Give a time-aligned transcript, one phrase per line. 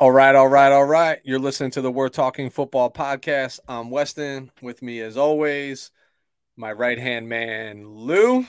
[0.00, 1.20] All right, all right, all right.
[1.24, 3.60] You're listening to the We're Talking Football podcast.
[3.68, 4.50] I'm Weston.
[4.62, 5.90] With me, as always,
[6.56, 8.46] my right hand man, Lou.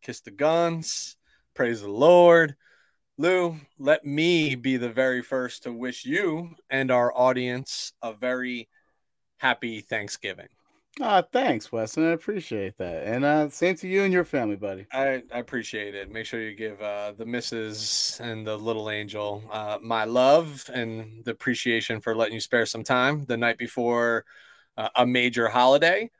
[0.00, 1.16] Kiss the guns.
[1.54, 2.54] Praise the Lord.
[3.18, 8.68] Lou, let me be the very first to wish you and our audience a very
[9.38, 10.50] happy Thanksgiving.
[11.00, 12.06] Ah, thanks, Weston.
[12.06, 13.06] I appreciate that.
[13.06, 14.86] And uh, same to you and your family, buddy.
[14.92, 16.12] I, I appreciate it.
[16.12, 21.24] Make sure you give uh, the missus and the little angel uh, my love and
[21.24, 24.26] the appreciation for letting you spare some time the night before
[24.76, 26.10] uh, a major holiday.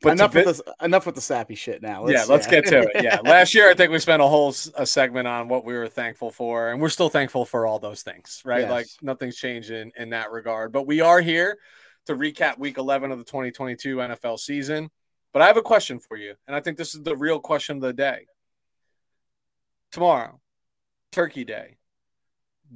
[0.00, 2.04] But enough with the enough with the sappy shit now.
[2.04, 2.50] Let's, yeah, let's yeah.
[2.50, 3.02] get to it.
[3.02, 5.88] Yeah, last year I think we spent a whole a segment on what we were
[5.88, 8.62] thankful for, and we're still thankful for all those things, right?
[8.62, 8.70] Yes.
[8.70, 10.72] Like nothing's changed in, in that regard.
[10.72, 11.58] But we are here
[12.06, 14.90] to recap week 11 of the 2022 NFL season.
[15.32, 17.76] But I have a question for you, and I think this is the real question
[17.76, 18.26] of the day.
[19.90, 20.40] Tomorrow,
[21.10, 21.76] Turkey Day.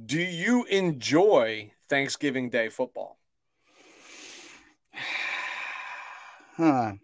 [0.05, 3.17] Do you enjoy Thanksgiving Day football?
[6.57, 6.95] Huh.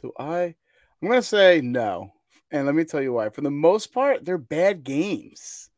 [0.00, 0.54] Do I?
[1.02, 2.14] I'm going to say no.
[2.50, 3.28] And let me tell you why.
[3.28, 5.70] For the most part, they're bad games.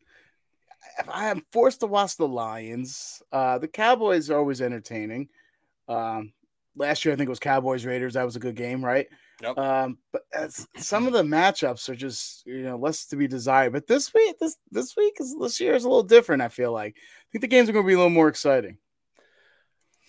[1.12, 5.28] I am forced to watch the Lions, uh, the Cowboys are always entertaining.
[5.92, 6.32] Um,
[6.76, 8.14] last year, I think it was Cowboys Raiders.
[8.14, 9.06] That was a good game, right?
[9.42, 9.58] Yep.
[9.58, 10.22] Um, but
[10.76, 13.72] some of the matchups are just you know less to be desired.
[13.72, 16.42] But this week, this this week is this year is a little different.
[16.42, 18.78] I feel like I think the games are going to be a little more exciting.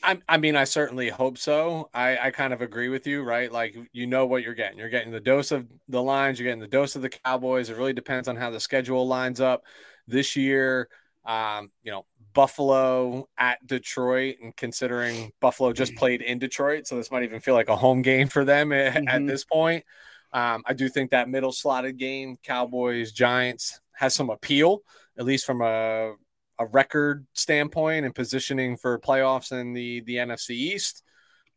[0.03, 1.89] I, I mean, I certainly hope so.
[1.93, 3.49] I, I kind of agree with you, right?
[3.49, 4.77] Like, you know what you're getting.
[4.77, 7.69] You're getting the dose of the Lions, you're getting the dose of the Cowboys.
[7.69, 9.63] It really depends on how the schedule lines up
[10.05, 10.89] this year.
[11.25, 15.97] Um, you know, Buffalo at Detroit, and considering Buffalo just mm.
[15.97, 18.93] played in Detroit, so this might even feel like a home game for them at,
[18.93, 19.07] mm-hmm.
[19.07, 19.85] at this point.
[20.33, 24.79] Um, I do think that middle slotted game, Cowboys Giants, has some appeal,
[25.17, 26.13] at least from a,
[26.59, 31.03] a record standpoint and positioning for playoffs in the the NFC East.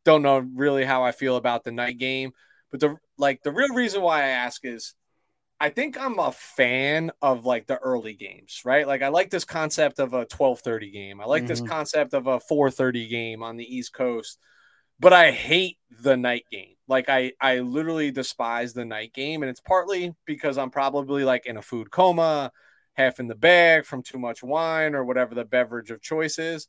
[0.05, 2.33] Don't know really how I feel about the night game,
[2.71, 4.95] but the like the real reason why I ask is
[5.59, 8.87] I think I'm a fan of like the early games, right?
[8.87, 11.21] Like I like this concept of a 12:30 game.
[11.21, 11.49] I like mm-hmm.
[11.49, 14.39] this concept of a 4:30 game on the East Coast.
[15.01, 16.75] But I hate the night game.
[16.89, 21.47] Like I I literally despise the night game and it's partly because I'm probably like
[21.47, 22.53] in a food coma,
[22.95, 26.69] half in the bag from too much wine or whatever the beverage of choice is.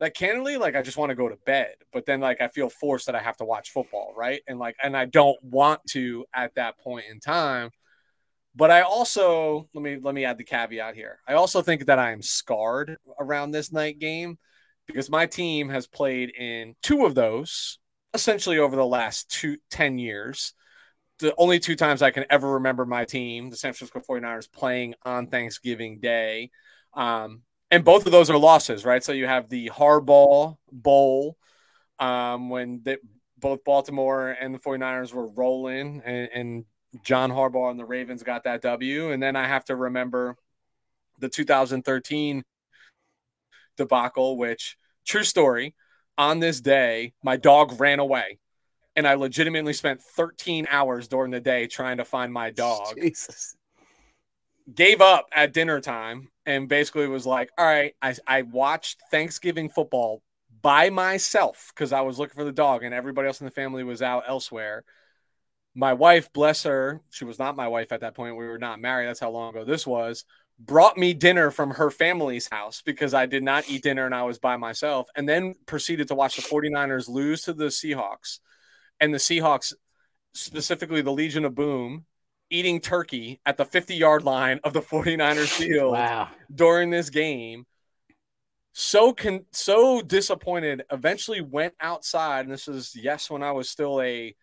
[0.00, 2.68] Like candidly, like I just want to go to bed, but then like I feel
[2.70, 4.40] forced that I have to watch football, right?
[4.48, 7.70] And like and I don't want to at that point in time
[8.54, 11.18] but I also let me let me add the caveat here.
[11.26, 14.38] I also think that I am scarred around this night game
[14.86, 17.78] because my team has played in two of those
[18.14, 20.54] essentially over the last two, 10 years.
[21.18, 24.94] The only two times I can ever remember my team, the San Francisco 49ers, playing
[25.04, 26.50] on Thanksgiving Day.
[26.94, 29.02] Um, and both of those are losses, right?
[29.02, 31.36] So you have the Harbaugh Bowl
[31.98, 32.98] um, when the,
[33.38, 36.64] both Baltimore and the 49ers were rolling and, and
[37.02, 39.10] John Harbaugh and the Ravens got that W.
[39.10, 40.36] And then I have to remember
[41.18, 42.44] the 2013
[43.76, 45.74] debacle, which, true story,
[46.16, 48.38] on this day, my dog ran away.
[48.96, 52.94] And I legitimately spent 13 hours during the day trying to find my dog.
[53.00, 53.56] Jesus.
[54.72, 59.68] Gave up at dinner time and basically was like, all right, I, I watched Thanksgiving
[59.68, 60.22] football
[60.62, 63.84] by myself because I was looking for the dog and everybody else in the family
[63.84, 64.84] was out elsewhere
[65.74, 68.36] my wife, bless her, she was not my wife at that point.
[68.36, 69.08] We were not married.
[69.08, 70.24] That's how long ago this was.
[70.58, 74.22] Brought me dinner from her family's house because I did not eat dinner and I
[74.22, 75.08] was by myself.
[75.16, 78.38] And then proceeded to watch the 49ers lose to the Seahawks.
[79.00, 79.72] And the Seahawks,
[80.32, 82.04] specifically the Legion of Boom,
[82.50, 86.28] eating turkey at the 50 yard line of the 49ers field wow.
[86.54, 87.66] during this game.
[88.74, 90.84] So con- so disappointed.
[90.90, 94.34] Eventually went outside, and this is yes when I was still a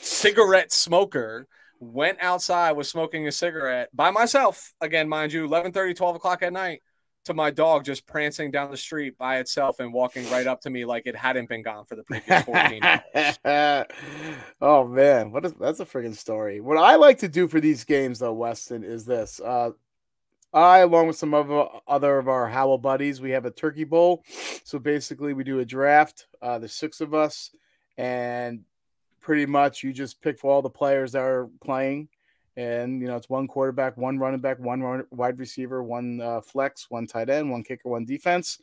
[0.00, 1.46] cigarette smoker
[1.80, 6.42] went outside was smoking a cigarette by myself again mind you 11 30 12 o'clock
[6.42, 6.82] at night
[7.24, 10.70] to my dog just prancing down the street by itself and walking right up to
[10.70, 12.82] me like it hadn't been gone for the previous 14
[13.44, 13.86] hours.
[14.60, 17.84] oh man what is that's a freaking story what i like to do for these
[17.84, 19.70] games though weston is this uh
[20.52, 21.50] I, along with some of
[21.86, 24.24] other of our Howell buddies, we have a turkey bowl.
[24.64, 26.26] So basically, we do a draft.
[26.40, 27.50] Uh, there's six of us,
[27.98, 28.64] and
[29.28, 32.08] pretty much you just pick for all the players that are playing.
[32.56, 36.40] And, you know, it's one quarterback, one running back, one run, wide receiver, one uh,
[36.40, 38.58] flex, one tight end, one kicker, one defense.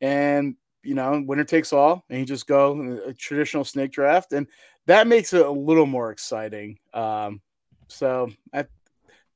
[0.00, 2.04] And, you know, winner takes all.
[2.10, 4.32] And you just go a traditional snake draft.
[4.32, 4.48] And
[4.86, 6.80] that makes it a little more exciting.
[6.92, 7.40] Um,
[7.86, 8.66] so I,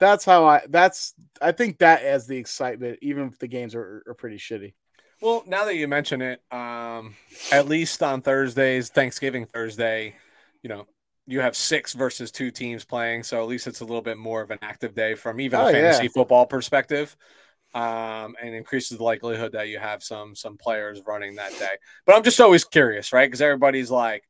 [0.00, 4.02] that's how I, that's, I think that as the excitement, even if the games are,
[4.08, 4.74] are pretty shitty.
[5.22, 7.14] Well, now that you mention it, um,
[7.52, 10.16] at least on Thursdays, Thanksgiving Thursday,
[10.62, 10.86] you know,
[11.26, 14.42] you have six versus two teams playing, so at least it's a little bit more
[14.42, 16.08] of an active day from even Oh, a fantasy yeah.
[16.08, 17.16] football perspective,
[17.74, 21.76] um, and increases the likelihood that you have some some players running that day.
[22.06, 23.26] But I'm just always curious, right?
[23.28, 24.24] Because everybody's like,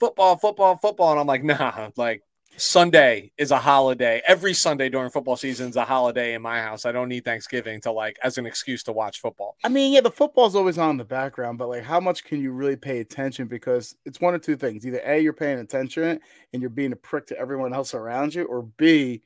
[0.00, 2.22] football, football, football, and I'm like, nah, like
[2.56, 4.22] Sunday is a holiday.
[4.26, 6.84] Every Sunday during football season is a holiday in my house.
[6.84, 9.56] I don't need Thanksgiving to like as an excuse to watch football.
[9.64, 12.40] I mean, yeah, the football's always on in the background, but like, how much can
[12.40, 13.48] you really pay attention?
[13.48, 16.20] Because it's one of two things: either a, you're paying attention
[16.52, 19.22] and you're being a prick to everyone else around you, or b,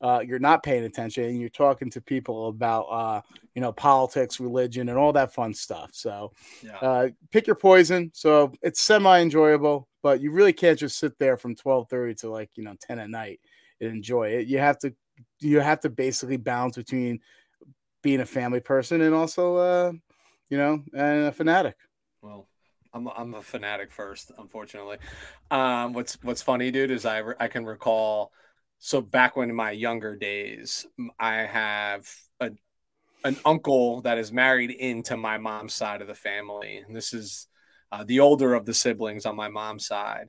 [0.00, 3.20] uh, you're not paying attention and you're talking to people about, uh,
[3.54, 5.90] you know, politics, religion, and all that fun stuff.
[5.92, 6.32] So,
[6.62, 6.78] Yeah.
[6.78, 8.10] uh, pick your poison.
[8.14, 12.30] So it's semi enjoyable, but you really can't just sit there from twelve thirty to
[12.30, 13.40] like you know ten at night
[13.80, 14.46] and enjoy it.
[14.46, 14.94] You have to,
[15.40, 17.20] you have to basically balance between
[18.02, 19.92] being a family person and also, uh,
[20.48, 21.76] you know, and a fanatic.
[22.22, 22.48] Well,
[22.94, 24.96] I'm I'm a fanatic first, unfortunately.
[25.50, 28.32] Um, what's what's funny, dude, is I re- I can recall.
[28.80, 30.86] So back when in my younger days,
[31.18, 32.08] I have
[32.40, 32.50] a
[33.24, 37.46] an uncle that is married into my mom's side of the family, and this is
[37.92, 40.28] uh, the older of the siblings on my mom's side.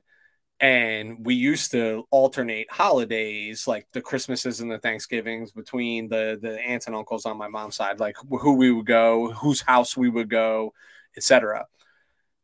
[0.60, 6.60] And we used to alternate holidays, like the Christmases and the Thanksgivings, between the the
[6.60, 10.10] aunts and uncles on my mom's side, like who we would go, whose house we
[10.10, 10.74] would go,
[11.16, 11.66] etc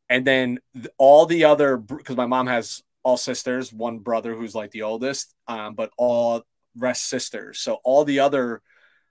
[0.08, 4.54] and then th- all the other because my mom has all sisters one brother who's
[4.54, 6.42] like the oldest um, but all
[6.76, 7.58] rest sisters.
[7.58, 8.62] So all the other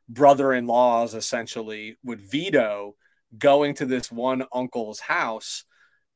[0.09, 2.95] brother-in-laws essentially would veto
[3.37, 5.65] going to this one uncle's house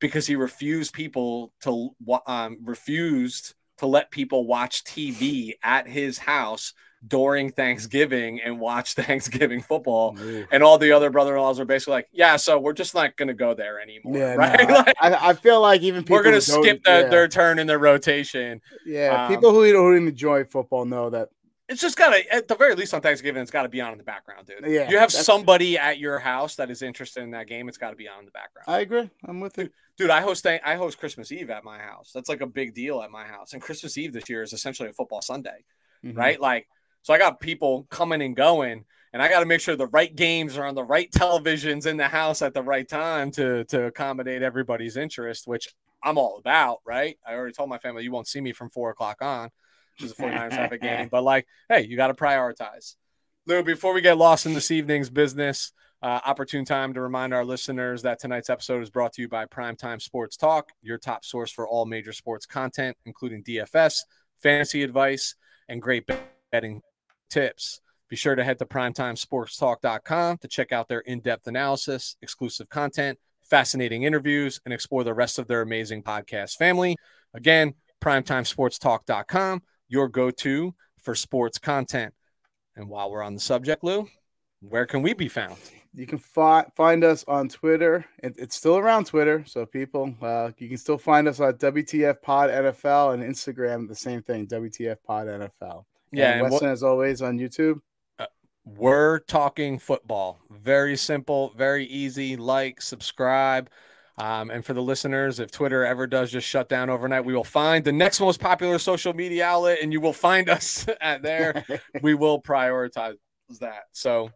[0.00, 1.90] because he refused people to
[2.26, 6.72] um, refused to let people watch tv at his house
[7.08, 10.16] during thanksgiving and watch thanksgiving football
[10.52, 13.34] and all the other brother-in-laws are basically like, yeah, so we're just not going to
[13.34, 14.68] go there anymore, Yeah, right?
[14.68, 17.26] no, Like, I, I feel like even people we're going to skip the, yeah, their
[17.26, 18.60] turn in their rotation.
[18.86, 21.30] yeah, um, people who who enjoy football know that.
[21.72, 23.92] It's just got to, at the very least on Thanksgiving, it's got to be on
[23.92, 24.64] in the background, dude.
[24.70, 27.68] Yeah, you have somebody at your house that is interested in that game.
[27.68, 28.66] It's got to be on in the background.
[28.68, 29.08] I agree.
[29.24, 29.70] I'm with you.
[29.96, 32.10] dude, I host I host Christmas Eve at my house.
[32.14, 33.52] That's like a big deal at my house.
[33.54, 35.64] And Christmas Eve this year is essentially a football Sunday.
[36.04, 36.16] Mhm.
[36.16, 36.40] right?
[36.40, 36.66] Like,
[37.02, 40.14] so I got people coming and going, and I got to make sure the right
[40.14, 43.84] games are on the right televisions in the house at the right time to to
[43.86, 45.68] accommodate everybody's interest, which
[46.04, 47.16] I'm all about, right?
[47.26, 49.50] I already told my family you won't see me from four o'clock on,
[49.98, 52.96] which is the 49ers have a game, but like, hey, you got to prioritize.
[53.46, 55.72] Lou, before we get lost in this evening's business,
[56.02, 59.46] uh, opportune time to remind our listeners that tonight's episode is brought to you by
[59.46, 63.98] Primetime Sports Talk, your top source for all major sports content, including DFS,
[64.42, 65.36] fantasy advice,
[65.68, 66.08] and great
[66.50, 66.82] betting
[67.30, 67.80] tips.
[68.08, 73.18] Be sure to head to primetimesportstalk.com to check out their in depth analysis, exclusive content,
[73.42, 76.96] fascinating interviews, and explore the rest of their amazing podcast family.
[77.32, 79.62] Again, primetimesportstalk.com,
[79.92, 82.14] your go to for sports content.
[82.74, 84.08] And while we're on the subject, Lou,
[84.60, 85.58] where can we be found?
[85.94, 88.06] You can fi- find us on Twitter.
[88.22, 92.22] It- it's still around Twitter, so people, uh, you can still find us on WTF
[92.22, 93.86] Pod NFL and Instagram.
[93.86, 95.84] The same thing, WTF Pod NFL.
[96.10, 97.80] Yeah, and and what- Weston, as always, on YouTube.
[98.64, 100.38] We're talking football.
[100.48, 102.36] Very simple, very easy.
[102.36, 103.68] Like, subscribe.
[104.18, 107.44] Um, and for the listeners, if Twitter ever does just shut down overnight, we will
[107.44, 111.64] find the next most popular social media outlet and you will find us at there.
[112.02, 113.16] we will prioritize
[113.60, 113.84] that.
[113.92, 114.30] So,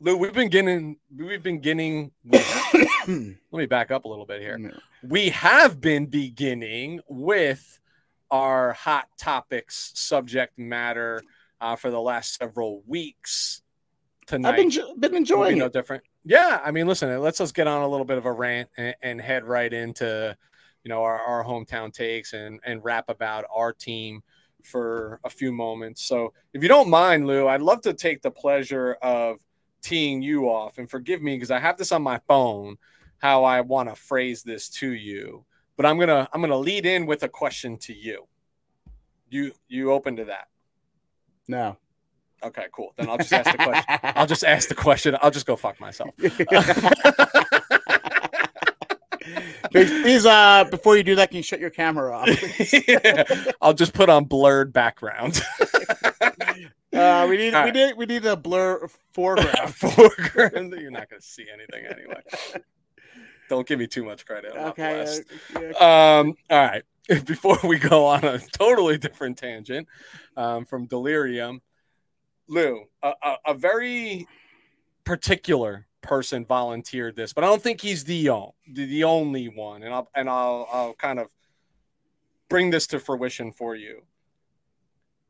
[0.00, 4.72] Lou, we've been getting, we've been getting, let me back up a little bit here.
[5.02, 7.80] We have been beginning with
[8.30, 11.22] our hot topics subject matter
[11.60, 13.62] uh, for the last several weeks.
[14.26, 15.72] Tonight, I've been, been enjoying no it.
[15.72, 16.02] different.
[16.24, 18.94] Yeah, I mean, listen, let's just get on a little bit of a rant and,
[19.02, 20.36] and head right into,
[20.84, 24.22] you know, our, our hometown takes and and rap about our team
[24.62, 26.02] for a few moments.
[26.04, 29.38] So, if you don't mind, Lou, I'd love to take the pleasure of
[29.82, 32.76] teeing you off, and forgive me because I have this on my phone,
[33.18, 35.44] how I want to phrase this to you.
[35.76, 38.28] But I'm gonna I'm gonna lead in with a question to you.
[39.28, 40.48] You you open to that?
[41.48, 41.78] No.
[42.44, 42.92] Okay, cool.
[42.96, 43.98] Then I'll just ask the question.
[44.02, 45.16] I'll just ask the question.
[45.22, 46.10] I'll just go fuck myself.
[49.70, 52.28] please, uh, before you do that, can you shut your camera off?
[53.62, 55.40] I'll just put on blurred background.
[56.94, 57.74] Uh, we need, All we right.
[57.74, 59.74] need, we need a blur foreground.
[59.74, 60.74] Foreground.
[60.78, 62.20] You're not going to see anything anyway.
[63.48, 64.52] Don't give me too much credit.
[64.54, 65.00] I'm okay.
[65.00, 65.06] uh,
[65.58, 66.18] yeah.
[66.18, 66.82] Um, all right.
[67.24, 69.88] Before we go on a totally different tangent
[70.36, 71.62] um, from delirium,
[72.52, 74.26] Lou, a, a, a very
[75.04, 79.82] particular person volunteered this, but I don't think he's the only the only one.
[79.82, 81.28] And I'll and I'll I'll kind of
[82.48, 84.02] bring this to fruition for you.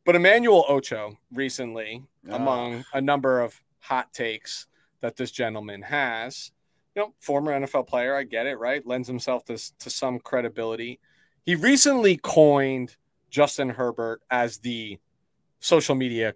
[0.04, 2.34] But Emmanuel Ocho recently, oh.
[2.34, 4.66] among a number of hot takes
[5.00, 6.50] that this gentleman has,
[6.94, 8.84] you know, former NFL player, I get it, right?
[8.86, 10.98] Lends himself to, to some credibility.
[11.44, 12.96] He recently coined
[13.30, 14.98] Justin Herbert as the
[15.60, 16.34] social media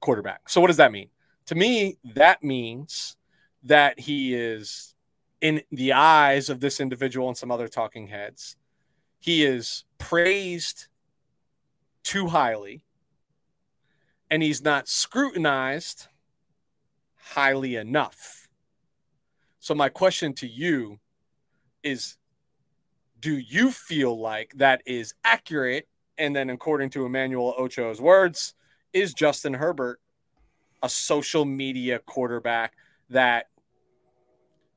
[0.00, 0.48] quarterback.
[0.48, 1.08] So what does that mean?
[1.46, 3.16] To me, that means
[3.62, 4.94] that he is
[5.40, 8.56] in the eyes of this individual and some other talking heads.
[9.18, 10.88] He is praised
[12.02, 12.82] too highly
[14.30, 16.08] and he's not scrutinized
[17.16, 18.48] highly enough.
[19.58, 20.98] So, my question to you
[21.82, 22.16] is
[23.20, 25.88] Do you feel like that is accurate?
[26.16, 28.54] And then, according to Emmanuel Ocho's words,
[28.92, 30.00] is Justin Herbert
[30.82, 32.74] a social media quarterback
[33.10, 33.48] that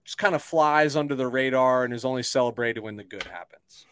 [0.03, 3.85] just kind of flies under the radar and is only celebrated when the good happens?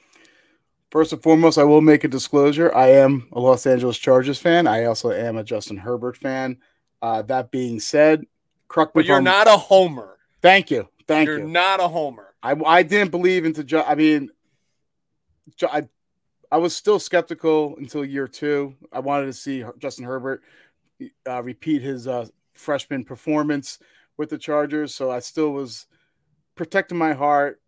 [0.91, 2.73] First and foremost, I will make a disclosure.
[2.75, 4.65] I am a Los Angeles Chargers fan.
[4.65, 6.57] I also am a Justin Herbert fan.
[7.01, 8.25] Uh, that being said,
[8.67, 10.17] correct But you're not a homer.
[10.41, 10.89] Thank you.
[11.07, 11.43] Thank you're you.
[11.43, 12.33] You're not a homer.
[12.41, 13.63] I, I didn't believe into.
[13.63, 14.29] Ju- I mean,
[15.61, 15.87] I
[16.51, 18.75] I was still skeptical until year two.
[18.91, 20.41] I wanted to see Justin Herbert
[21.27, 23.79] uh, repeat his uh, freshman performance
[24.17, 25.85] with the Chargers, so I still was
[26.55, 27.61] protecting my heart,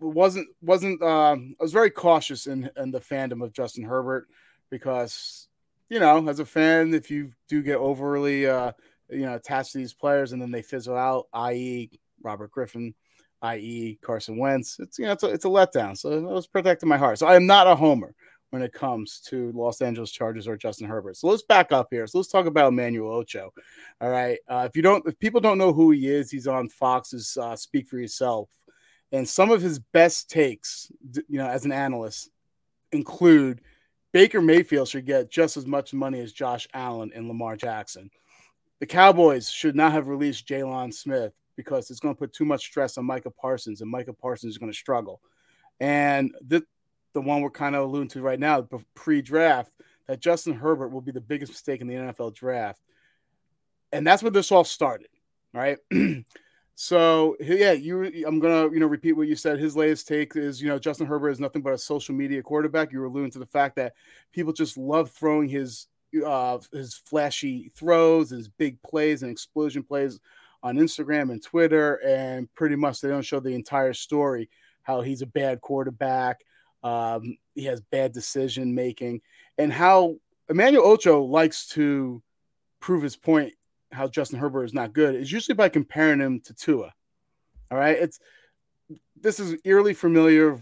[0.00, 4.28] wasn't wasn't um, I was very cautious in in the fandom of Justin Herbert
[4.70, 5.48] because
[5.88, 8.72] you know as a fan if you do get overly uh,
[9.10, 11.90] you know attached to these players and then they fizzle out, i.e.
[12.22, 12.94] Robert Griffin,
[13.42, 13.98] i.e.
[14.02, 15.96] Carson Wentz, it's you know it's a, it's a letdown.
[15.96, 17.18] So I was protecting my heart.
[17.18, 18.14] So I am not a homer
[18.50, 21.16] when it comes to Los Angeles Chargers or Justin Herbert.
[21.16, 22.06] So let's back up here.
[22.06, 23.52] So let's talk about Emmanuel Ocho.
[24.00, 24.38] All right.
[24.46, 27.56] Uh, if you don't, if people don't know who he is, he's on Fox's uh,
[27.56, 28.50] Speak for Yourself
[29.12, 30.90] and some of his best takes,
[31.28, 32.30] you know, as an analyst,
[32.92, 33.60] include
[34.12, 38.10] Baker Mayfield should get just as much money as Josh Allen and Lamar Jackson.
[38.80, 42.62] The Cowboys should not have released Jaylon Smith because it's going to put too much
[42.62, 45.20] stress on Micah Parsons, and Micah Parsons is going to struggle.
[45.80, 46.64] And the,
[47.12, 49.72] the one we're kind of alluding to right now, pre draft,
[50.06, 52.80] that Justin Herbert will be the biggest mistake in the NFL draft.
[53.92, 55.08] And that's where this all started,
[55.52, 55.78] right?
[56.74, 58.24] So yeah, you.
[58.26, 59.58] I'm gonna you know repeat what you said.
[59.58, 62.92] His latest take is you know Justin Herbert is nothing but a social media quarterback.
[62.92, 63.94] You were alluding to the fact that
[64.32, 65.86] people just love throwing his
[66.26, 70.18] uh his flashy throws, his big plays and explosion plays
[70.62, 74.48] on Instagram and Twitter, and pretty much they don't show the entire story.
[74.82, 76.40] How he's a bad quarterback,
[76.82, 79.20] um, he has bad decision making,
[79.58, 80.16] and how
[80.48, 82.22] Emmanuel Ocho likes to
[82.80, 83.52] prove his point
[83.92, 86.92] how Justin Herbert is not good is usually by comparing him to Tua.
[87.70, 88.18] All right, it's
[89.20, 90.58] this is eerily familiar.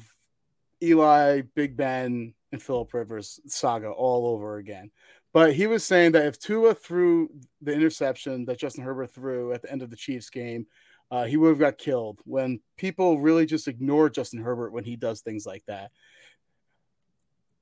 [0.82, 4.90] Eli, Big Ben, and Philip Rivers saga all over again.
[5.32, 7.30] But he was saying that if Tua threw
[7.62, 10.66] the interception that Justin Herbert threw at the end of the Chiefs game,
[11.10, 12.20] uh, he would have got killed.
[12.24, 15.92] When people really just ignore Justin Herbert when he does things like that,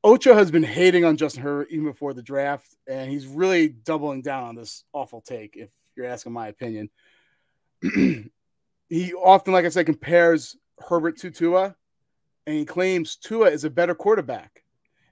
[0.04, 4.22] Ocho has been hating on Justin Herbert even before the draft, and he's really doubling
[4.22, 6.88] down on this awful take, if you're asking my opinion.
[7.82, 11.74] he often, like I said, compares Herbert to Tua,
[12.46, 14.62] and he claims Tua is a better quarterback.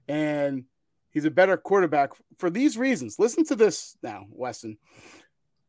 [0.07, 0.63] And
[1.11, 3.19] he's a better quarterback for these reasons.
[3.19, 4.77] Listen to this now, Weston.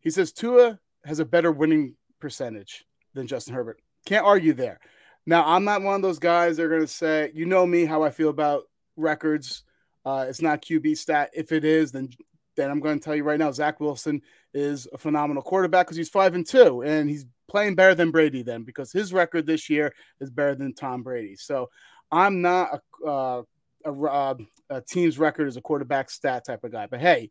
[0.00, 3.80] He says Tua has a better winning percentage than Justin Herbert.
[4.07, 4.80] Can't argue there.
[5.26, 7.85] Now, I'm not one of those guys that are going to say, you know me,
[7.85, 8.64] how I feel about
[8.97, 9.64] records.
[10.04, 11.30] Uh, it's not QB stat.
[11.35, 12.09] If it is, then
[12.57, 14.21] then I'm going to tell you right now, Zach Wilson
[14.52, 18.42] is a phenomenal quarterback because he's five and two, and he's playing better than Brady.
[18.42, 21.37] Then because his record this year is better than Tom Brady.
[21.37, 21.71] So
[22.11, 23.42] I'm not a, uh,
[23.85, 24.35] a, uh,
[24.70, 26.87] a team's record as a quarterback stat type of guy.
[26.87, 27.30] But hey,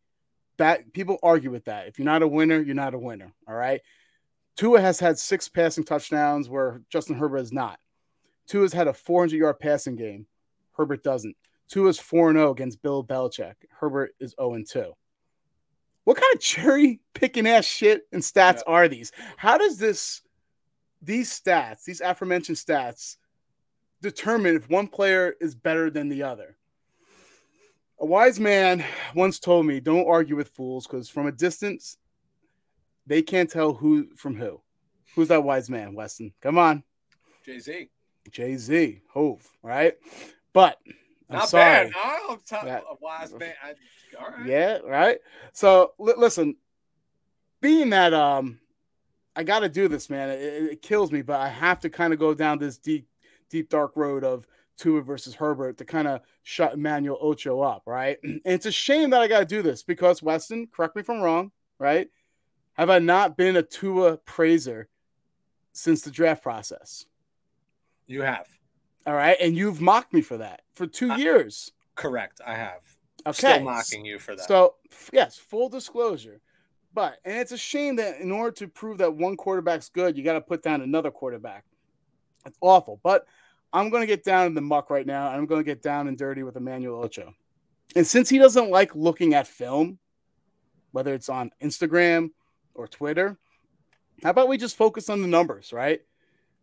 [0.57, 1.87] that people argue with that.
[1.87, 3.33] If you're not a winner, you're not a winner.
[3.47, 3.81] All right.
[4.55, 7.79] Tua has had six passing touchdowns where Justin Herbert has not.
[8.47, 10.25] Tua has had a 400 yard passing game.
[10.73, 11.35] Herbert doesn't.
[11.69, 13.55] Tua is 4 0 against Bill Belichick.
[13.79, 14.93] Herbert is 0 2.
[16.05, 18.73] What kind of cherry picking ass shit and stats yeah.
[18.73, 19.11] are these?
[19.35, 20.21] How does this,
[21.01, 23.17] these stats, these aforementioned stats,
[24.01, 26.57] determine if one player is better than the other?
[27.99, 28.83] A wise man
[29.15, 31.97] once told me, don't argue with fools because from a distance,
[33.07, 34.61] they can't tell who from who.
[35.15, 36.33] Who's that wise man, Weston?
[36.41, 36.83] Come on.
[37.43, 37.89] Jay Z.
[38.29, 39.01] Jay Z.
[39.13, 39.95] Hov, right?
[40.53, 40.77] But
[41.29, 41.89] I'm Not sorry.
[41.89, 41.93] bad.
[41.95, 43.53] I'll talk that, a wise man.
[43.63, 43.73] I,
[44.21, 44.45] all right.
[44.45, 45.17] Yeah, right.
[45.53, 46.55] So l- listen,
[47.61, 48.59] being that um,
[49.35, 50.29] I got to do this, man.
[50.29, 53.07] It, it, kills me, but I have to kind of go down this deep,
[53.49, 54.47] deep dark road of
[54.77, 58.17] Tua versus Herbert to kind of shut Emmanuel Ocho up, right?
[58.23, 61.09] And it's a shame that I got to do this because Weston, correct me if
[61.09, 62.09] I'm wrong, right?
[62.73, 64.87] Have I not been a Tua praiser
[65.73, 67.05] since the draft process?
[68.05, 68.47] You have.
[69.05, 71.71] All right, and you've mocked me for that for two I, years.
[71.95, 72.81] Correct, I have.
[73.25, 74.47] Okay, still mocking you for that.
[74.47, 74.75] So
[75.11, 76.41] yes, full disclosure.
[76.93, 80.23] But and it's a shame that in order to prove that one quarterback's good, you
[80.23, 81.63] got to put down another quarterback.
[82.45, 82.99] It's awful.
[83.03, 83.25] But
[83.73, 85.29] I'm going to get down in the muck right now.
[85.29, 87.33] I'm going to get down and dirty with Emmanuel Ocho.
[87.95, 89.99] And since he doesn't like looking at film,
[90.91, 92.31] whether it's on Instagram
[92.73, 93.37] or Twitter,
[94.23, 96.01] how about we just focus on the numbers, right?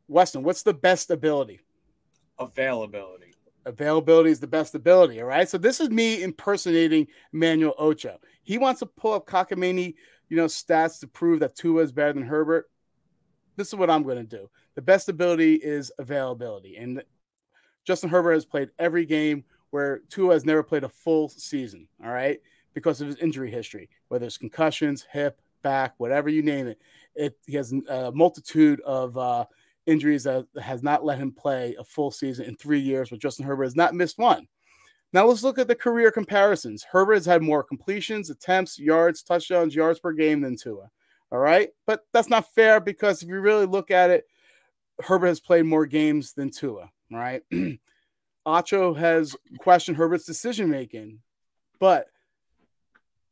[0.08, 1.60] Weston, what's the best ability?
[2.38, 3.32] Availability.
[3.64, 5.48] Availability is the best ability, all right?
[5.48, 8.18] So this is me impersonating Emmanuel Ocho.
[8.42, 9.94] He wants to pull up cockamamie,
[10.28, 12.68] you know, stats to prove that Tua is better than Herbert.
[13.56, 14.50] This is what I'm going to do.
[14.74, 16.76] The best ability is availability.
[16.76, 17.02] And
[17.84, 22.10] Justin Herbert has played every game where Tua has never played a full season, all
[22.10, 22.40] right,
[22.74, 26.78] because of his injury history, whether it's concussions, hip, back, whatever you name it.
[27.14, 29.46] It he has a multitude of uh,
[29.86, 33.46] injuries that has not let him play a full season in three years, but Justin
[33.46, 34.46] Herbert has not missed one.
[35.12, 36.84] Now let's look at the career comparisons.
[36.90, 40.90] Herbert has had more completions, attempts, yards, touchdowns, yards per game than Tua.
[41.30, 41.70] All right.
[41.86, 44.26] But that's not fair because if you really look at it,
[45.00, 46.90] Herbert has played more games than Tua.
[47.10, 47.42] Right.
[48.46, 51.20] Acho has questioned Herbert's decision making.
[51.80, 52.08] But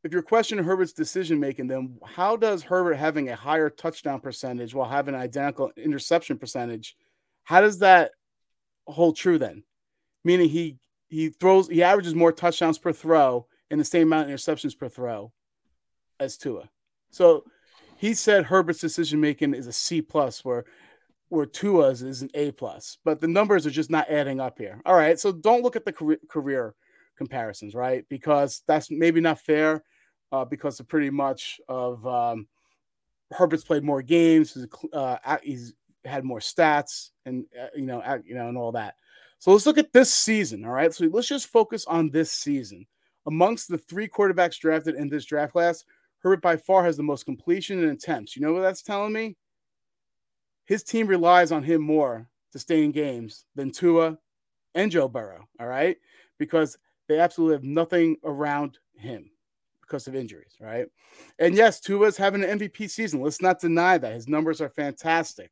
[0.04, 4.74] if you're questioning Herbert's decision making, then how does Herbert having a higher touchdown percentage
[4.74, 6.96] while having an identical interception percentage,
[7.44, 8.12] how does that
[8.86, 9.62] hold true then?
[10.24, 10.78] Meaning he
[11.08, 14.88] he throws he averages more touchdowns per throw and the same amount of interceptions per
[14.88, 15.32] throw
[16.18, 16.68] as Tua.
[17.10, 17.44] So
[17.96, 20.64] he said Herbert's decision making is a C plus, where
[21.32, 22.98] where Tua's is an A plus.
[23.06, 24.82] But the numbers are just not adding up here.
[24.84, 26.74] All right, so don't look at the career, career
[27.16, 28.04] comparisons, right?
[28.10, 29.82] Because that's maybe not fair.
[30.30, 32.48] Uh, because of pretty much of um,
[33.30, 34.56] Herbert's played more games.
[34.92, 35.74] Uh, he's
[36.06, 38.94] had more stats, and uh, you know, you know, and all that.
[39.38, 40.64] So let's look at this season.
[40.64, 40.92] All right.
[40.92, 42.86] So let's just focus on this season.
[43.26, 45.84] Amongst the three quarterbacks drafted in this draft class,
[46.20, 48.36] Herbert by far has the most completion and attempts.
[48.36, 49.36] You know what that's telling me?
[50.72, 54.16] His team relies on him more to stay in games than Tua
[54.74, 55.46] and Joe Burrow.
[55.60, 55.98] All right.
[56.38, 59.30] Because they absolutely have nothing around him
[59.82, 60.54] because of injuries.
[60.58, 60.86] Right.
[61.38, 63.20] And yes, Tua's having an MVP season.
[63.20, 64.14] Let's not deny that.
[64.14, 65.50] His numbers are fantastic.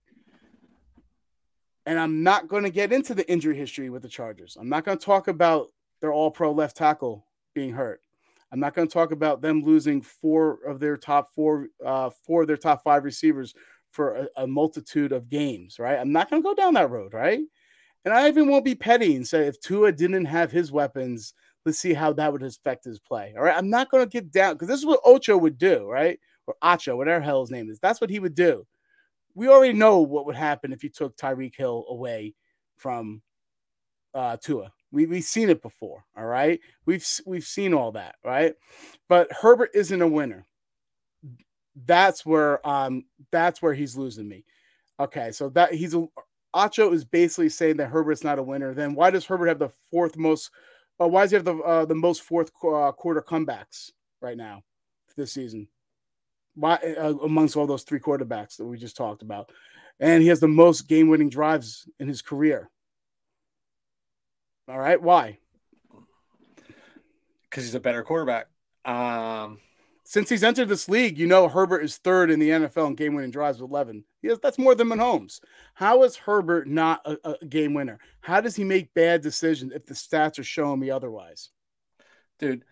[1.84, 4.56] And I'm not going to get into the injury history with the Chargers.
[4.58, 5.66] I'm not going to talk about
[6.00, 8.00] their all pro left tackle being hurt.
[8.50, 12.40] I'm not going to talk about them losing four of their top four, uh, four
[12.40, 13.54] of their top five receivers
[13.90, 15.98] for a, a multitude of games, right?
[15.98, 17.40] I'm not going to go down that road, right?
[18.04, 21.34] And I even won't be petty and say if Tua didn't have his weapons,
[21.66, 23.34] let's see how that would affect his play.
[23.36, 23.56] All right.
[23.56, 26.18] I'm not going to get down because this is what Ocho would do, right?
[26.46, 27.78] Or Acho, whatever hell his name is.
[27.78, 28.66] That's what he would do
[29.34, 32.34] we already know what would happen if you took Tyreek Hill away
[32.76, 33.22] from
[34.14, 34.72] uh, Tua.
[34.92, 36.04] We we've seen it before.
[36.16, 38.54] All right, we've we've seen all that, right?
[39.08, 40.46] But Herbert isn't a winner.
[41.86, 44.44] That's where um that's where he's losing me.
[44.98, 46.06] Okay, so that he's a
[46.54, 48.74] Acho is basically saying that Herbert's not a winner.
[48.74, 50.50] Then why does Herbert have the fourth most?
[51.00, 53.90] Uh, why does he have the uh, the most fourth uh, quarter comebacks
[54.20, 54.62] right now
[55.16, 55.68] this season?
[56.54, 59.52] Why uh, amongst all those three quarterbacks that we just talked about.
[60.00, 62.70] And he has the most game winning drives in his career.
[64.66, 65.00] All right.
[65.00, 65.38] Why?
[67.44, 68.46] Because he's a better quarterback.
[68.84, 69.58] Um,
[70.10, 73.14] Since he's entered this league, you know Herbert is third in the NFL in game
[73.14, 74.02] winning drives with 11.
[74.22, 75.38] Yes, that's more than Mahomes.
[75.74, 78.00] How is Herbert not a, a game winner?
[78.20, 81.50] How does he make bad decisions if the stats are showing me otherwise?
[82.40, 82.64] Dude,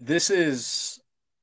[0.00, 0.98] this is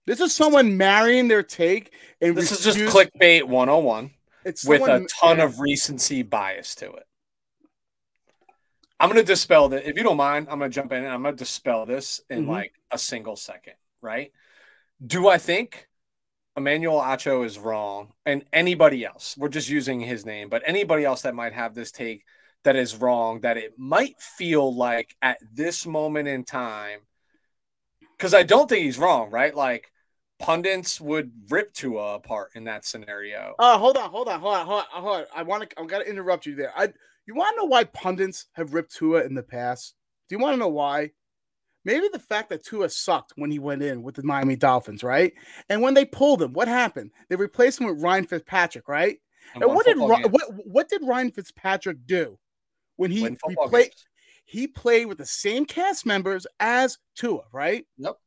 [0.05, 4.11] this is someone marrying their take, and this refuse- is just clickbait 101
[4.43, 7.07] it's with a ton of recency bias to it.
[8.99, 9.87] I'm going to dispel that.
[9.87, 12.19] If you don't mind, I'm going to jump in and I'm going to dispel this
[12.29, 12.51] in mm-hmm.
[12.51, 14.31] like a single second, right?
[15.05, 15.87] Do I think
[16.55, 21.21] Emmanuel Acho is wrong and anybody else, we're just using his name, but anybody else
[21.21, 22.23] that might have this take
[22.63, 27.01] that is wrong, that it might feel like at this moment in time,
[28.17, 29.55] because I don't think he's wrong, right?
[29.55, 29.91] Like
[30.39, 33.53] pundits would rip Tua apart in that scenario.
[33.59, 35.25] Uh hold on, hold on, hold on, hold on, hold on.
[35.35, 35.79] I want to.
[35.79, 36.73] I'm gonna interrupt you there.
[36.75, 36.89] I
[37.27, 39.93] you want to know why pundits have ripped Tua in the past?
[40.27, 41.11] Do you want to know why?
[41.85, 45.33] Maybe the fact that Tua sucked when he went in with the Miami Dolphins, right?
[45.69, 47.11] And when they pulled him, what happened?
[47.29, 49.19] They replaced him with Ryan Fitzpatrick, right?
[49.53, 50.31] And, and what did what
[50.65, 52.37] what did Ryan Fitzpatrick do
[52.97, 53.37] when he
[53.67, 53.91] played?
[54.43, 57.85] He played with the same cast members as Tua, right?
[57.97, 58.17] Yep.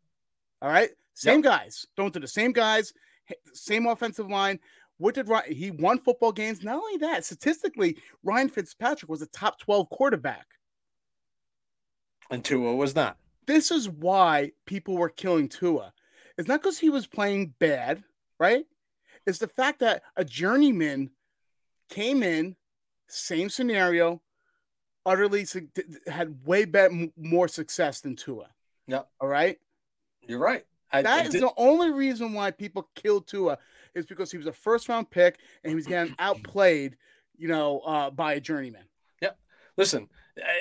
[0.62, 1.52] All right, same yep.
[1.52, 1.86] guys.
[1.96, 2.94] Don't do the same guys,
[3.52, 4.58] same offensive line.
[4.96, 5.52] What did Ryan?
[5.52, 6.62] He won football games.
[6.62, 10.46] Not only that, statistically, Ryan Fitzpatrick was a top twelve quarterback,
[12.30, 13.18] and Tua was not.
[13.50, 15.92] This is why people were killing Tua.
[16.38, 18.00] It's not because he was playing bad,
[18.38, 18.64] right?
[19.26, 21.10] It's the fact that a journeyman
[21.88, 22.54] came in,
[23.08, 24.22] same scenario,
[25.04, 25.44] utterly
[26.06, 28.50] had way better, more success than Tua.
[28.86, 29.02] Yeah.
[29.20, 29.58] All right.
[30.28, 30.64] You're right.
[30.92, 33.58] I, that I is the only reason why people killed Tua
[33.96, 36.96] is because he was a first round pick and he was getting outplayed,
[37.36, 38.84] you know, uh, by a journeyman.
[39.20, 39.36] Yep.
[39.76, 40.08] Listen,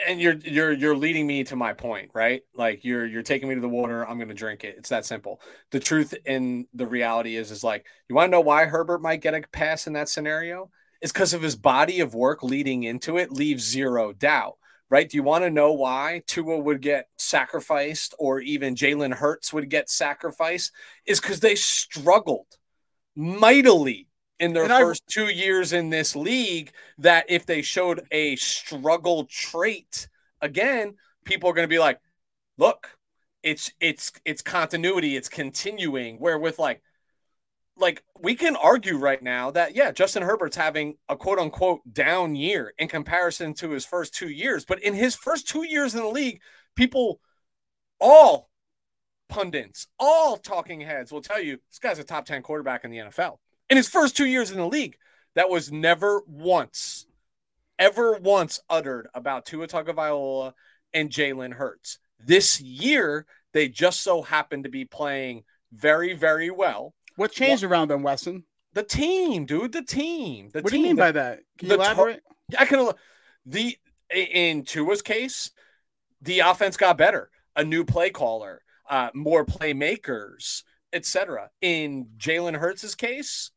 [0.07, 2.41] and you're you're you're leading me to my point, right?
[2.53, 4.07] Like you're you're taking me to the water.
[4.07, 4.75] I'm going to drink it.
[4.77, 5.41] It's that simple.
[5.71, 9.21] The truth and the reality is is like you want to know why Herbert might
[9.21, 10.69] get a pass in that scenario?
[11.01, 14.55] Is because of his body of work leading into it leaves zero doubt
[14.89, 15.07] right?
[15.07, 19.69] Do you want to know why Tua would get sacrificed or even Jalen Hurts would
[19.69, 20.71] get sacrificed?
[21.05, 22.47] Is because they struggled
[23.15, 24.08] mightily
[24.39, 26.71] in their and first I, two years in this league.
[26.97, 30.07] That if they showed a struggle trait
[30.41, 31.99] again, people are going to be like,
[32.57, 32.97] look,
[33.43, 36.17] it's it's it's continuity, it's continuing.
[36.17, 36.81] Where with like
[37.77, 42.35] like we can argue right now that yeah, Justin Herbert's having a quote unquote down
[42.35, 46.01] year in comparison to his first two years, but in his first two years in
[46.01, 46.41] the league,
[46.75, 47.19] people
[47.99, 48.49] all
[49.29, 52.97] pundits, all talking heads will tell you this guy's a top 10 quarterback in the
[52.97, 53.37] NFL.
[53.69, 54.97] In his first two years in the league,
[55.35, 57.05] that was never once,
[57.77, 60.53] ever once uttered about Tua Tagovailoa
[60.93, 61.99] and Jalen Hurts.
[62.19, 66.93] This year, they just so happen to be playing very, very well.
[67.15, 67.71] What changed what?
[67.71, 68.43] around them, Weston?
[68.73, 69.71] The team, dude.
[69.71, 70.49] The team.
[70.51, 70.81] The what team.
[70.81, 71.39] do you mean the, by that?
[71.57, 72.21] Can you elaborate?
[72.57, 72.91] I can.
[73.45, 73.77] The
[74.13, 75.51] in Tua's case,
[76.21, 77.29] the offense got better.
[77.55, 81.49] A new play caller, uh, more playmakers, etc.
[81.61, 83.51] In Jalen Hurts' case,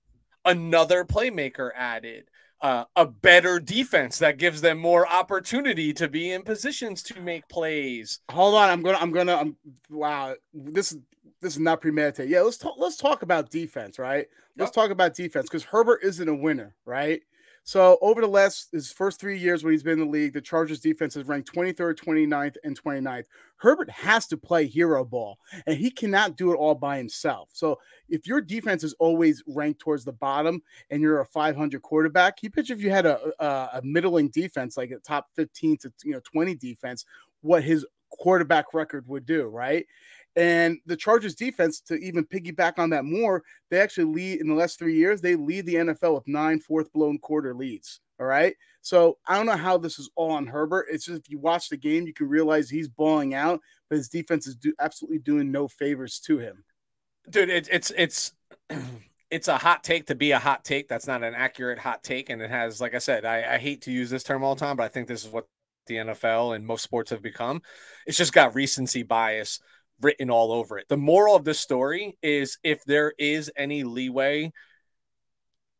[0.44, 2.28] another playmaker added.
[2.60, 7.48] Uh, a better defense that gives them more opportunity to be in positions to make
[7.48, 8.20] plays.
[8.30, 9.56] Hold on, I'm gonna, I'm gonna, I'm
[9.90, 10.36] wow.
[10.54, 10.96] This
[11.40, 12.30] this is not premeditated.
[12.30, 12.76] Yeah, let's talk.
[12.78, 14.28] Let's talk about defense, right?
[14.56, 17.20] Let's talk about defense because Herbert isn't a winner, right?
[17.64, 20.40] So over the last his first three years when he's been in the league, the
[20.40, 23.26] Chargers defense has ranked 23rd, 29th, and 29th.
[23.56, 27.50] Herbert has to play hero ball, and he cannot do it all by himself.
[27.52, 32.42] So if your defense is always ranked towards the bottom and you're a 500 quarterback,
[32.42, 35.92] you picture if you had a, a, a middling defense like a top 15 to
[36.04, 37.04] you know 20 defense,
[37.42, 39.86] what his quarterback record would do, right?
[40.34, 44.54] And the Chargers defense, to even piggyback on that more, they actually lead in the
[44.54, 48.00] last three years, they lead the NFL with nine fourth blown quarter leads.
[48.18, 48.54] All right.
[48.82, 50.86] So I don't know how this is all on Herbert.
[50.90, 54.08] It's just if you watch the game, you can realize he's balling out, but his
[54.08, 56.64] defense is do, absolutely doing no favors to him.
[57.28, 58.32] Dude, it, it's it's
[59.30, 60.88] it's a hot take to be a hot take.
[60.88, 63.82] That's not an accurate hot take, and it has, like I said, I, I hate
[63.82, 65.46] to use this term all the time, but I think this is what
[65.86, 67.62] the NFL and most sports have become.
[68.06, 69.60] It's just got recency bias
[70.02, 70.88] written all over it.
[70.88, 74.52] The moral of the story is if there is any leeway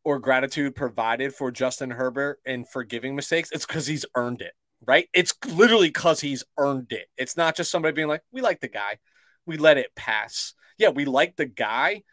[0.03, 4.53] or gratitude provided for Justin Herbert and forgiving mistakes, it's because he's earned it,
[4.85, 5.07] right?
[5.13, 7.07] It's literally because he's earned it.
[7.17, 8.97] It's not just somebody being like, we like the guy,
[9.45, 10.53] we let it pass.
[10.77, 12.03] Yeah, we like the guy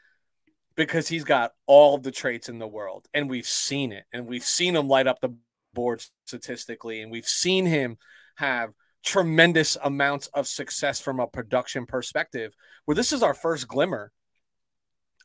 [0.77, 4.44] because he's got all the traits in the world, and we've seen it, and we've
[4.44, 5.35] seen him light up the
[5.75, 7.99] board statistically, and we've seen him
[8.37, 8.73] have
[9.04, 14.12] tremendous amounts of success from a production perspective, where this is our first glimmer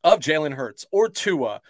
[0.03, 1.61] of Jalen Hurts or Tua,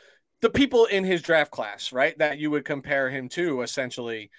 [0.42, 2.18] the people in his draft class, right?
[2.18, 4.30] That you would compare him to essentially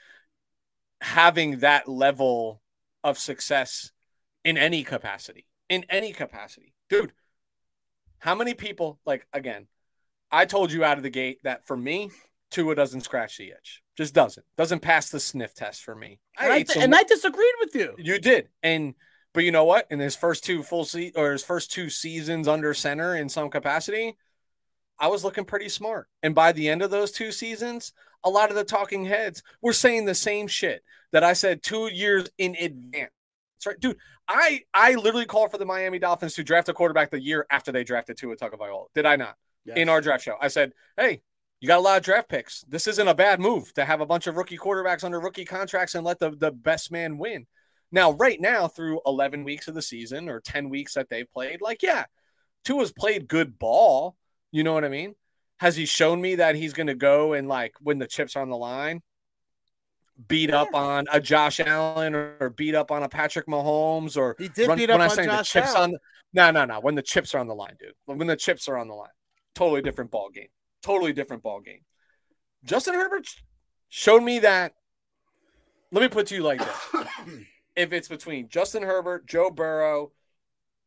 [1.00, 2.60] having that level
[3.02, 3.90] of success
[4.44, 5.46] in any capacity.
[5.68, 6.74] In any capacity.
[6.88, 7.12] Dude,
[8.18, 9.66] how many people, like, again,
[10.30, 12.10] I told you out of the gate that for me,
[12.56, 13.82] Tua doesn't scratch the itch.
[13.98, 14.46] Just doesn't.
[14.56, 16.20] Doesn't pass the sniff test for me.
[16.38, 17.94] I and, I, and I disagreed with you.
[17.98, 18.48] You did.
[18.62, 18.94] And
[19.34, 19.86] but you know what?
[19.90, 23.50] In his first two full se- or his first two seasons under center in some
[23.50, 24.16] capacity,
[24.98, 26.08] I was looking pretty smart.
[26.22, 27.92] And by the end of those two seasons,
[28.24, 31.92] a lot of the talking heads were saying the same shit that I said two
[31.92, 33.10] years in advance.
[33.58, 33.98] That's right, dude.
[34.26, 37.70] I I literally called for the Miami Dolphins to draft a quarterback the year after
[37.70, 38.86] they drafted Tua Tagovailoa.
[38.94, 39.36] Did I not?
[39.66, 39.76] Yes.
[39.76, 41.20] In our draft show, I said, "Hey,
[41.60, 42.62] you got a lot of draft picks.
[42.68, 45.94] This isn't a bad move to have a bunch of rookie quarterbacks under rookie contracts
[45.94, 47.46] and let the, the best man win.
[47.90, 51.60] Now, right now, through 11 weeks of the season or 10 weeks that they've played,
[51.60, 52.04] like, yeah,
[52.64, 54.16] Tua's played good ball.
[54.50, 55.14] You know what I mean?
[55.58, 58.42] Has he shown me that he's going to go and, like, when the chips are
[58.42, 59.02] on the line,
[60.28, 64.34] beat up on a Josh Allen or, or, beat up on a Patrick Mahomes or
[64.38, 65.92] he did run, beat up on Josh chips Allen.
[65.92, 65.98] on
[66.32, 67.92] no no no when the chips are on the line, dude.
[68.06, 69.10] When the chips are on the line,
[69.54, 70.48] totally different ball game.
[70.86, 71.80] Totally different ball game.
[72.64, 73.26] Justin Herbert
[73.88, 74.74] showed me that.
[75.90, 77.04] Let me put to you like this:
[77.76, 80.12] if it's between Justin Herbert, Joe Burrow,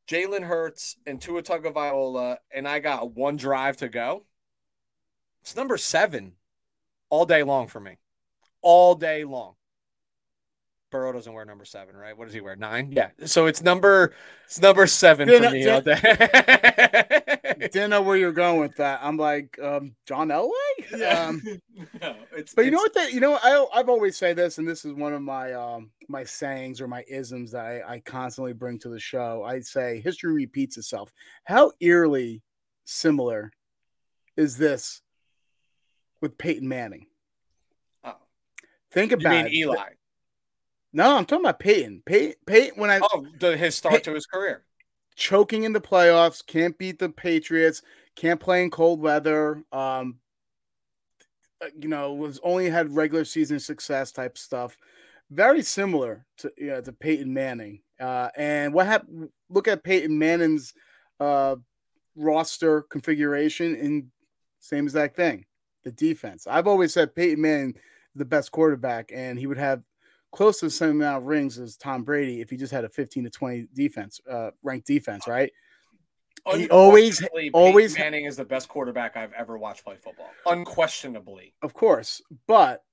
[0.07, 4.23] Jalen Hurts, and Tua Tagovailoa, and I got one drive to go,
[5.41, 6.33] it's number seven
[7.09, 7.97] all day long for me
[8.61, 9.55] all day long.
[10.91, 12.17] Burrow doesn't wear number seven, right?
[12.17, 12.55] What does he wear?
[12.55, 12.91] Nine?
[12.91, 13.09] Yeah.
[13.25, 14.13] So it's number
[14.45, 17.18] it's number 7 didn't, for me all day.
[17.71, 18.99] didn't know where you're going with that.
[19.03, 20.51] I'm like, um, John Elway?
[20.95, 21.27] Yeah.
[21.27, 21.41] Um,
[22.01, 24.67] no, it's, but you know what that you know I I've always say this, and
[24.67, 28.53] this is one of my um my sayings or my isms that I, I constantly
[28.53, 29.43] bring to the show.
[29.43, 31.11] I say history repeats itself.
[31.43, 32.41] How eerily
[32.85, 33.51] similar
[34.37, 35.01] is this
[36.21, 37.07] with Peyton Manning?
[38.03, 38.15] Oh.
[38.91, 39.53] Think about it.
[39.53, 39.89] Eli.
[40.91, 42.01] No, I'm talking about Peyton.
[42.05, 44.63] Peyton, Peyton when I oh the, his start Pey- to his career,
[45.19, 47.83] choking in the playoffs, can't beat the Patriots,
[48.15, 49.61] can't play in cold weather.
[49.71, 50.19] Um,
[51.61, 54.77] uh, you know, was only had regular season success type stuff.
[55.29, 57.81] Very similar to you know, to Peyton Manning.
[57.99, 59.29] Uh, and what happened?
[59.49, 60.73] Look at Peyton Manning's
[61.19, 61.57] uh,
[62.15, 64.05] roster configuration, and
[64.61, 65.45] same exact thing.
[65.83, 66.47] The defense.
[66.47, 67.75] I've always said Peyton Manning
[68.15, 69.83] the best quarterback, and he would have
[70.31, 72.89] close to the same amount of rings as Tom Brady if he just had a
[72.89, 75.51] 15 to 20 defense, uh, ranked defense, right?
[76.55, 77.21] He always,
[77.53, 81.53] always Manning is the best quarterback I've ever watched play football, unquestionably.
[81.61, 82.83] Of course, but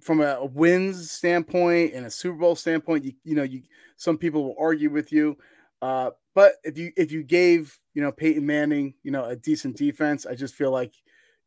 [0.00, 3.62] from a wins standpoint and a Super Bowl standpoint, you you know, you
[3.96, 5.36] some people will argue with you.
[5.82, 9.76] Uh, but if you if you gave you know Peyton Manning you know a decent
[9.76, 10.94] defense, I just feel like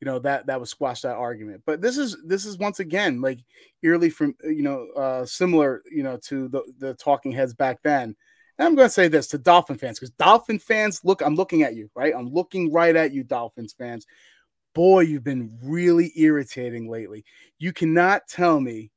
[0.04, 1.64] you know that that would squash that argument.
[1.66, 3.40] But this is this is once again like
[3.84, 8.14] eerily from you know uh similar you know to the the talking heads back then.
[8.58, 11.64] And i'm going to say this to dolphin fans because dolphin fans look i'm looking
[11.64, 12.14] at you right?
[12.14, 14.06] I'm looking right at you dolphins fans.
[14.76, 17.24] Boy you've been really irritating lately.
[17.58, 18.92] You cannot tell me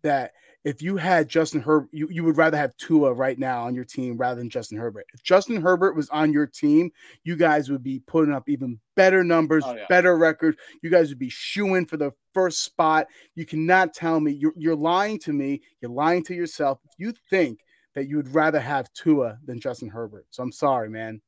[0.00, 0.32] that
[0.64, 3.84] if you had Justin Herbert, you, you would rather have Tua right now on your
[3.84, 5.06] team rather than Justin Herbert.
[5.12, 6.92] If Justin Herbert was on your team,
[7.24, 9.86] you guys would be putting up even better numbers, oh, yeah.
[9.88, 10.56] better record.
[10.82, 13.08] You guys would be shooing for the first spot.
[13.34, 15.62] You cannot tell me you're, you're lying to me.
[15.80, 16.78] You're lying to yourself.
[16.84, 17.60] If you think
[17.94, 20.26] that you would rather have Tua than Justin Herbert.
[20.30, 21.20] So I'm sorry, man.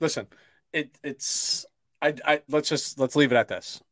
[0.00, 0.26] Listen,
[0.72, 1.66] it it's
[2.00, 3.82] I, I let's just let's leave it at this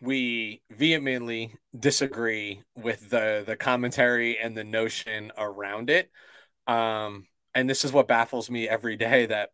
[0.00, 6.10] we vehemently disagree with the the commentary and the notion around it.
[6.66, 9.50] Um, and this is what baffles me every day that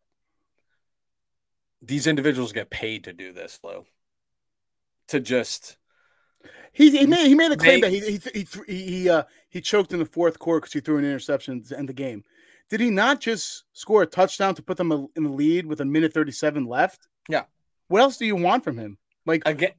[1.82, 3.84] these individuals get paid to do this, Lou.
[5.08, 5.76] To just
[6.72, 9.92] he, he made he made a claim that he he he he, uh, he choked
[9.92, 12.24] in the fourth quarter because he threw an interception to end the game.
[12.68, 15.84] Did he not just score a touchdown to put them in the lead with a
[15.84, 17.08] minute thirty seven left?
[17.28, 17.44] Yeah.
[17.88, 18.98] What else do you want from him?
[19.26, 19.72] Like again,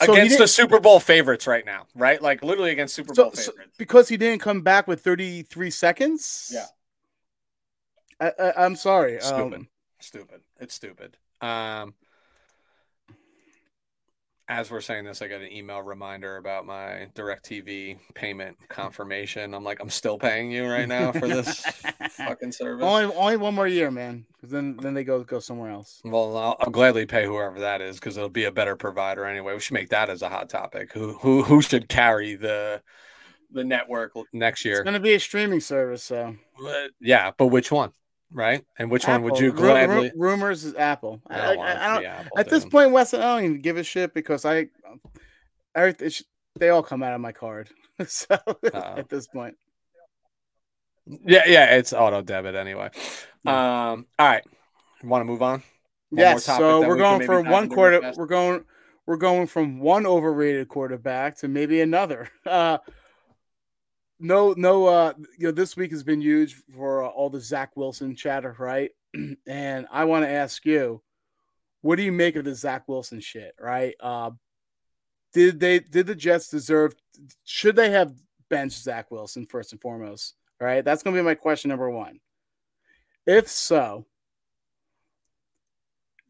[0.00, 2.20] so against the Super Bowl favorites right now, right?
[2.20, 3.46] Like literally against Super Bowl favorites.
[3.46, 6.50] So because he didn't come back with 33 seconds?
[6.52, 6.66] Yeah.
[8.20, 9.18] I, am sorry.
[9.20, 9.54] Stupid.
[9.54, 9.68] Um,
[10.00, 10.40] stupid.
[10.60, 11.16] It's stupid.
[11.40, 11.94] Um,
[14.58, 19.54] as we're saying this, I got an email reminder about my DirecTV payment confirmation.
[19.54, 21.60] I'm like, I'm still paying you right now for this
[22.10, 22.84] fucking service.
[22.84, 24.26] Only, only one more year, man.
[24.34, 26.00] Because then, then they go go somewhere else.
[26.04, 29.54] Well, I'll, I'll gladly pay whoever that is because it'll be a better provider anyway.
[29.54, 30.92] We should make that as a hot topic.
[30.92, 32.82] Who who who should carry the
[33.52, 34.74] the network next year?
[34.74, 36.34] It's going to be a streaming service, so.
[36.60, 37.92] But, yeah, but which one?
[38.32, 38.64] Right?
[38.78, 39.14] And which Apple.
[39.14, 40.10] one would you gladly?
[40.10, 41.20] R- rumors is Apple.
[41.28, 42.06] I, I, I don't.
[42.06, 42.54] Apple, at dude.
[42.54, 44.68] this point, Wes, I don't even give a shit because I,
[45.74, 46.10] everything,
[46.58, 47.70] they all come out of my card.
[48.06, 48.94] so Uh-oh.
[48.96, 49.54] at this point,
[51.06, 52.90] yeah, yeah, it's auto debit anyway.
[53.44, 54.44] Um, all right,
[55.02, 55.62] want to move on?
[56.10, 56.44] One yes.
[56.44, 58.12] So we're we going for one quarter.
[58.16, 58.64] We're going.
[59.04, 62.28] We're going from one overrated quarterback to maybe another.
[62.46, 62.78] Uh,
[64.22, 64.86] no, no.
[64.86, 68.54] Uh, you know, this week has been huge for uh, all the Zach Wilson chatter,
[68.58, 68.90] right?
[69.46, 71.02] and I want to ask you,
[71.82, 73.94] what do you make of the Zach Wilson shit, right?
[74.00, 74.30] Uh,
[75.32, 76.94] did they did the Jets deserve?
[77.44, 78.14] Should they have
[78.48, 80.34] benched Zach Wilson first and foremost?
[80.60, 82.20] All right, that's going to be my question number one.
[83.26, 84.06] If so,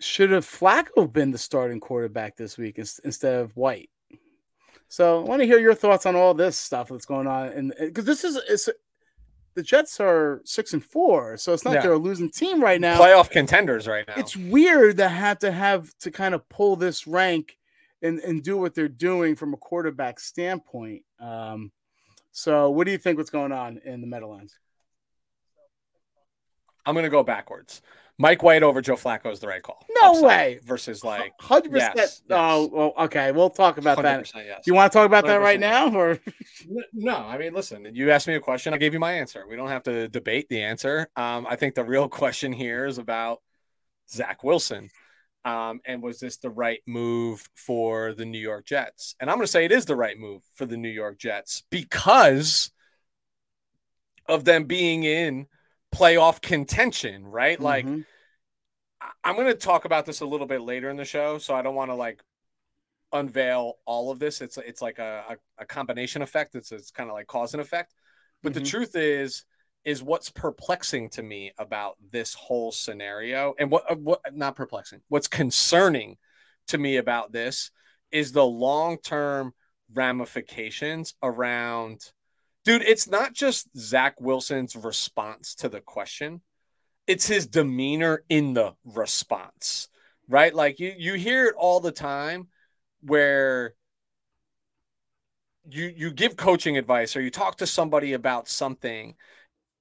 [0.00, 3.90] should have Flacco been the starting quarterback this week instead of White?
[4.92, 7.74] So I want to hear your thoughts on all this stuff that's going on, and
[7.78, 8.68] because this is
[9.54, 11.80] the Jets are six and four, so it's not yeah.
[11.80, 13.00] they're a losing team right now.
[13.00, 14.12] Playoff contenders right now.
[14.18, 17.56] It's weird to have to have to kind of pull this rank
[18.02, 21.04] and and do what they're doing from a quarterback standpoint.
[21.18, 21.72] Um,
[22.30, 23.16] so, what do you think?
[23.16, 24.58] What's going on in the Meadowlands?
[26.84, 27.80] I'm going to go backwards.
[28.22, 29.84] Mike White over Joe Flacco is the right call.
[30.00, 30.60] No Upside way.
[30.62, 32.22] Versus like hundred yes, percent.
[32.30, 33.32] Oh, well, okay.
[33.32, 34.32] We'll talk about that.
[34.32, 34.60] Yes.
[34.64, 35.26] You want to talk about 100%.
[35.26, 36.20] that right now, or
[36.92, 37.16] no?
[37.16, 37.84] I mean, listen.
[37.92, 38.72] You asked me a question.
[38.74, 39.44] I gave you my answer.
[39.48, 41.08] We don't have to debate the answer.
[41.16, 43.42] Um, I think the real question here is about
[44.08, 44.88] Zach Wilson.
[45.44, 49.16] Um, and was this the right move for the New York Jets?
[49.18, 51.64] And I'm going to say it is the right move for the New York Jets
[51.70, 52.70] because
[54.28, 55.48] of them being in
[55.92, 57.58] playoff contention, right?
[57.58, 57.64] Mm-hmm.
[57.64, 57.86] Like,
[59.24, 61.62] I'm going to talk about this a little bit later in the show, so I
[61.62, 62.22] don't want to like
[63.12, 64.40] unveil all of this.
[64.40, 66.54] It's it's like a, a, a combination effect.
[66.54, 67.94] It's it's kind of like cause and effect.
[68.42, 68.64] But mm-hmm.
[68.64, 69.44] the truth is,
[69.84, 75.00] is what's perplexing to me about this whole scenario, and what uh, what not perplexing,
[75.08, 76.16] what's concerning
[76.68, 77.70] to me about this
[78.10, 79.52] is the long term
[79.94, 82.12] ramifications around
[82.64, 86.40] dude, it's not just Zach Wilson's response to the question,
[87.06, 89.88] it's his demeanor in the response,
[90.28, 90.54] right?
[90.54, 92.48] Like you, you hear it all the time
[93.00, 93.74] where
[95.68, 99.14] you you give coaching advice or you talk to somebody about something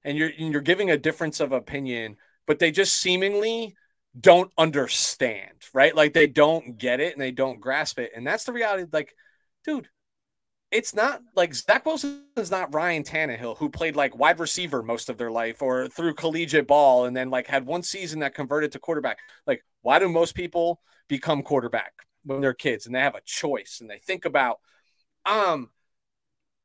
[0.03, 3.75] and you're you're giving a difference of opinion but they just seemingly
[4.19, 8.43] don't understand right like they don't get it and they don't grasp it and that's
[8.43, 9.15] the reality like
[9.63, 9.87] dude
[10.71, 15.09] it's not like Zach Wilson is not Ryan Tannehill, who played like wide receiver most
[15.09, 18.71] of their life or through collegiate ball and then like had one season that converted
[18.71, 19.19] to quarterback.
[19.45, 23.79] Like, why do most people become quarterback when they're kids and they have a choice
[23.81, 24.59] and they think about,
[25.25, 25.69] um,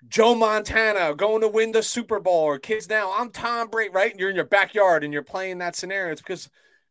[0.08, 4.10] Joe Montana going to win the Super Bowl or kids now, I'm Tom Brady, right?
[4.10, 6.12] And you're in your backyard and you're playing that scenario.
[6.12, 6.48] It's because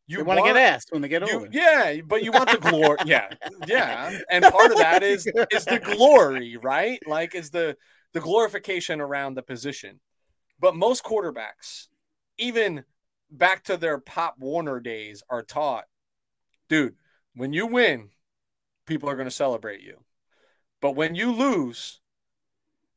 [0.08, 1.50] you want to get asked when they get you, older.
[1.52, 2.98] Yeah, but you want the glory.
[3.06, 3.30] yeah,
[3.68, 7.00] yeah, and part of that is is the glory, right?
[7.08, 7.76] Like is the
[8.14, 10.00] the glorification around the position.
[10.60, 11.88] But most quarterbacks,
[12.38, 12.84] even
[13.30, 15.86] back to their Pop Warner days, are taught,
[16.70, 16.96] dude,
[17.36, 18.10] when you win,
[18.86, 20.04] people are going to celebrate you,
[20.82, 22.00] but when you lose,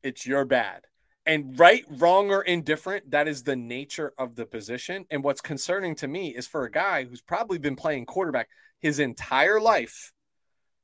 [0.03, 0.85] it's your bad.
[1.29, 5.05] And right, wrong, or indifferent, that is the nature of the position.
[5.11, 8.97] And what's concerning to me is for a guy who's probably been playing quarterback his
[8.97, 10.11] entire life,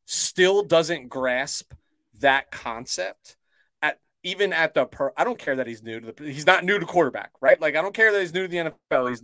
[0.06, 1.74] still doesn't grasp
[2.20, 3.38] that concept
[3.82, 6.64] at even at the per I don't care that he's new to the he's not
[6.64, 7.60] new to quarterback, right?
[7.60, 9.10] Like I don't care that he's new to the NFL.
[9.10, 9.24] He's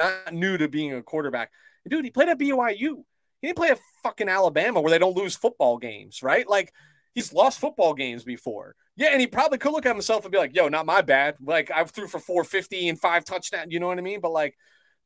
[0.00, 1.52] not new to being a quarterback.
[1.88, 3.04] Dude, he played at BYU.
[3.40, 6.48] He didn't play at fucking Alabama where they don't lose football games, right?
[6.48, 6.72] Like
[7.14, 8.74] he's lost football games before.
[8.96, 11.36] Yeah, and he probably could look at himself and be like, "Yo, not my bad.
[11.40, 13.72] Like I threw for 450 and five touchdowns.
[13.72, 14.56] You know what I mean?" But like,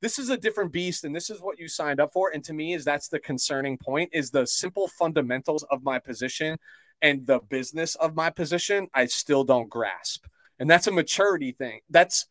[0.00, 2.30] this is a different beast, and this is what you signed up for.
[2.32, 6.58] And to me, is that's the concerning point: is the simple fundamentals of my position
[7.02, 8.88] and the business of my position.
[8.94, 10.24] I still don't grasp,
[10.58, 11.80] and that's a maturity thing.
[11.90, 12.26] That's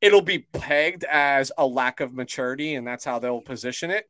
[0.00, 4.08] it'll be pegged as a lack of maturity, and that's how they'll position it.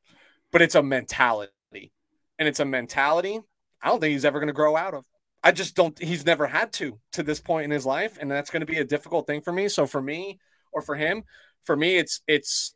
[0.50, 1.92] But it's a mentality,
[2.38, 3.40] and it's a mentality.
[3.82, 5.04] I don't think he's ever going to grow out of.
[5.42, 5.98] I just don't.
[5.98, 8.78] He's never had to to this point in his life, and that's going to be
[8.78, 9.68] a difficult thing for me.
[9.68, 10.40] So for me,
[10.72, 11.24] or for him,
[11.62, 12.74] for me, it's it's.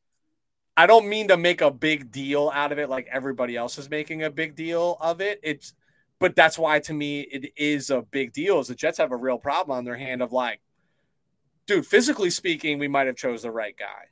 [0.76, 3.90] I don't mean to make a big deal out of it like everybody else is
[3.90, 5.38] making a big deal of it.
[5.42, 5.74] It's,
[6.18, 8.58] but that's why to me it is a big deal.
[8.58, 10.62] Is the Jets have a real problem on their hand of like,
[11.66, 14.06] dude, physically speaking, we might have chose the right guy,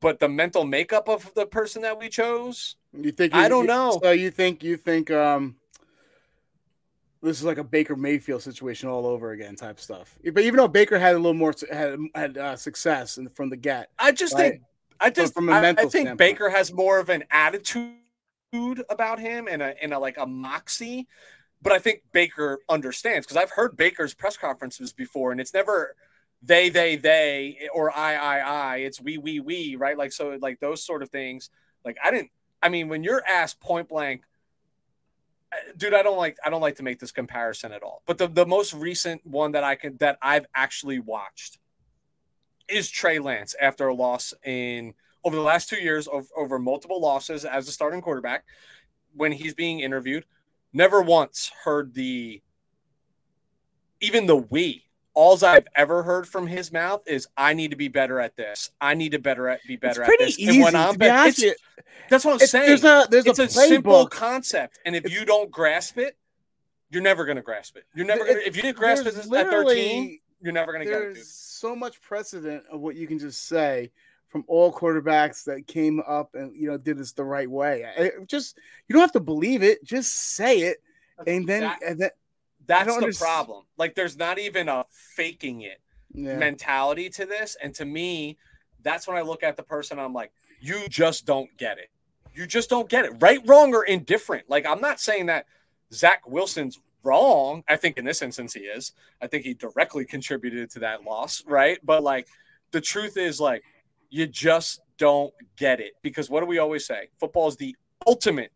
[0.00, 3.32] but the mental makeup of the person that we chose, you think?
[3.32, 4.00] I don't know.
[4.02, 5.56] So you think you think um
[7.22, 10.18] this is like a Baker Mayfield situation all over again type stuff.
[10.32, 13.56] But even though Baker had a little more had had uh, success in, from the
[13.56, 14.52] get, I just right?
[14.52, 14.62] think
[15.00, 16.18] I just from a mental I, I think standpoint.
[16.18, 17.94] Baker has more of an attitude
[18.90, 21.06] about him and a and a like a moxie.
[21.62, 25.94] But I think Baker understands because I've heard Baker's press conferences before, and it's never
[26.42, 28.76] they, they, they, or I, I, I.
[28.78, 29.96] It's we, we, we, right?
[29.96, 31.50] Like so, like those sort of things.
[31.84, 32.30] Like I didn't.
[32.60, 34.22] I mean, when you're asked point blank,
[35.76, 38.26] dude i don't like i don't like to make this comparison at all but the,
[38.28, 41.58] the most recent one that i can that i've actually watched
[42.68, 44.94] is trey lance after a loss in
[45.24, 48.44] over the last two years over, over multiple losses as a starting quarterback
[49.14, 50.24] when he's being interviewed
[50.72, 52.40] never once heard the
[54.00, 54.84] even the we
[55.14, 58.70] all I've ever heard from his mouth is I need to be better at this.
[58.80, 60.38] I need to better at be better it's pretty at this.
[60.38, 61.54] Easy, and when I'm better,
[62.08, 62.66] that's what I'm saying.
[62.66, 66.16] There's a there's it's a, a simple concept, and if, if, you don't grasp it,
[66.90, 67.84] you're never going to grasp it.
[67.94, 70.90] You're never going to, if you didn't grasp it at 13, you're never going to
[70.90, 71.14] get it.
[71.14, 73.90] There's so much precedent of what you can just say
[74.28, 77.86] from all quarterbacks that came up and, you know, did this the right way.
[77.96, 78.58] It just,
[78.88, 80.82] you don't have to believe it, just say it.
[81.26, 82.10] And then, that, and then
[82.66, 83.64] that's the problem.
[83.76, 84.84] Like, there's not even a
[85.16, 85.80] faking it
[86.12, 86.36] yeah.
[86.36, 87.56] mentality to this.
[87.62, 88.38] And to me,
[88.82, 91.90] that's when I look at the person, I'm like, you just don't get it.
[92.34, 93.12] You just don't get it.
[93.20, 94.48] Right, wrong, or indifferent.
[94.48, 95.46] Like, I'm not saying that
[95.92, 97.64] Zach Wilson's wrong.
[97.68, 98.92] I think in this instance he is.
[99.20, 101.78] I think he directly contributed to that loss, right?
[101.82, 102.28] But like
[102.70, 103.62] the truth is like
[104.10, 107.08] you just don't get it because what do we always say?
[107.18, 108.52] Football is the ultimate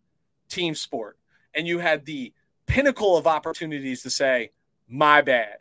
[0.48, 1.18] team sport.
[1.54, 2.32] And you had the
[2.66, 4.52] pinnacle of opportunities to say,
[4.88, 5.58] "My bad.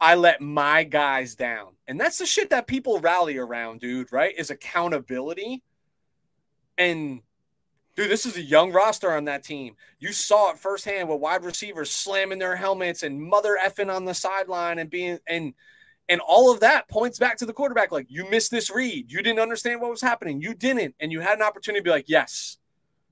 [0.00, 4.34] I let my guys down." And that's the shit that people rally around, dude, right?
[4.36, 5.62] Is accountability.
[6.78, 7.22] And
[7.94, 9.76] Dude, this is a young roster on that team.
[9.98, 14.14] You saw it firsthand with wide receivers slamming their helmets and mother effing on the
[14.14, 15.52] sideline and being and
[16.08, 17.92] and all of that points back to the quarterback.
[17.92, 19.12] Like you missed this read.
[19.12, 20.40] You didn't understand what was happening.
[20.40, 20.94] You didn't.
[21.00, 22.56] And you had an opportunity to be like, yes,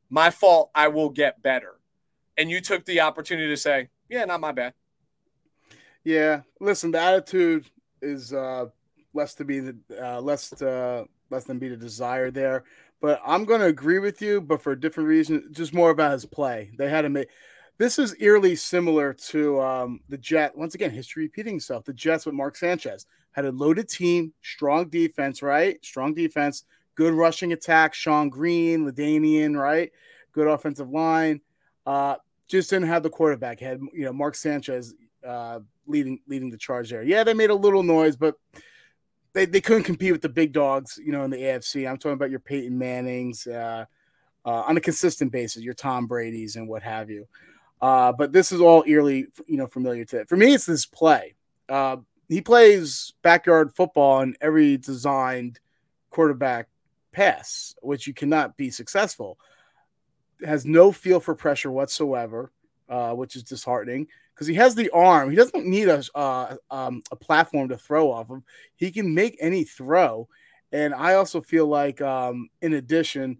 [0.09, 0.71] my fault.
[0.75, 1.80] I will get better.
[2.41, 4.73] And you took the opportunity to say, yeah, not my bad.
[6.05, 6.41] Yeah.
[6.59, 7.67] Listen, the attitude
[8.01, 8.67] is uh
[9.13, 12.65] less to be the uh less to less than be the desire there.
[13.03, 16.13] But I'm going to agree with you, but for a different reason, just more about
[16.13, 16.71] his play.
[16.79, 17.29] They had to make
[17.77, 20.57] this is eerily similar to um, the Jet.
[20.57, 21.85] Once again, history repeating itself.
[21.85, 25.79] The Jets with Mark Sanchez had a loaded team, strong defense, right?
[25.85, 26.65] Strong defense,
[26.95, 27.93] good rushing attack.
[27.93, 29.93] Shonn Greene, LaDainian, right?
[30.33, 31.43] Good offensive line.
[31.85, 32.17] Uh,
[32.51, 33.61] just didn't have the quarterback.
[33.61, 34.95] Had you know Mark Sanchez
[35.27, 37.03] uh, leading leading the charge there.
[37.03, 38.35] Yeah, they made a little noise, but
[39.33, 41.89] they, they couldn't compete with the big dogs, you know, in the AFC.
[41.89, 43.85] I'm talking about your Peyton Mannings uh,
[44.45, 47.27] uh, on a consistent basis, your Tom Brady's and what have you.
[47.81, 50.29] Uh, but this is all eerily, you know, familiar to it.
[50.29, 51.35] For me, it's this play.
[51.69, 51.99] Uh,
[52.29, 55.61] he plays backyard football in every designed
[56.11, 56.69] quarterback
[57.13, 59.39] pass, which you cannot be successful.
[60.45, 62.53] Has no feel for pressure whatsoever,
[62.89, 65.29] uh, which is disheartening because he has the arm.
[65.29, 68.43] He doesn't need a uh, um, a platform to throw off of.
[68.77, 70.29] He can make any throw,
[70.73, 73.39] and I also feel like, um, in addition,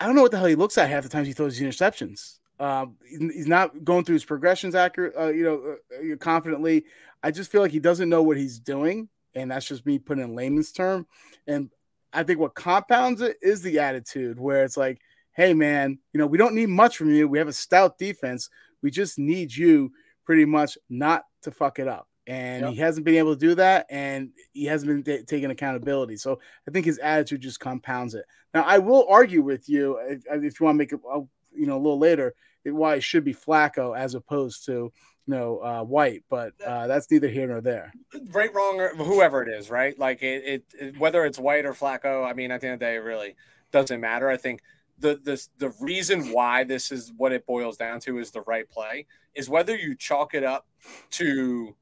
[0.00, 1.68] I don't know what the hell he looks at half the times he throws these
[1.68, 2.38] interceptions.
[2.58, 5.76] Um, he's not going through his progressions accurate, uh, you know,
[6.12, 6.84] uh, confidently.
[7.22, 10.24] I just feel like he doesn't know what he's doing, and that's just me putting
[10.24, 11.06] in layman's term.
[11.46, 11.70] And
[12.16, 15.00] I think what compounds it is the attitude, where it's like
[15.36, 17.28] hey, man, you know, we don't need much from you.
[17.28, 18.48] We have a stout defense.
[18.82, 19.92] We just need you
[20.24, 22.08] pretty much not to fuck it up.
[22.26, 22.70] And yep.
[22.72, 26.16] he hasn't been able to do that, and he hasn't been t- taking accountability.
[26.16, 28.24] So I think his attitude just compounds it.
[28.52, 31.20] Now, I will argue with you if, if you want to make it, uh,
[31.54, 34.92] you know, a little later, why it should be Flacco as opposed to
[35.26, 37.92] know uh, White, but uh, that's neither here nor there.
[38.30, 39.98] Right, wrong, or whoever it is, right?
[39.98, 42.24] Like it, it, it, whether it's White or Flacco.
[42.28, 43.36] I mean, at the end of the day, it really
[43.72, 44.28] doesn't matter.
[44.28, 44.62] I think
[44.98, 48.68] the the the reason why this is what it boils down to is the right
[48.68, 50.66] play is whether you chalk it up
[51.10, 51.76] to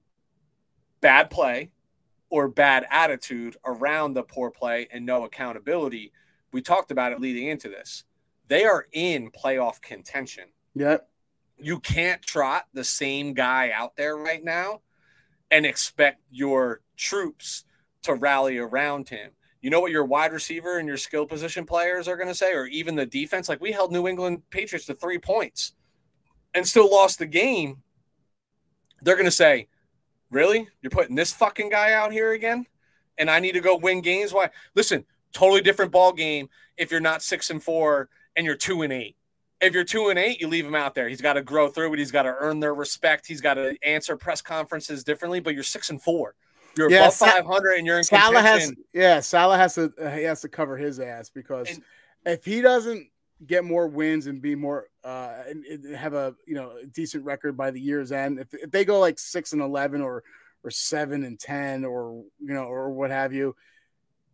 [1.01, 1.71] bad play
[2.31, 6.13] or bad attitude around the poor play and no accountability.
[6.53, 8.05] We talked about it leading into this.
[8.49, 10.45] They are in playoff contention.
[10.75, 11.09] Yep.
[11.59, 14.81] You can't trot the same guy out there right now
[15.51, 17.65] and expect your troops
[18.03, 19.31] to rally around him
[19.65, 22.53] you know what your wide receiver and your skill position players are going to say,
[22.53, 23.49] or even the defense?
[23.49, 25.73] Like we held New England Patriots to three points
[26.53, 27.83] and still lost the game.
[29.01, 29.69] They're going to say,
[30.31, 30.69] Really?
[30.83, 32.67] You're putting this fucking guy out here again?
[33.17, 34.35] And I need to go win games?
[34.35, 34.51] Why?
[34.75, 38.93] Listen, totally different ball game if you're not six and four and you're two and
[38.93, 39.17] eight.
[39.65, 41.09] If you're two and eight, you leave him out there.
[41.09, 41.99] He's got to grow through it.
[41.99, 43.27] He's got to earn their respect.
[43.27, 45.41] He's got to answer press conferences differently.
[45.41, 46.35] But you're six and four.
[46.77, 48.69] You're yeah, above 500 and you're in Salah contention.
[48.69, 51.83] has yeah, Salah has to uh, he has to cover his ass because and,
[52.27, 53.09] if he doesn't
[53.47, 57.57] get more wins and be more uh and, and, have a you know decent record
[57.57, 60.25] by the year's end, if, if they go like six and eleven or
[60.65, 63.55] or seven and ten or you know or what have you,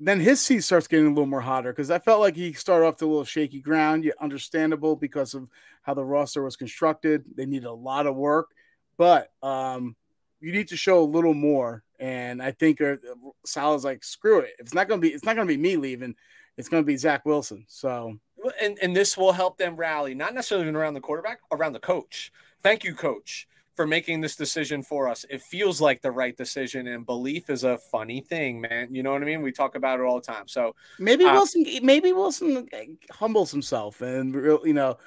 [0.01, 2.87] then his seat starts getting a little more hotter because I felt like he started
[2.87, 4.05] off to a little shaky ground.
[4.05, 5.49] Yet understandable because of
[5.83, 7.25] how the roster was constructed.
[7.37, 8.49] They needed a lot of work,
[8.97, 9.95] but um,
[10.41, 12.97] you need to show a little more and I think uh,
[13.45, 14.55] Salah's like, screw it.
[14.59, 16.17] It's not gonna be, it's not gonna be me leaving.
[16.57, 17.67] It's gonna be Zach Wilson.
[17.69, 18.19] So
[18.61, 22.33] and and this will help them rally, not necessarily around the quarterback, around the coach.
[22.63, 25.25] Thank you, coach, for making this decision for us.
[25.31, 28.95] It feels like the right decision, and belief is a funny thing, man.
[28.95, 29.43] You know what I mean?
[29.43, 30.49] We talk about it all the time.
[30.49, 32.69] So maybe uh, Wilson, maybe Wilson
[33.11, 34.99] humbles himself, and you know,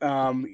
[0.00, 0.46] um,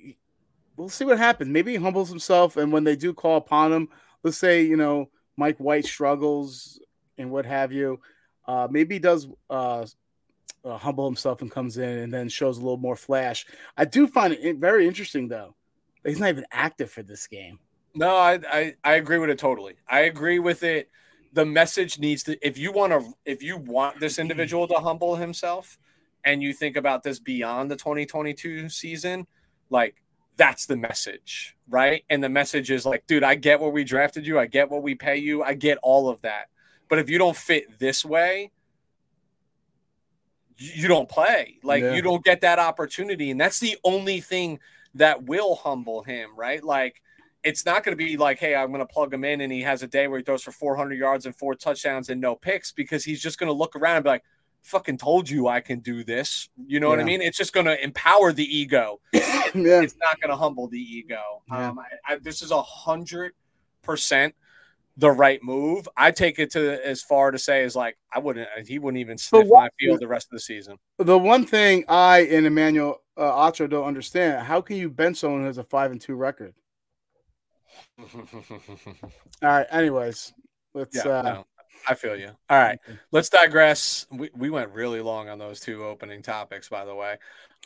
[0.76, 1.50] we'll see what happens.
[1.50, 3.88] Maybe he humbles himself, and when they do call upon him,
[4.22, 6.80] let's say you know Mike White struggles
[7.18, 8.00] and what have you,
[8.46, 9.86] uh, maybe he does uh,
[10.64, 13.46] uh, humble himself and comes in and then shows a little more flash.
[13.76, 15.55] I do find it very interesting though.
[16.05, 17.59] He's not even active for this game.
[17.94, 19.74] No, I, I I agree with it totally.
[19.88, 20.90] I agree with it.
[21.32, 25.16] The message needs to if you want to if you want this individual to humble
[25.16, 25.78] himself
[26.24, 29.26] and you think about this beyond the 2022 season,
[29.70, 30.03] like
[30.36, 32.05] that's the message, right?
[32.09, 34.82] And the message is like, dude, I get what we drafted you, I get what
[34.82, 36.48] we pay you, I get all of that.
[36.88, 38.50] But if you don't fit this way,
[40.57, 41.59] you don't play.
[41.62, 41.94] Like yeah.
[41.94, 43.30] you don't get that opportunity.
[43.30, 44.61] And that's the only thing
[44.95, 46.62] that will humble him, right?
[46.62, 47.01] Like
[47.43, 49.62] it's not going to be like, hey, I'm going to plug him in and he
[49.62, 52.72] has a day where he throws for 400 yards and four touchdowns and no picks
[52.72, 54.24] because he's just going to look around and be like,
[54.62, 56.49] fucking told you I can do this.
[56.66, 56.97] You know yeah.
[56.97, 57.20] what I mean?
[57.20, 59.01] It's just going to empower the ego.
[59.12, 59.22] yeah.
[59.55, 61.43] It's not going to humble the ego.
[61.51, 61.70] Yeah.
[61.70, 63.32] Um, I, I, this is a hundred
[63.82, 64.34] percent
[64.97, 65.88] the right move.
[65.97, 68.49] I take it to as far to say as like I wouldn't.
[68.66, 70.76] He wouldn't even sniff what, my field the rest of the season.
[70.99, 75.40] The one thing I and Emmanuel uh, Acho don't understand: how can you bench someone
[75.40, 76.54] who has a five and two record?
[78.14, 79.10] All
[79.42, 79.66] right.
[79.70, 80.32] Anyways,
[80.74, 81.04] let's.
[81.04, 81.46] Yeah, uh, no,
[81.88, 82.30] I feel you.
[82.48, 82.78] All right,
[83.10, 84.06] let's digress.
[84.10, 87.16] We we went really long on those two opening topics, by the way.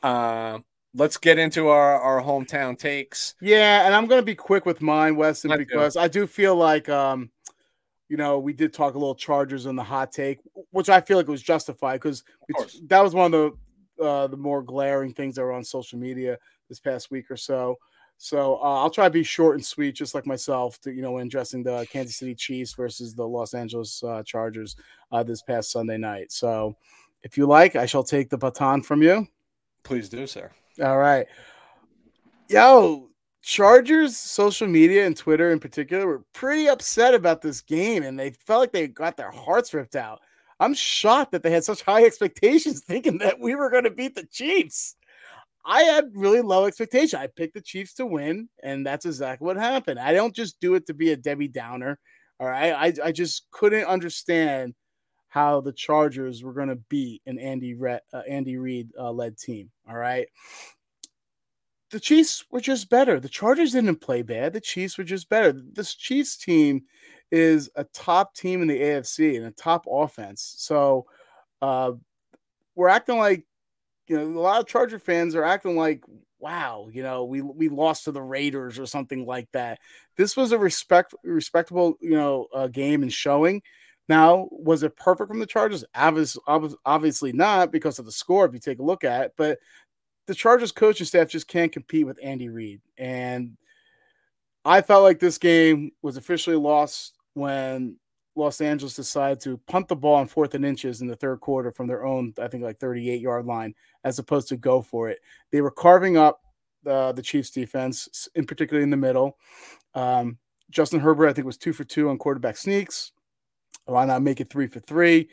[0.03, 3.34] Um, let's get into our, our hometown takes.
[3.40, 6.01] Yeah, and I'm gonna be quick with mine, Weston, I because do.
[6.01, 7.30] I do feel like um,
[8.09, 10.38] you know, we did talk a little Chargers in the hot take,
[10.70, 12.24] which I feel like was justified because
[12.84, 13.59] that was one of the
[14.03, 16.38] uh, the more glaring things that were on social media
[16.68, 17.76] this past week or so.
[18.18, 21.12] So uh, I'll try to be short and sweet, just like myself, to you know,
[21.12, 24.76] when addressing the Kansas City Chiefs versus the Los Angeles uh, Chargers
[25.12, 26.32] uh, this past Sunday night.
[26.32, 26.76] So,
[27.22, 29.26] if you like, I shall take the baton from you.
[29.82, 30.51] Please do, sir.
[30.82, 31.26] All right.
[32.49, 33.11] Yo,
[33.42, 38.30] Chargers social media and Twitter in particular were pretty upset about this game and they
[38.30, 40.20] felt like they got their hearts ripped out.
[40.59, 44.15] I'm shocked that they had such high expectations thinking that we were going to beat
[44.15, 44.97] the Chiefs.
[45.65, 47.19] I had really low expectation.
[47.19, 49.99] I picked the Chiefs to win, and that's exactly what happened.
[49.99, 51.99] I don't just do it to be a Debbie Downer.
[52.39, 52.73] All right.
[52.73, 54.75] I, I just couldn't understand
[55.29, 59.37] how the Chargers were going to beat an Andy Re- uh, Andy Reid uh, led
[59.39, 59.71] team.
[59.89, 60.29] All right.
[61.91, 63.21] The Chiefs were just better.
[63.21, 64.53] The Chargers didn't play bad.
[64.53, 65.53] The Chiefs were just better.
[65.53, 66.83] This Chiefs team
[67.31, 70.55] is a top team in the AFC and a top offense.
[70.59, 71.07] So
[71.61, 71.93] uh,
[72.74, 73.45] we're acting like,
[74.09, 76.05] you know, a lot of Charger fans are acting like,
[76.39, 79.81] wow, you know, we we lost to the Raiders or something like that.
[80.16, 83.62] This was a respect respectable, you know, uh, game and showing.
[84.09, 85.85] Now, was it perfect from the Chargers?
[85.95, 86.43] Obviously,
[86.85, 88.47] obviously not because of the score.
[88.47, 89.59] If you take a look at it, but
[90.27, 93.57] the Chargers coaching staff just can't compete with Andy Reid, and
[94.64, 97.97] I felt like this game was officially lost when
[98.34, 101.70] Los Angeles decided to punt the ball on fourth and inches in the third quarter
[101.70, 103.74] from their own, I think, like 38 yard line,
[104.05, 105.18] as opposed to go for it.
[105.53, 106.41] They were carving up
[106.87, 109.37] uh, the Chiefs defense, in particularly in the middle.
[109.95, 110.39] Um,
[110.70, 113.12] Justin Herbert, I think, was two for two on quarterback sneaks.
[113.84, 115.28] Why not make it three for three?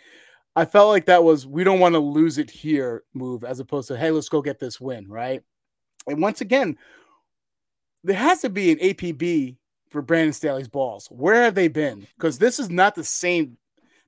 [0.55, 3.87] I felt like that was we don't want to lose it here move as opposed
[3.87, 5.41] to hey, let's go get this win, right?
[6.05, 6.77] And once again,
[8.03, 9.57] there has to be an APB
[9.93, 11.07] for Brandon Staley's balls.
[11.09, 12.05] Where have they been?
[12.17, 13.57] Because this is not the same.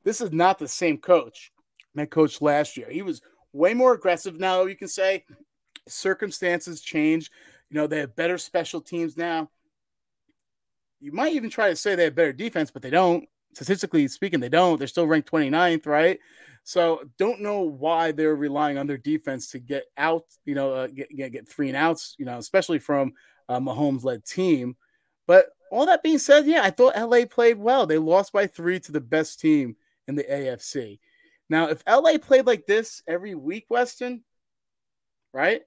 [0.03, 1.51] This is not the same coach
[1.95, 2.89] that coached last year.
[2.89, 3.21] He was
[3.53, 4.65] way more aggressive now.
[4.65, 5.23] You can say
[5.87, 7.31] circumstances change.
[7.69, 9.49] You know they have better special teams now.
[10.99, 13.25] You might even try to say they have better defense, but they don't
[13.55, 14.77] statistically speaking, they don't.
[14.77, 16.19] They're still ranked 29th, right?
[16.63, 20.87] So don't know why they're relying on their defense to get out, you know, uh,
[20.87, 23.13] get, get, get three and outs, you know, especially from
[23.47, 24.75] a Mahomes led team.
[25.27, 27.85] But all that being said, yeah, I thought LA played well.
[27.85, 29.75] They lost by three to the best team
[30.07, 30.99] in the AFC.
[31.49, 34.23] Now, if LA played like this every week, Weston,
[35.33, 35.61] right,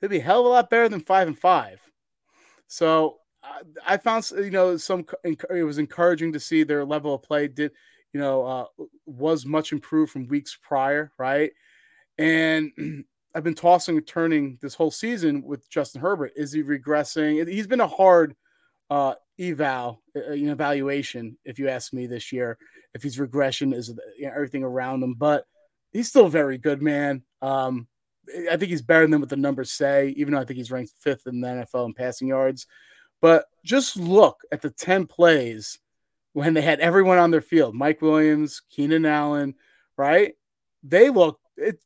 [0.00, 1.80] they'd be a hell of a lot better than five and five.
[2.68, 3.16] So
[3.86, 7.72] I found you know some it was encouraging to see their level of play did
[8.12, 11.50] you know uh, was much improved from weeks prior, right?
[12.18, 12.70] And
[13.34, 16.32] I've been tossing and turning this whole season with Justin Herbert.
[16.34, 17.48] Is he regressing?
[17.48, 18.34] He's been a hard
[18.90, 21.38] uh, eval, uh, evaluation.
[21.44, 22.58] If you ask me this year,
[22.94, 25.44] if he's regression, is you know, everything around him, but
[25.92, 27.22] he's still very good, man.
[27.40, 27.86] Um,
[28.50, 30.92] I think he's better than what the numbers say, even though I think he's ranked
[31.00, 32.66] fifth in the NFL in passing yards.
[33.20, 35.78] But just look at the 10 plays
[36.32, 39.54] when they had everyone on their field Mike Williams, Keenan Allen,
[39.96, 40.34] right?
[40.82, 41.80] They look it,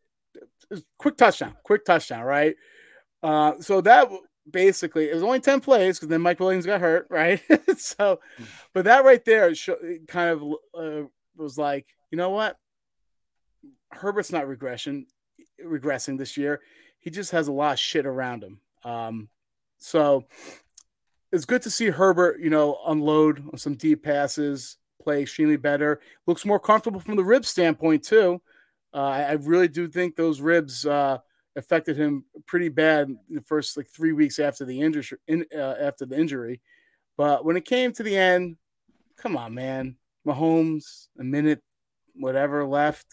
[0.98, 2.56] quick touchdown, quick touchdown, right?
[3.22, 4.08] Uh, so that
[4.50, 7.40] basically it was only 10 plays because then Mike Williams got hurt, right?
[7.76, 8.20] so,
[8.72, 9.52] but that right there
[10.08, 10.42] kind of
[10.78, 12.56] uh, was like, you know what?
[13.90, 15.06] Herbert's not regression
[15.64, 16.60] regressing this year.
[17.00, 18.60] He just has a lot of shit around him.
[18.82, 19.28] Um,
[19.78, 20.24] so
[21.32, 26.00] it's good to see Herbert, you know, unload on some deep passes, play extremely better.
[26.26, 28.40] Looks more comfortable from the rib standpoint too.
[28.92, 31.18] Uh, I really do think those ribs uh,
[31.56, 35.18] affected him pretty bad the first like three weeks after the injury.
[35.28, 36.60] In, uh, after the injury,
[37.16, 38.56] but when it came to the end,
[39.16, 39.96] come on, man,
[40.26, 41.62] Mahomes, a minute,
[42.14, 43.06] whatever left,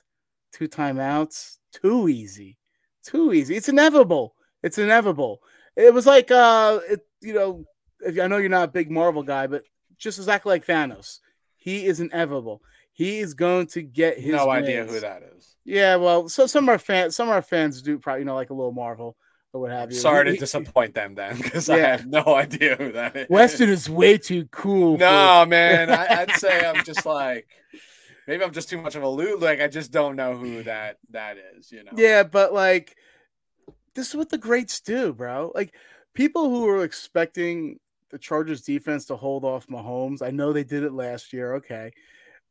[0.53, 2.57] two timeouts, too easy,
[3.05, 3.55] too easy.
[3.55, 4.35] It's inevitable.
[4.63, 5.41] It's inevitable.
[5.75, 7.65] It was like, uh, it, you know,
[8.01, 9.63] if, I know you're not a big Marvel guy, but
[9.97, 11.19] just exactly like Thanos,
[11.55, 12.61] he is inevitable.
[12.91, 14.33] He is going to get his.
[14.33, 14.67] No wins.
[14.67, 15.50] idea who that is.
[15.63, 18.35] Yeah, well, so some of our fans, some of our fans do probably you know
[18.35, 19.15] like a little Marvel
[19.53, 19.97] or what have you.
[19.97, 21.75] Sorry he, to disappoint them then, because yeah.
[21.75, 23.27] I have no idea who that is.
[23.29, 24.97] Weston is way too cool.
[24.97, 25.49] No, for...
[25.49, 27.47] man, I, would say I'm just like
[28.27, 29.39] maybe I'm just too much of a loot.
[29.39, 31.71] Like I just don't know who that that is.
[31.71, 31.91] You know?
[31.95, 32.95] Yeah, but like
[33.93, 35.51] this is what the greats do, bro.
[35.53, 35.73] Like
[36.13, 40.21] people who are expecting the Chargers defense to hold off Mahomes.
[40.21, 41.91] I know they did it last year, okay,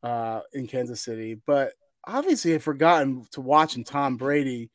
[0.03, 1.73] uh, in Kansas City, but
[2.07, 4.71] obviously have forgotten to watching Tom Brady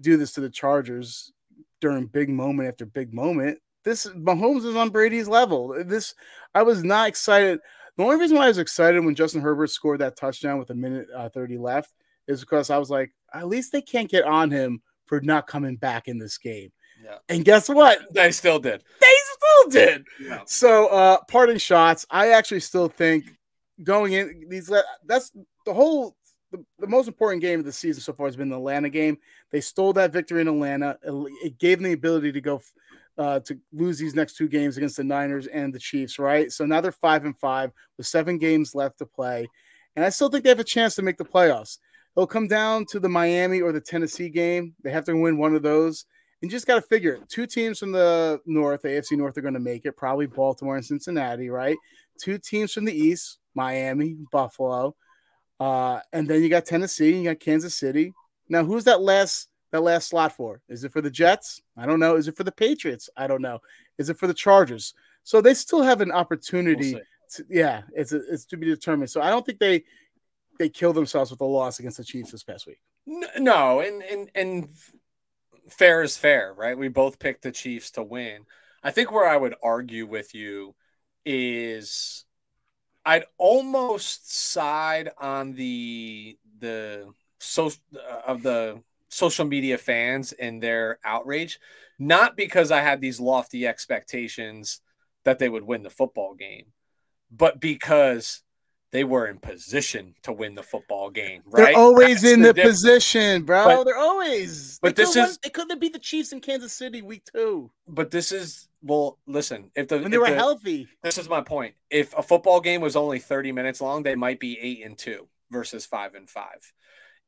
[0.00, 1.32] do this to the Chargers
[1.80, 3.58] during big moment after big moment.
[3.84, 5.82] This Mahomes is on Brady's level.
[5.84, 6.14] This
[6.54, 7.60] I was not excited.
[7.96, 10.74] The only reason why I was excited when Justin Herbert scored that touchdown with a
[10.74, 11.92] minute uh, 30 left
[12.26, 15.76] is because I was like, at least they can't get on him for not coming
[15.76, 16.72] back in this game.
[17.04, 17.18] Yeah.
[17.28, 17.98] And guess what?
[18.12, 18.82] They still did.
[19.00, 20.04] They still did.
[20.20, 20.40] Yeah.
[20.46, 22.06] So, uh, parting shots.
[22.10, 23.24] I actually still think
[23.82, 24.70] going in these
[25.04, 25.32] that's
[25.66, 26.16] the whole
[26.52, 29.18] the, the, most important game of the season so far has been the Atlanta game.
[29.50, 30.98] They stole that victory in Atlanta.
[31.42, 32.60] It, gave them the ability to go
[33.18, 36.52] uh, to lose these next two games against the Niners and the Chiefs, right?
[36.52, 39.48] So now they're five and five with seven games left to play,
[39.96, 41.78] and I still think they have a chance to make the playoffs.
[42.16, 44.74] It'll come down to the Miami or the Tennessee game.
[44.82, 46.04] They have to win one of those.
[46.40, 47.28] And you just got to figure it.
[47.28, 49.96] Two teams from the North, AFC North, are going to make it.
[49.96, 51.76] Probably Baltimore and Cincinnati, right?
[52.20, 54.94] Two teams from the East, Miami, Buffalo,
[55.60, 58.12] uh, and then you got Tennessee, you got Kansas City.
[58.48, 60.60] Now, who's that last that last slot for?
[60.68, 61.62] Is it for the Jets?
[61.76, 62.16] I don't know.
[62.16, 63.08] Is it for the Patriots?
[63.16, 63.60] I don't know.
[63.98, 64.94] Is it for the Chargers?
[65.24, 66.94] So they still have an opportunity.
[66.94, 67.02] We'll
[67.34, 69.10] to, yeah, it's a, it's to be determined.
[69.10, 69.84] So I don't think they
[70.58, 72.80] they kill themselves with a loss against the Chiefs this past week.
[73.06, 74.68] No, and and and
[75.68, 76.76] fair is fair, right?
[76.76, 78.44] We both picked the Chiefs to win.
[78.82, 80.74] I think where I would argue with you
[81.24, 82.24] is
[83.04, 90.98] I'd almost side on the the so uh, of the social media fans and their
[91.04, 91.58] outrage,
[91.98, 94.80] not because I had these lofty expectations
[95.24, 96.66] that they would win the football game,
[97.30, 98.42] but because
[98.92, 101.42] they were in position to win the football game.
[101.46, 101.66] Right?
[101.66, 103.64] They're always That's in the, the position, bro.
[103.64, 104.78] But, They're always.
[104.80, 105.16] But they this is.
[105.16, 107.70] Won, they couldn't beat the Chiefs in Kansas City week two.
[107.88, 109.18] But this is well.
[109.26, 111.74] Listen, if the when they were the, healthy, this is my point.
[111.90, 115.28] If a football game was only thirty minutes long, they might be eight and two
[115.50, 116.72] versus five and five.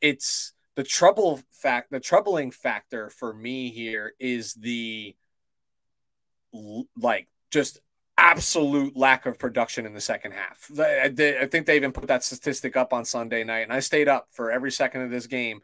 [0.01, 1.91] It's the trouble fact.
[1.91, 5.15] The troubling factor for me here is the
[6.97, 7.81] like just
[8.17, 10.71] absolute lack of production in the second half.
[10.79, 11.09] I,
[11.51, 14.51] think they even put that statistic up on Sunday night, and I stayed up for
[14.51, 15.61] every second of this game,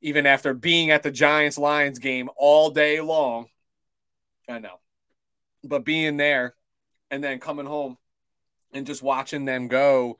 [0.00, 3.46] even after being at the Giants Lions game all day long.
[4.48, 4.78] I know,
[5.66, 6.54] but being there
[7.10, 7.98] and then coming home
[8.72, 10.18] and just watching them go,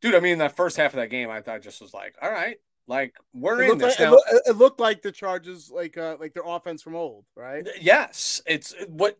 [0.00, 0.14] dude.
[0.14, 2.56] I mean, that first half of that game, I thought just was like, all right.
[2.88, 4.18] Like we're it in this like, now.
[4.46, 7.66] It, looked like the Chargers, like uh, like their offense from old, right?
[7.80, 9.16] Yes, it's what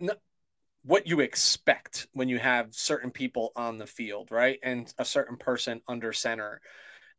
[0.84, 4.58] what you expect when you have certain people on the field, right?
[4.62, 6.60] And a certain person under center.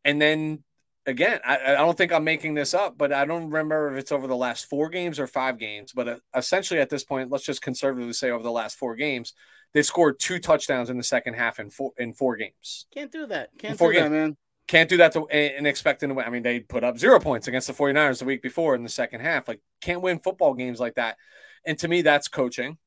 [0.04, 0.64] And then
[1.06, 4.12] again, I, I, don't think I'm making this up, but I don't remember if it's
[4.12, 5.92] over the last four games or five games.
[5.94, 9.34] But uh, essentially, at this point, let's just conservatively say over the last four games,
[9.74, 12.86] they scored two touchdowns in the second half in four in four games.
[12.94, 13.50] Can't do that.
[13.58, 14.04] Can't do games.
[14.04, 14.38] that, man.
[14.68, 16.26] Can't do that to, and expecting to win.
[16.26, 18.90] I mean, they put up zero points against the 49ers the week before in the
[18.90, 19.48] second half.
[19.48, 21.18] Like, can't win football games like that.
[21.66, 22.78] And to me, that's coaching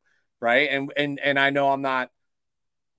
[0.40, 0.68] right?
[0.70, 2.10] And and and I know I'm not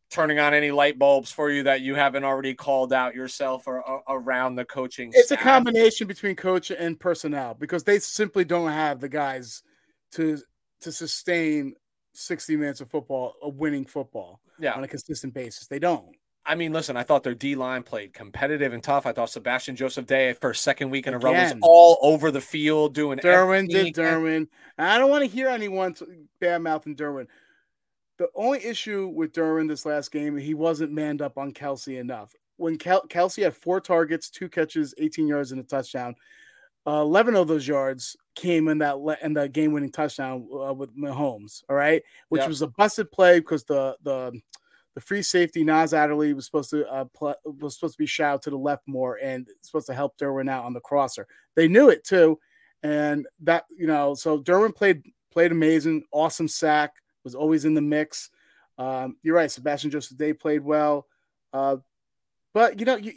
[0.09, 3.81] turning on any light bulbs for you that you haven't already called out yourself or,
[3.81, 5.11] or around the coaching.
[5.13, 5.39] It's staff.
[5.39, 9.63] a combination between coach and personnel because they simply don't have the guys
[10.13, 10.39] to
[10.81, 11.73] to sustain
[12.13, 14.73] 60 minutes of football, a winning football yeah.
[14.73, 15.67] on a consistent basis.
[15.67, 16.15] They don't.
[16.45, 19.05] I mean, listen, I thought their D line played competitive and tough.
[19.05, 22.31] I thought Sebastian Joseph Day for a second week in a row was all over
[22.31, 23.95] the field doing Derwin everything did.
[23.95, 24.47] Derwin.
[24.77, 25.93] I don't want to hear anyone
[26.39, 27.27] bad mouthing Derwin.
[28.18, 32.34] The only issue with Derwin this last game, he wasn't manned up on Kelce enough.
[32.57, 36.15] When Kel- Kelce had four targets, two catches, 18 yards, and a touchdown,
[36.88, 40.95] uh, 11 of those yards came in that le- in the game-winning touchdown uh, with
[40.97, 41.63] Mahomes.
[41.70, 42.49] All right, which Yep.
[42.49, 44.39] was a busted play because the the
[44.95, 47.05] the free safety Nas Adderley was supposed to uh,
[47.59, 50.65] was supposed to be shot to the left more and supposed to help Derwin out
[50.65, 51.28] on the crosser.
[51.55, 52.39] They knew it too,
[52.82, 56.95] and that you know so Derwin played played amazing, awesome sack,
[57.28, 58.30] was always in the mix.
[58.78, 61.07] Um, you're right, Sebastian Joseph Day played well,
[61.51, 61.78] uh,
[62.53, 63.11] but you know you,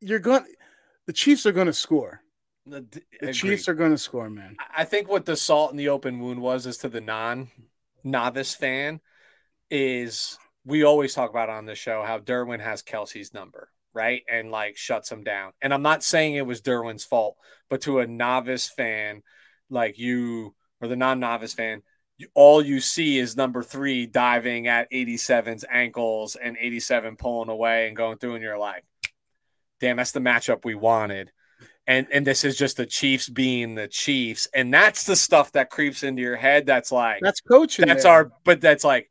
[0.00, 0.46] you're going
[1.06, 2.22] the Chiefs are going to score.
[2.64, 2.86] The,
[3.20, 4.56] the Chiefs are going to score, man.
[4.74, 7.50] I think what the salt in the open wound was is to the non
[8.04, 9.00] novice fan
[9.70, 14.22] is we always talk about on the show how Derwin has Kelce's number, right?
[14.30, 15.52] And like shuts him down.
[15.60, 17.36] And I'm not saying it was Derwin's fault,
[17.68, 19.22] but to a novice fan
[19.68, 21.82] like you or the non novice fan,
[22.34, 27.96] all you see is number three diving at 87's ankles and 87 pulling away and
[27.96, 28.84] going through, and you're like,
[29.80, 31.32] damn, that's the matchup we wanted
[31.86, 35.70] and and this is just the Chiefs being the Chiefs, and that's the stuff that
[35.70, 36.66] creeps into your head.
[36.66, 37.86] That's like That's coaching.
[37.86, 38.12] that's there.
[38.12, 39.08] our, but that's like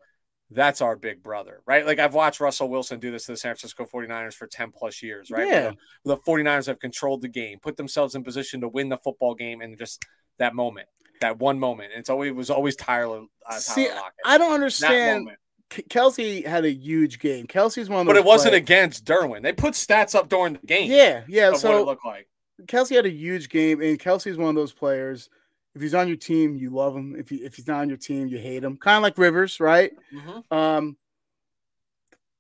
[0.49, 1.85] that's our big brother, right?
[1.85, 5.01] Like I've watched Russell Wilson do this to the San Francisco 49ers for 10 plus
[5.01, 5.47] years, right?
[5.47, 5.71] Yeah.
[6.03, 9.33] The, the 49ers have controlled the game, put themselves in position to win the football
[9.33, 10.03] game, and just
[10.39, 10.87] that moment,
[11.21, 11.91] that one moment.
[11.95, 13.23] It's always it was always Tyler.
[13.49, 13.89] Uh, See.
[14.25, 15.29] I don't understand.
[15.69, 17.47] Kelce had a huge game.
[17.47, 18.13] Kelce's one of those.
[18.15, 19.41] But it wasn't players- against Derwin.
[19.41, 20.91] They put stats up during the game.
[20.91, 21.47] Yeah, yeah.
[21.47, 22.27] Of what it So looked like.
[22.63, 25.29] Kelce had a huge game, and Kelce's one of those players.
[25.73, 27.15] If he's on your team, you love him.
[27.17, 28.75] If he, if he's not on your team, you hate him.
[28.77, 29.93] Kind of like Rivers, right?
[30.13, 30.51] Mhm.
[30.51, 30.97] Um,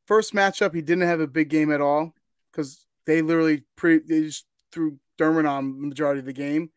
[0.05, 2.13] first matchup, he didn't have a big game at all
[2.51, 6.71] because they literally pre they just threw Derwin on the majority of the game.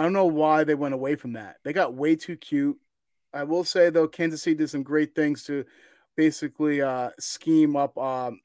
[0.00, 1.56] I don't know why they went away from that.
[1.62, 2.78] They got way too cute.
[3.34, 5.66] I will say though, Kansas City did some great things to
[6.16, 8.40] basically uh, scheme up um,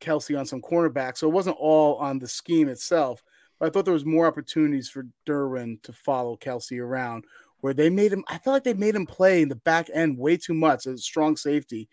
[0.00, 1.18] Kelce on some cornerbacks.
[1.18, 3.24] So it wasn't all on the scheme itself.
[3.58, 7.24] But I thought there was more opportunities for Derwin to follow Kelce around
[7.60, 8.24] where they made him.
[8.28, 10.94] I feel like they made him play in the back end way too much as
[10.94, 11.88] a strong safety.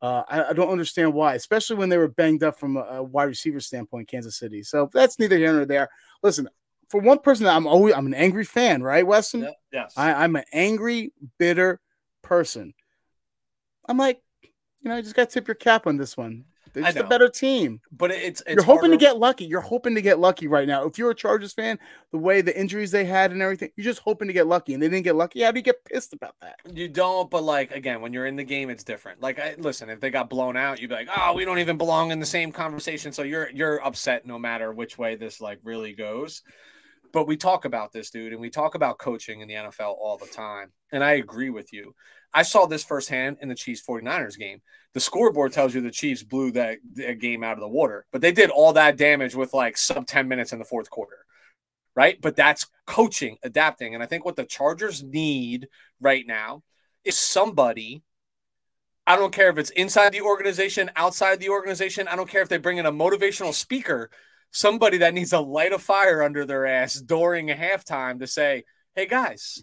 [0.00, 3.02] Uh, I, I don't understand why, especially when they were banged up from a, a
[3.02, 4.62] wide receiver standpoint, Kansas City.
[4.62, 5.88] So that's neither here nor there.
[6.22, 6.48] Listen,
[6.90, 9.48] for one person, I'm always I'm an angry fan, right, Weston?
[9.72, 9.94] Yes.
[9.96, 11.80] I, I'm an angry, bitter
[12.22, 12.74] person.
[13.88, 16.44] I'm like, you know, you just got to tip your cap on this one.
[16.72, 17.80] They're just a better team.
[17.90, 19.44] but it's, it's You're hoping to get lucky.
[19.44, 20.84] You're hoping to get lucky right now.
[20.84, 21.78] If you're a Chargers fan,
[22.12, 24.82] the way the injuries they had and everything, you're just hoping to get lucky, and
[24.82, 25.42] they didn't get lucky.
[25.42, 26.56] How do you get pissed about that?
[26.72, 29.20] You don't, but like again, when you're in the game, it's different.
[29.20, 31.76] Like, I, listen, if they got blown out, you'd be like, "Oh, we don't even
[31.76, 35.58] belong in the same conversation." So you're you're upset no matter which way this like
[35.64, 36.42] really goes.
[37.12, 40.16] But we talk about this, dude, and we talk about coaching in the NFL all
[40.16, 40.72] the time.
[40.92, 41.94] And I agree with you.
[42.32, 44.62] I saw this firsthand in the Chiefs 49ers game.
[44.94, 48.20] The scoreboard tells you the Chiefs blew that, that game out of the water, but
[48.20, 51.18] they did all that damage with like sub 10 minutes in the fourth quarter.
[51.96, 52.20] Right.
[52.20, 53.94] But that's coaching, adapting.
[53.94, 55.68] And I think what the Chargers need
[56.00, 56.62] right now
[57.04, 58.02] is somebody.
[59.06, 62.06] I don't care if it's inside the organization, outside the organization.
[62.06, 64.10] I don't care if they bring in a motivational speaker,
[64.50, 68.64] somebody that needs to light a fire under their ass during a halftime to say,
[68.94, 69.62] hey guys,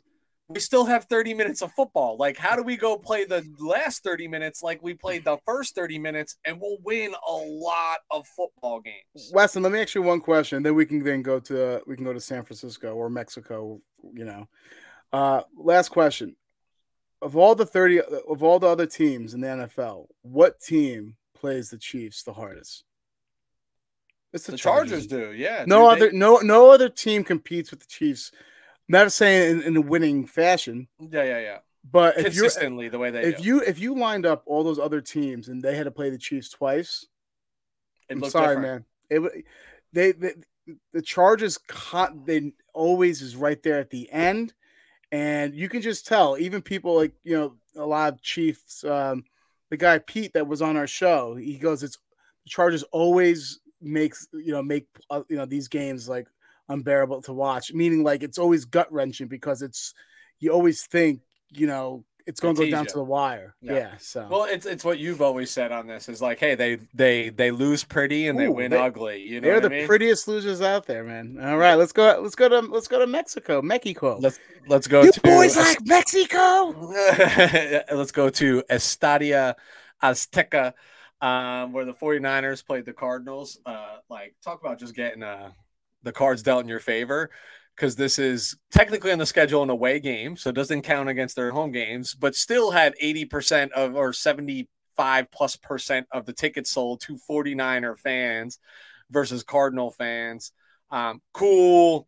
[0.49, 2.15] we still have 30 minutes of football.
[2.17, 5.75] Like, how do we go play the last 30 minutes like we played the first
[5.75, 9.31] 30 minutes and we'll win a lot of football games?
[9.33, 10.63] Weston, let me ask you one question.
[10.63, 13.81] Then we can then go to we can go to San Francisco or Mexico.
[14.13, 14.47] You know,
[15.11, 16.35] uh, last question.
[17.21, 21.71] Of all the thirty of all the other teams in the NFL, what team plays
[21.71, 22.83] the Chiefs the hardest?
[24.37, 25.65] It's The Chargers do, yeah.
[25.67, 28.31] No dude, they- other no no other team competes with the Chiefs.
[28.89, 31.57] Not saying in, in a winning fashion, yeah, yeah, yeah.
[31.91, 33.43] but if Consistently, the way they if do.
[33.43, 36.17] you if you lined up all those other teams and they had to play the
[36.17, 37.05] Chiefs twice,
[38.09, 38.85] it I'm sorry, different.
[39.09, 39.23] man.
[39.35, 39.45] It
[39.91, 40.31] they, they
[40.93, 44.53] the Chargers con- they always is right there at the end,
[45.11, 46.37] and you can just tell.
[46.37, 48.83] Even people like you know a lot of Chiefs.
[48.85, 49.25] Um,
[49.69, 51.97] the guy Pete that was on our show, he goes, "It's
[52.45, 56.27] the Chargers always makes you know make uh, you know these games like
[56.69, 59.93] unbearable to watch." Meaning like it's always gut wrenching because it's
[60.39, 61.21] you always think
[61.51, 63.55] you know it's going to go down to the wire.
[63.61, 63.73] Yeah.
[63.73, 63.97] Yeah.
[63.99, 67.29] so Well, it's it's what you've always said on this is like, hey, they they
[67.29, 69.21] they lose pretty and they win they- ugly.
[69.21, 69.87] You know They're the mean?
[69.87, 71.37] prettiest losers out there, man.
[71.41, 72.19] All right, let's go.
[72.21, 74.17] Let's go to let's go to Mexico, Mexico.
[74.19, 76.71] Let's let's go you to boys like Mexico?
[77.95, 79.55] let's go to Estadio
[80.03, 80.73] Azteca
[81.21, 83.59] um, where the 49ers played the Cardinals.
[83.65, 85.51] Uh, like, talk about just getting uh,
[86.03, 87.29] the cards dealt in your favor
[87.75, 91.35] because this is technically on the schedule an away game, so it doesn't count against
[91.35, 96.71] their home games, but still had 80% of or 75 plus percent of the tickets
[96.71, 98.59] sold to 49er fans
[99.11, 100.51] versus Cardinal fans.
[100.89, 102.07] Um, cool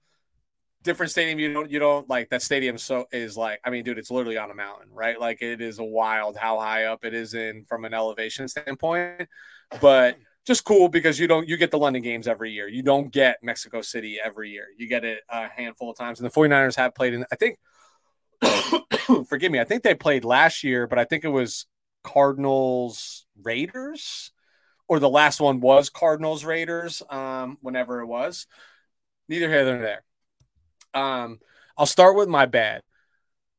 [0.83, 3.97] different stadium you don't you don't like that stadium so is like i mean dude
[3.97, 5.19] it's literally on a mountain right?
[5.19, 9.27] Like it is a wild how high up it is in from an elevation standpoint
[9.81, 12.67] but just cool because you don't you get the london games every year.
[12.67, 14.67] You don't get mexico city every year.
[14.77, 17.59] You get it a handful of times and the 49ers have played in i think
[19.27, 21.65] forgive me i think they played last year but i think it was
[22.03, 24.31] cardinals raiders
[24.87, 28.47] or the last one was cardinals raiders um whenever it was.
[29.27, 30.03] Neither here nor there
[30.93, 31.39] um,
[31.77, 32.81] I'll start with my bad.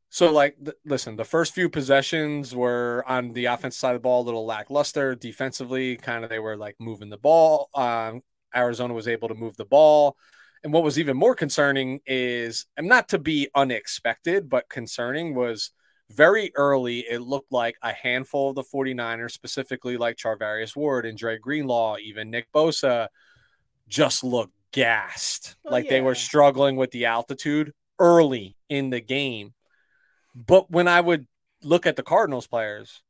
[0.09, 4.05] So, like, th- listen, the first few possessions were on the offensive side of the
[4.05, 5.15] ball a little lackluster.
[5.15, 7.71] Defensively, kind of they were like moving the ball.
[7.75, 8.23] Um,
[8.55, 10.17] Arizona was able to move the ball.
[10.63, 15.71] And what was even more concerning is, and not to be unexpected, but concerning was
[16.11, 21.17] very early, it looked like a handful of the 49ers, specifically like Charvarius Ward and
[21.17, 23.09] Dre Greenlaw, even Nick Bosa,
[23.89, 25.57] just looked gassed.
[25.65, 25.91] Oh, like yeah.
[25.91, 29.55] they were struggling with the altitude early in the game.
[30.35, 31.27] But when I would
[31.63, 33.03] look at the Cardinals players,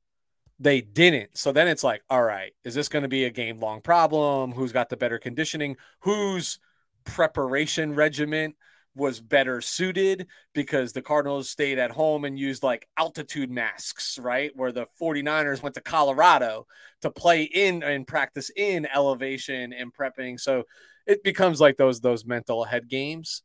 [0.58, 1.36] they didn't.
[1.36, 4.52] So then it's like, all right, is this going to be a game long problem?
[4.52, 5.76] Who's got the better conditioning?
[6.00, 6.58] Whose
[7.04, 8.54] preparation regimen
[8.94, 14.50] was better suited because the Cardinals stayed at home and used like altitude masks, right?
[14.54, 16.66] Where the 49ers went to Colorado
[17.02, 20.40] to play in and practice in elevation and prepping.
[20.40, 20.64] So
[21.11, 23.42] it becomes like those those mental head games.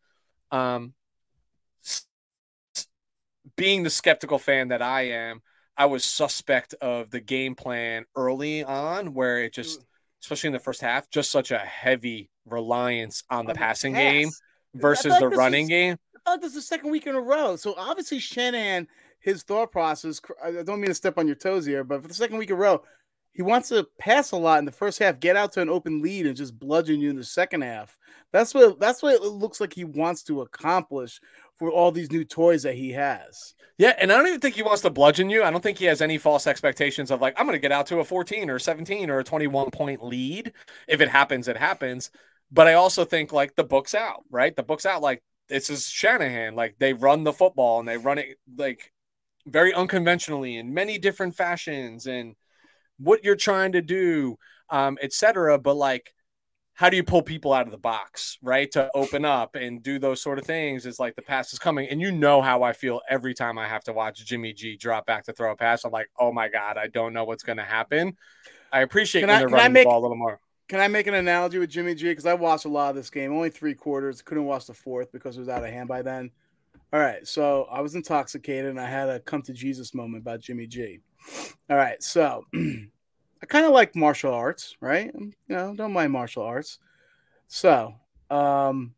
[0.51, 0.93] Um,
[3.55, 5.41] being the skeptical fan that I am,
[5.76, 9.84] I was suspect of the game plan early on, where it just,
[10.22, 14.01] especially in the first half, just such a heavy reliance on the passing pass.
[14.01, 14.30] game
[14.76, 15.97] versus like the running game.
[16.16, 17.55] I thought this is the second week in a row.
[17.55, 18.88] So obviously Shanahan,
[19.20, 20.22] his thought process.
[20.43, 22.55] I don't mean to step on your toes here, but for the second week in
[22.55, 22.84] a row,
[23.36, 26.01] he wants to pass a lot in the first half, get out to an open
[26.01, 27.97] lead, and just bludgeon you in the second half.
[28.31, 31.19] That's what that's what it looks like he wants to accomplish
[31.57, 33.53] for all these new toys that he has.
[33.77, 35.43] Yeah, and I don't even think he wants to bludgeon you.
[35.43, 37.88] I don't think he has any false expectations of like I'm going to get out
[37.88, 40.53] to a 14 or 17 or a 21 point lead.
[40.88, 42.11] If it happens, it happens.
[42.51, 44.55] But I also think like the book's out, right?
[44.55, 45.01] The book's out.
[45.01, 46.55] Like this is Shanahan.
[46.55, 48.93] Like they run the football and they run it like
[49.45, 52.36] very unconventionally in many different fashions and
[52.98, 54.38] what you're trying to do,
[54.70, 55.58] um, etc.
[55.60, 56.14] But like,
[56.74, 58.70] how do you pull people out of the box, right?
[58.74, 61.88] To open up and do those sort of things is like the pass is coming.
[61.89, 65.06] And you know how I feel every time I have to watch Jimmy G drop
[65.06, 65.86] back to throw a pass.
[65.86, 68.18] I'm like, oh my God, I don't know what's going to happen.
[68.74, 70.41] I appreciate can when I, they're running make, the ball a little more.
[70.68, 72.10] Can I make an analogy with Jimmy G?
[72.10, 74.22] Because I watched a lot of this game, only three quarters.
[74.22, 76.30] Couldn't watch the fourth because it was out of hand by then.
[76.91, 80.41] All right, so I was intoxicated and I had a come to Jesus moment about
[80.41, 81.00] Jimmy G.
[81.69, 85.11] All right, so I kind of like martial arts, right?
[85.13, 86.80] You know, don't mind martial arts.
[87.47, 87.95] So,
[88.30, 88.93] um,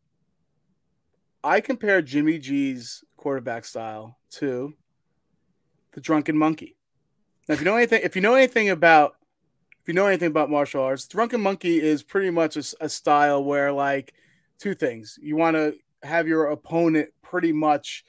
[1.43, 4.73] I compare Jimmy G's quarterback style to
[5.93, 6.75] the Drunken Monkey.
[7.47, 9.15] Now, if you know anything, if you know anything about,
[9.81, 13.43] if you know anything about martial arts, Drunken Monkey is pretty much a, a style
[13.43, 14.13] where, like,
[14.59, 18.03] two things: you want to have your opponent pretty much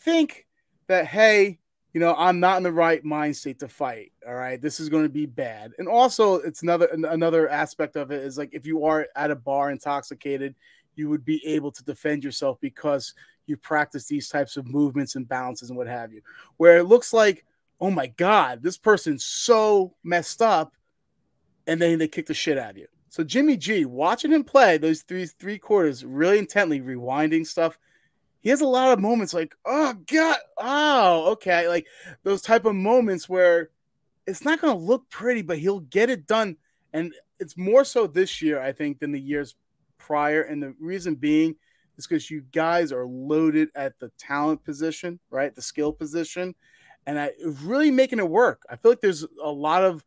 [0.00, 0.46] think
[0.88, 1.59] that, hey,
[1.92, 4.12] you know, I'm not in the right mind state to fight.
[4.26, 5.72] All right, this is going to be bad.
[5.78, 9.36] And also, it's another another aspect of it is like if you are at a
[9.36, 10.54] bar intoxicated,
[10.94, 13.14] you would be able to defend yourself because
[13.46, 16.20] you practice these types of movements and balances and what have you.
[16.58, 17.44] Where it looks like,
[17.80, 20.74] oh my god, this person's so messed up,
[21.66, 22.86] and then they kick the shit out of you.
[23.08, 27.76] So Jimmy G, watching him play those three three quarters really intently, rewinding stuff
[28.40, 31.86] he has a lot of moments like, oh god, oh okay, like
[32.22, 33.70] those type of moments where
[34.26, 36.56] it's not going to look pretty, but he'll get it done,
[36.92, 39.56] and it's more so this year, I think, than the years
[39.98, 40.42] prior.
[40.42, 41.56] And the reason being
[41.96, 46.54] is because you guys are loaded at the talent position, right, the skill position,
[47.06, 47.32] and I
[47.62, 48.62] really making it work.
[48.70, 50.04] I feel like there's a lot of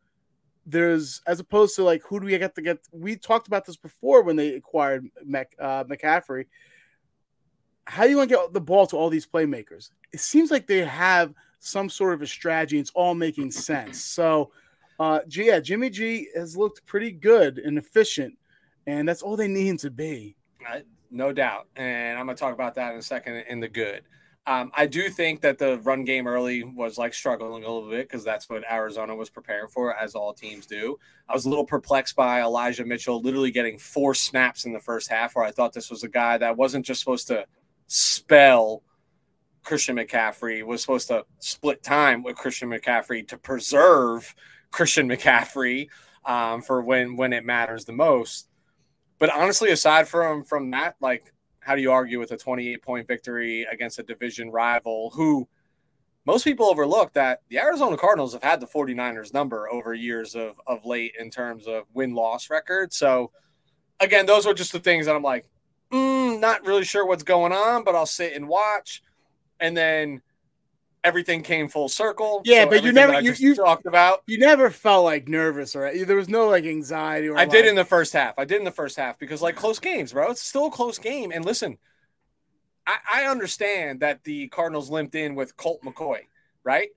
[0.66, 2.78] there's as opposed to like who do we get to get?
[2.90, 6.46] We talked about this before when they acquired Mac, uh, McCaffrey
[7.86, 9.90] how do you want to get the ball to all these playmakers?
[10.12, 12.78] It seems like they have some sort of a strategy.
[12.78, 14.00] It's all making sense.
[14.02, 14.50] So,
[14.98, 18.36] uh, yeah, Jimmy G has looked pretty good and efficient,
[18.86, 20.36] and that's all they need him to be.
[20.68, 20.80] Uh,
[21.10, 21.68] no doubt.
[21.76, 24.02] And I'm going to talk about that in a second in the good.
[24.46, 28.06] Um, I do think that the run game early was like struggling a little bit
[28.06, 30.98] because that's what Arizona was preparing for, as all teams do.
[31.30, 35.08] I was a little perplexed by Elijah Mitchell literally getting four snaps in the first
[35.08, 37.46] half, where I thought this was a guy that wasn't just supposed to
[37.86, 38.82] spell
[39.62, 44.34] Christian McCaffrey, was supposed to split time with Christian McCaffrey to preserve
[44.70, 45.88] Christian McCaffrey
[46.24, 48.48] um, for when when it matters the most.
[49.18, 53.08] But honestly, aside from from that, like how do you argue with a 28 point
[53.08, 55.48] victory against a division rival who
[56.26, 60.58] most people overlook that the Arizona Cardinals have had the 49ers number over years of,
[60.66, 62.92] of late in terms of win loss record.
[62.92, 63.30] So,
[64.00, 65.46] again, those are just the things that I'm like,
[65.92, 69.02] mm, not really sure what's going on, but I'll sit and watch.
[69.60, 70.20] And then
[71.02, 72.42] everything came full circle.
[72.44, 74.22] Yeah, so but you never you, you talked about.
[74.26, 77.28] You never felt like nervous or there was no like anxiety.
[77.28, 77.50] Or I like...
[77.50, 78.34] did in the first half.
[78.38, 80.30] I did in the first half because like close games, bro.
[80.30, 81.30] It's still a close game.
[81.32, 81.78] And listen,
[82.86, 86.20] I, I understand that the Cardinals limped in with Colt McCoy,
[86.64, 86.88] right?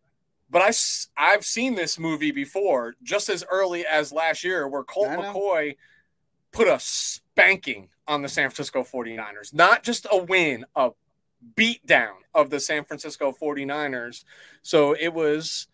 [0.49, 0.71] But I
[1.17, 5.75] I've seen this movie before, just as early as last year, where Colt McCoy
[6.51, 9.53] put a spanking on the San Francisco 49ers.
[9.53, 10.91] Not just a win, a
[11.55, 14.23] beatdown of the San Francisco 49ers.
[14.61, 15.67] So it was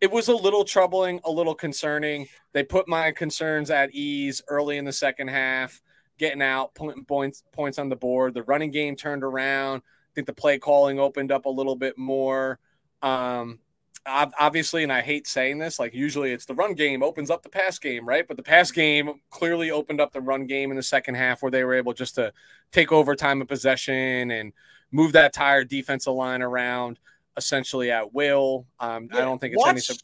[0.00, 2.28] it was a little troubling, a little concerning.
[2.52, 5.82] They put my concerns at ease early in the second half,
[6.18, 8.34] getting out, putting points points on the board.
[8.34, 9.78] The running game turned around.
[9.78, 12.58] I think the play calling opened up a little bit more.
[13.02, 13.58] Um,
[14.06, 17.48] obviously, and I hate saying this, like usually it's the run game opens up the
[17.48, 18.26] pass game, right?
[18.26, 21.50] But the pass game clearly opened up the run game in the second half where
[21.50, 22.32] they were able just to
[22.72, 24.52] take over time of possession and
[24.92, 26.98] move that entire defensive line around
[27.36, 28.66] essentially at will.
[28.80, 29.98] Um, yeah, I don't think it's watch, any.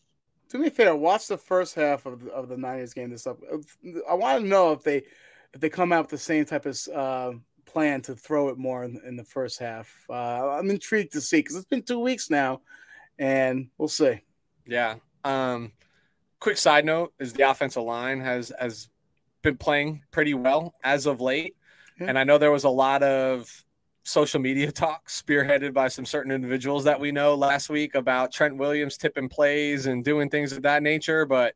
[0.50, 3.10] To be fair, watch the first half of the, of the Niners game.
[3.10, 3.38] This up.
[4.08, 5.02] I want to know if they
[5.52, 7.32] if they come out with the same type of uh,
[7.66, 9.92] plan to throw it more in, in the first half.
[10.08, 12.60] Uh, I'm intrigued to see because it's been two weeks now,
[13.18, 14.20] and we'll see.
[14.66, 14.96] Yeah.
[15.24, 15.72] Um,
[16.40, 18.88] quick side note is the offensive line has has
[19.42, 21.56] been playing pretty well as of late,
[22.00, 22.06] yeah.
[22.08, 23.64] and I know there was a lot of
[24.04, 28.56] social media talk spearheaded by some certain individuals that we know last week about Trent
[28.56, 31.26] Williams tipping plays and doing things of that nature.
[31.26, 31.54] But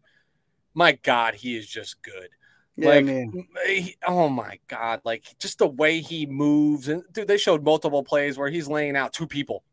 [0.74, 2.28] my God, he is just good.
[2.76, 3.46] Yeah, like, man.
[3.66, 6.88] He, oh my God, like just the way he moves.
[6.88, 9.64] And dude, they showed multiple plays where he's laying out two people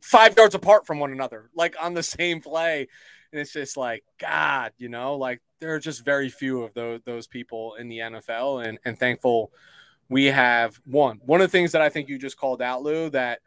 [0.00, 2.88] five yards apart from one another, like on the same play.
[3.32, 7.00] And it's just like, God, you know, like there are just very few of those
[7.04, 9.50] those people in the NFL and, and thankful
[10.08, 11.20] we have one.
[11.24, 13.40] One of the things that I think you just called out, Lou, that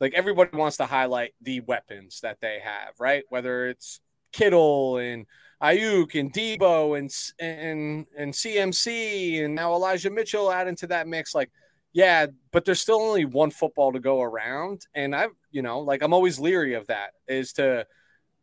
[0.00, 3.24] like everybody wants to highlight the weapons that they have, right?
[3.28, 4.00] Whether it's
[4.32, 5.26] Kittle and
[5.62, 11.34] Aiyuk and Deebo and and and CMC and now Elijah Mitchell add into that mix,
[11.34, 11.50] like
[11.94, 16.02] yeah, but there's still only one football to go around, and I've, you know, like
[16.02, 17.12] I'm always leery of that.
[17.28, 17.86] Is to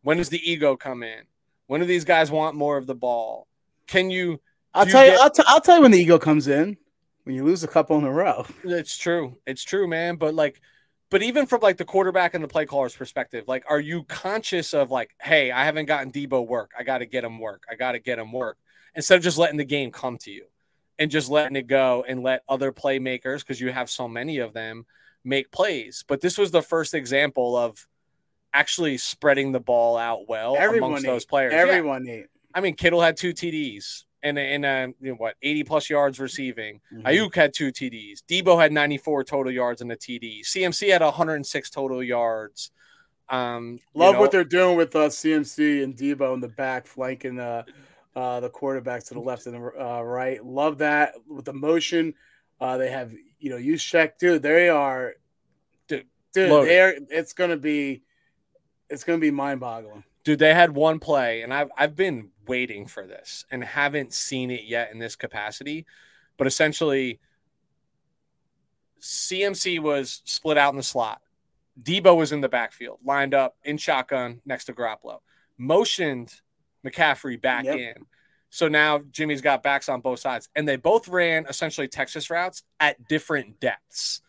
[0.03, 1.23] when does the ego come in?
[1.67, 3.47] When do these guys want more of the ball?
[3.87, 4.39] Can you?
[4.73, 5.11] I'll tell you.
[5.11, 6.77] Get, I'll, t- I'll tell you when the ego comes in
[7.25, 8.45] when you lose a couple in a row.
[8.63, 9.37] It's true.
[9.45, 10.15] It's true, man.
[10.15, 10.61] But like,
[11.09, 14.73] but even from like the quarterback and the play caller's perspective, like, are you conscious
[14.73, 16.71] of like, hey, I haven't gotten Deebo work.
[16.79, 17.63] I got to get him work.
[17.69, 18.57] I got to get him work
[18.95, 20.45] instead of just letting the game come to you
[20.99, 24.53] and just letting it go and let other playmakers, because you have so many of
[24.53, 24.85] them,
[25.23, 26.03] make plays.
[26.07, 27.87] But this was the first example of
[28.53, 31.07] actually spreading the ball out well everyone amongst ate.
[31.07, 31.53] those players.
[31.53, 32.13] Everyone yeah.
[32.13, 32.25] ate.
[32.53, 36.19] I mean, Kittle had two TDs and in a you know, what 80 plus yards
[36.19, 36.81] receiving.
[36.93, 37.07] Mm-hmm.
[37.07, 38.19] Aiyuk had two TDs.
[38.29, 40.41] Deebo had 94 total yards in the TD.
[40.41, 42.71] CMC had 106 total yards.
[43.29, 47.39] Um, Love know, what they're doing with uh, CMC and Deebo in the back, flanking
[47.39, 47.63] uh,
[48.15, 50.43] uh, the quarterback to the left and the uh, right.
[50.45, 52.13] Love that with the motion.
[52.59, 54.43] Uh, they have you know use check, dude.
[54.43, 55.15] They are,
[55.87, 56.05] dude.
[56.33, 56.93] dude they are.
[57.09, 58.03] It's gonna be,
[58.89, 60.03] it's gonna be mind boggling.
[60.23, 64.51] Dude, they had one play, and I've I've been waiting for this and haven't seen
[64.51, 65.85] it yet in this capacity.
[66.37, 67.19] But essentially,
[68.99, 71.21] CMC was split out in the slot.
[71.81, 75.19] Deebo was in the backfield, lined up in shotgun next to Garoppolo.
[75.57, 76.41] Motioned
[76.85, 77.77] McCaffrey back yep.
[77.77, 78.05] in.
[78.49, 80.49] So now Jimmy's got backs on both sides.
[80.55, 84.21] And they both ran essentially Texas routes at different depths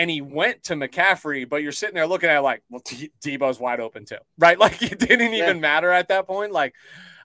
[0.00, 3.12] and he went to McCaffrey, but you're sitting there looking at it like, well, D-
[3.22, 4.58] Deebo's wide open too, right?
[4.58, 5.60] Like it didn't even yeah.
[5.60, 6.52] matter at that point.
[6.52, 6.74] Like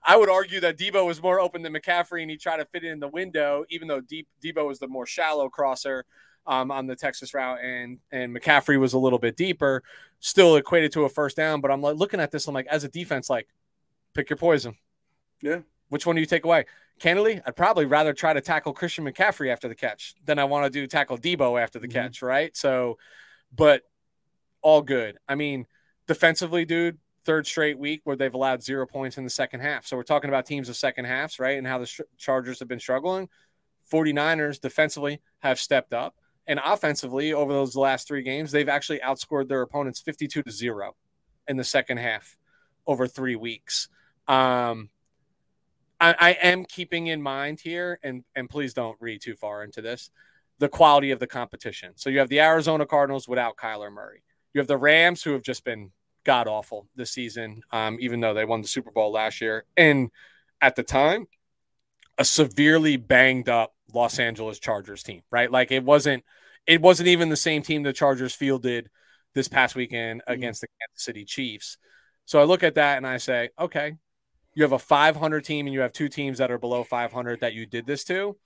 [0.04, 2.84] I would argue that Deebo was more open than McCaffrey, and he tried to fit
[2.84, 6.04] it in the window, even though De- Deebo was the more shallow crosser
[6.46, 9.82] um, on the Texas route, and and McCaffrey was a little bit deeper,
[10.20, 11.62] still equated to a first down.
[11.62, 13.48] But I'm like looking at this, I'm like, as a defense, like,
[14.16, 14.76] pick your poison.
[15.42, 15.60] Yeah.
[15.88, 16.64] Which one do you take away?
[16.98, 20.64] candidly, I'd probably rather try to tackle Christian McCaffrey after the catch than I want
[20.64, 21.98] to do tackle Deebo after the mm-hmm.
[21.98, 22.56] catch, right?
[22.56, 22.98] So,
[23.54, 23.82] but
[24.62, 25.18] all good.
[25.28, 25.66] I mean,
[26.06, 29.86] defensively, dude, third straight week where they've allowed zero points in the second half.
[29.86, 31.58] So we're talking about teams of second halves, right?
[31.58, 33.28] And how the Chargers have been struggling.
[33.92, 36.16] 49ers defensively have stepped up.
[36.48, 40.94] And offensively, over those last three games, they've actually outscored their opponents 52 to 0
[41.48, 42.36] in the second half
[42.86, 43.88] over three weeks.
[44.28, 44.90] Um,
[46.00, 49.80] I, I, am keeping in mind here, and, and please don't read too far into
[49.80, 50.10] this,
[50.58, 51.92] the quality of the competition.
[51.94, 54.22] So you have the Arizona Cardinals without Kyler Murray.
[54.52, 55.92] You have the Rams, who have just been
[56.24, 59.64] god awful this season, um, even though they won the Super Bowl last year.
[59.76, 60.10] And
[60.60, 61.28] at the time,
[62.18, 65.50] a severely banged up Los Angeles Chargers team, right?
[65.50, 66.24] Like it wasn't
[66.66, 68.90] it wasn't even the same team the Chargers fielded
[69.34, 70.32] this past weekend mm-hmm.
[70.32, 71.78] against the Kansas City Chiefs.
[72.24, 73.94] So I look at that and I say, okay,
[74.56, 77.52] you have a 500 team and you have two teams that are below 500 that
[77.52, 78.36] you did this to.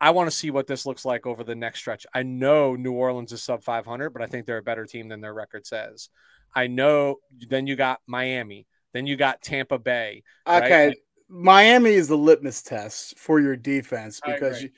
[0.00, 2.06] I want to see what this looks like over the next stretch.
[2.12, 5.20] I know New Orleans is sub 500, but I think they're a better team than
[5.20, 6.08] their record says.
[6.54, 7.16] I know
[7.48, 10.24] then you got Miami, then you got Tampa Bay.
[10.46, 10.88] Okay.
[10.88, 10.96] Right?
[11.28, 14.70] Miami is the litmus test for your defense because you,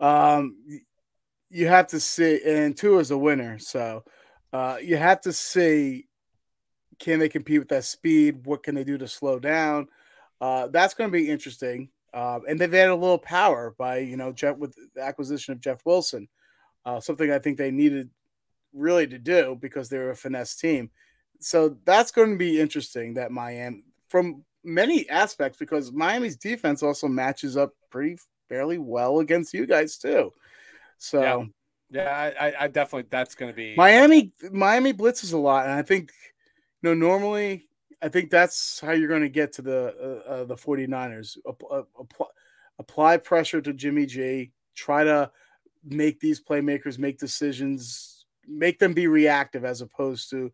[0.00, 0.56] um,
[1.50, 3.58] you have to see, and Tua is a winner.
[3.58, 4.04] So
[4.54, 6.06] uh, you have to see
[6.98, 8.46] can they compete with that speed?
[8.46, 9.88] What can they do to slow down?
[10.44, 11.88] Uh, that's going to be interesting.
[12.12, 15.60] Uh, and they've added a little power by you know Jeff with the acquisition of
[15.60, 16.28] Jeff Wilson,
[16.84, 18.10] uh, something I think they needed
[18.74, 20.90] really to do because they're a finesse team.
[21.40, 23.14] So that's going to be interesting.
[23.14, 28.18] That Miami from many aspects because Miami's defense also matches up pretty
[28.50, 30.30] fairly well against you guys too.
[30.98, 31.48] So
[31.90, 34.32] yeah, yeah I, I definitely that's going to be Miami.
[34.52, 36.12] Miami blitzes a lot, and I think
[36.82, 37.66] you know normally
[38.04, 41.38] I think that's how you're going to get to the uh, uh, the 49ers.
[41.46, 42.26] Apply,
[42.78, 44.52] apply pressure to Jimmy G.
[44.74, 45.30] Try to
[45.82, 50.52] make these playmakers make decisions, make them be reactive as opposed to,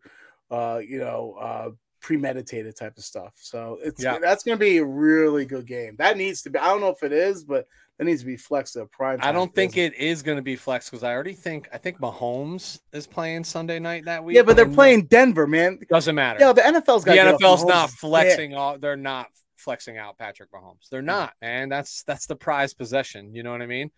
[0.49, 1.69] uh, you know, uh,
[2.01, 3.33] premeditated type of stuff.
[3.35, 4.17] So it's yeah.
[4.19, 5.95] that's going to be a really good game.
[5.97, 6.59] That needs to be.
[6.59, 9.19] I don't know if it is, but that needs to be flexed to prime.
[9.21, 11.99] I don't think it is going to be flexed because I already think I think
[11.99, 14.35] Mahomes is playing Sunday night that week.
[14.35, 15.79] Yeah, but they're playing Denver, man.
[15.87, 16.39] Doesn't matter.
[16.39, 18.55] Yeah, the NFL's got the NFL's not flexing.
[18.55, 19.27] All they're not
[19.57, 20.89] flexing out Patrick Mahomes.
[20.89, 21.69] They're not, man.
[21.69, 23.35] That's that's the prize possession.
[23.35, 23.91] You know what I mean?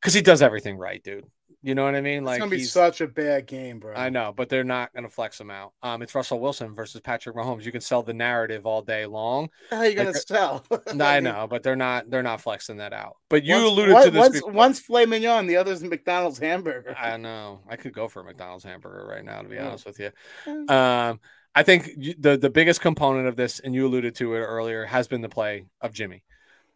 [0.00, 1.26] Because he does everything right, dude.
[1.62, 2.24] You know what I mean?
[2.24, 3.94] Like it's gonna be such a bad game, bro.
[3.94, 5.74] I know, but they're not gonna flex him out.
[5.82, 7.64] Um, it's Russell Wilson versus Patrick Mahomes.
[7.64, 9.50] You can sell the narrative all day long.
[9.68, 10.64] How are you gonna like, sell?
[11.00, 12.08] I know, but they're not.
[12.08, 13.16] They're not flexing that out.
[13.28, 14.20] But you once, alluded what, to this.
[14.20, 14.52] One's, before.
[14.52, 16.96] one's filet mignon, the other's McDonald's hamburger.
[16.98, 17.60] I know.
[17.68, 20.12] I could go for a McDonald's hamburger right now, to be honest with you.
[20.46, 21.20] Um,
[21.54, 25.08] I think the the biggest component of this, and you alluded to it earlier, has
[25.08, 26.24] been the play of Jimmy.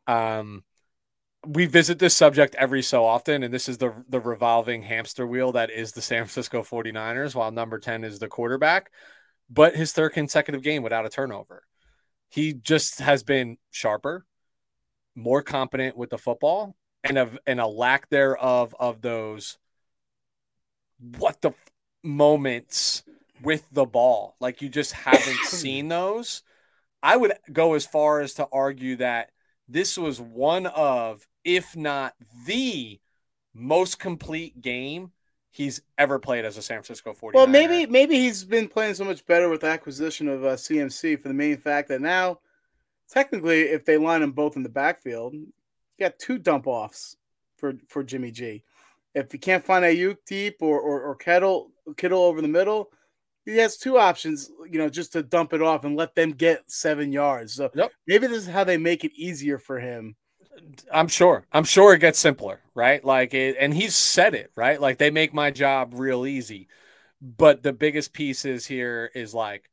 [0.07, 0.63] Um,
[1.47, 5.53] we visit this subject every so often, and this is the the revolving hamster wheel
[5.53, 8.91] that is the San Francisco 49ers, while number 10 is the quarterback.
[9.51, 11.65] But his third consecutive game without a turnover.
[12.29, 14.25] He just has been sharper,
[15.15, 19.59] more competent with the football, and of and a lack thereof of those
[21.19, 21.71] what the f-
[22.03, 23.03] moments
[23.43, 24.37] with the ball.
[24.41, 26.43] Like you just haven't seen those.
[27.03, 29.31] I would go as far as to argue that
[29.69, 32.15] this was one of if not
[32.47, 33.01] the
[33.55, 35.13] most complete game
[35.55, 37.35] he's ever played as a San Francisco 49er.
[37.35, 41.23] Well, maybe maybe he's been playing so much better with the acquisition of uh, CMC
[41.23, 42.41] for the main fact that now,
[43.09, 45.47] technically, if they line them both in the backfield, you
[46.01, 47.17] got two dump offs
[47.57, 48.65] for for Jimmy G.
[49.15, 52.91] If you can't find Aiyuk deep or or, or Kittle Kittle over the middle,
[53.45, 54.51] he has two options.
[54.69, 57.55] You know, just to dump it off and let them get seven yards.
[57.55, 57.93] So yep.
[58.09, 60.17] maybe this is how they make it easier for him
[60.93, 61.47] I'm sure.
[61.53, 63.05] I'm sure it gets simpler, right?
[63.05, 64.81] Like it, and he's said it, right?
[64.81, 66.69] Like they make my job real easy.
[67.21, 69.71] But the biggest piece is here is like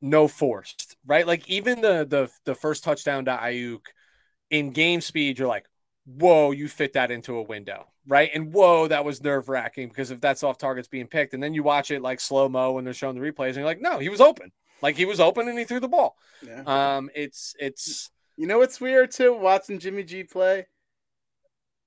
[0.00, 1.26] no forced, right?
[1.26, 3.80] Like even the the the first touchdown to Aiyuk
[4.50, 5.66] in game speed, you're like,
[6.06, 8.30] whoa, you fit that into a window, right?
[8.32, 11.54] And whoa, that was nerve wracking because if that's off targets being picked, and then
[11.54, 13.98] you watch it like slow mo when they're showing the replays, and you're like, no,
[13.98, 16.16] he was open, like he was open and he threw the ball.
[16.46, 16.62] Yeah.
[16.96, 19.34] Um, it's it's you know what's weird too?
[19.34, 20.66] Watching Jimmy G play,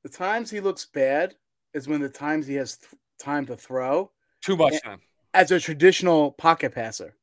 [0.04, 1.36] the times he looks bad
[1.74, 4.12] is when the times he has th- time to throw.
[4.42, 5.00] Too much time.
[5.34, 7.16] As a traditional pocket passer.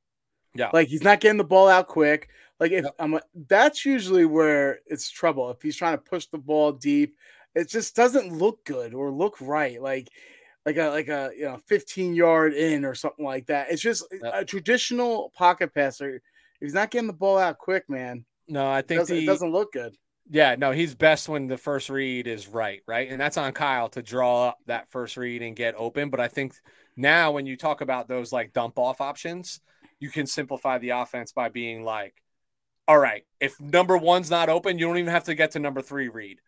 [0.54, 0.70] Yeah.
[0.72, 2.30] Like he's not getting the ball out quick.
[2.58, 2.94] Like if yep.
[2.98, 5.50] I'm that's usually where it's trouble.
[5.50, 7.14] If he's trying to push the ball deep,
[7.54, 9.80] it just doesn't look good or look right.
[9.80, 10.08] Like
[10.64, 13.70] like a like a you know 15 yard in or something like that.
[13.70, 14.32] It's just yep.
[14.34, 16.16] a traditional pocket passer.
[16.16, 16.22] If
[16.60, 19.26] he's not getting the ball out quick, man, no, I think it doesn't, the, it
[19.26, 19.96] doesn't look good.
[20.30, 23.10] Yeah, no, he's best when the first read is right, right?
[23.10, 26.10] And that's on Kyle to draw up that first read and get open.
[26.10, 26.54] But I think
[26.96, 29.60] now when you talk about those like dump off options,
[30.00, 32.14] you can simplify the offense by being like,
[32.86, 35.82] all right, if number one's not open, you don't even have to get to number
[35.82, 36.40] three read.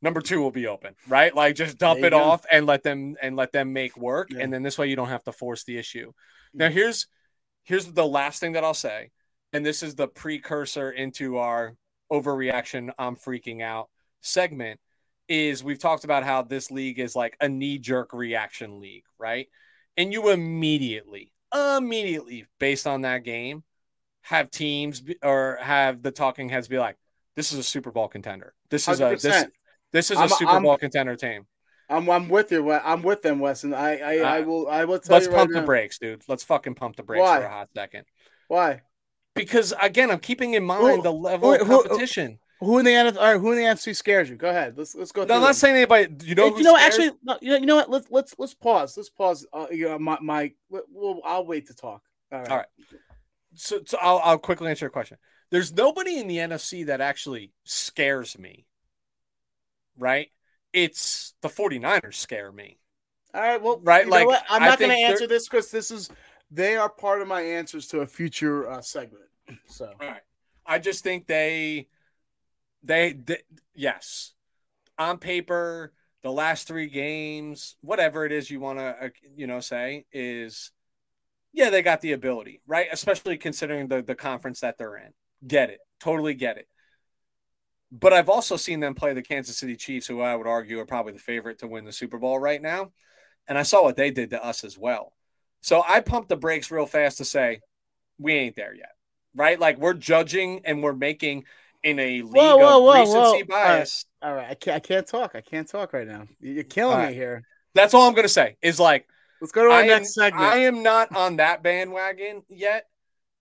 [0.00, 1.34] Number two will be open, right?
[1.34, 2.18] Like just dump it go.
[2.18, 4.28] off and let them and let them make work.
[4.30, 4.42] Yeah.
[4.42, 6.12] And then this way you don't have to force the issue.
[6.54, 7.08] Now here's
[7.64, 9.10] here's the last thing that I'll say,
[9.52, 11.74] and this is the precursor into our
[12.10, 13.88] overreaction, I'm freaking out
[14.20, 14.80] segment
[15.28, 19.48] is we've talked about how this league is like a knee jerk reaction league, right?
[19.96, 23.62] And you immediately, immediately, based on that game,
[24.22, 26.96] have teams or have the talking heads be like,
[27.36, 28.54] "This is a Super Bowl contender.
[28.70, 29.12] This is 100%.
[29.12, 29.46] a this
[29.92, 31.46] this is a I'm, Super I'm, Bowl contender team."
[31.90, 32.70] I'm I'm with you.
[32.70, 33.74] I'm with them, Weston.
[33.74, 35.32] I I, uh, I will I will tell let's you.
[35.32, 36.22] Let's pump the brakes, dude.
[36.28, 37.40] Let's fucking pump the brakes Why?
[37.40, 38.04] for a hot second.
[38.48, 38.82] Why?
[39.38, 42.38] Because again, I'm keeping in mind who, the level who, of competition.
[42.60, 42.96] Who, who in the?
[42.96, 44.36] All right, who in the NFC scares you?
[44.36, 44.76] Go ahead.
[44.76, 45.24] Let's let's go.
[45.24, 46.08] No, I'm not saying anybody.
[46.24, 46.76] You know, you know.
[46.76, 47.90] Actually, no, you know, you know what?
[47.90, 48.96] Let's let's let's pause.
[48.96, 49.46] Let's pause.
[49.52, 50.52] Uh, you know, my my.
[50.68, 52.02] Well, I'll wait to talk.
[52.32, 52.50] All right.
[52.50, 52.66] All right.
[53.54, 55.18] So, so I'll I'll quickly answer your question.
[55.50, 58.66] There's nobody in the NFC that actually scares me.
[59.98, 60.30] Right?
[60.72, 62.78] It's the 49ers scare me.
[63.34, 63.60] All right.
[63.60, 64.06] Well, right.
[64.06, 66.10] like I'm not going to answer this because this is
[66.50, 69.24] they are part of my answers to a future uh, segment.
[69.66, 69.90] So.
[70.66, 71.88] I just think they,
[72.82, 73.38] they, they,
[73.74, 74.34] yes,
[74.98, 79.60] on paper, the last three games, whatever it is you want to, uh, you know,
[79.60, 80.70] say is,
[81.52, 82.88] yeah, they got the ability, right?
[82.92, 85.12] Especially considering the the conference that they're in.
[85.46, 86.68] Get it, totally get it.
[87.90, 90.86] But I've also seen them play the Kansas City Chiefs, who I would argue are
[90.86, 92.92] probably the favorite to win the Super Bowl right now.
[93.46, 95.14] And I saw what they did to us as well.
[95.60, 97.60] So I pumped the brakes real fast to say,
[98.18, 98.90] we ain't there yet
[99.38, 99.58] right?
[99.58, 101.44] Like we're judging and we're making
[101.82, 104.04] in a league whoa, whoa, whoa, of recency bias.
[104.20, 104.36] All right.
[104.36, 104.76] all right, I can't.
[104.76, 105.34] I can't talk.
[105.34, 106.26] I can't talk right now.
[106.40, 107.10] You're killing right.
[107.10, 107.44] me here.
[107.74, 108.56] That's all I'm gonna say.
[108.60, 109.06] Is like,
[109.40, 110.44] let's go to our I next am, segment.
[110.44, 112.86] I am not on that bandwagon yet,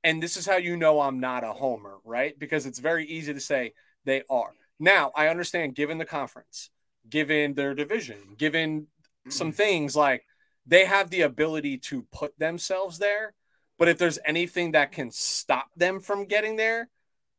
[0.03, 2.38] and this is how you know I'm not a homer, right?
[2.38, 3.73] Because it's very easy to say
[4.06, 4.53] they are.
[4.80, 6.69] Now I understand, given the conference,
[7.10, 8.88] given their division, given
[9.30, 9.56] some mm.
[9.56, 10.23] things like
[10.68, 13.34] they have the ability to put themselves there
[13.77, 16.89] but if there's anything that can stop them from getting there,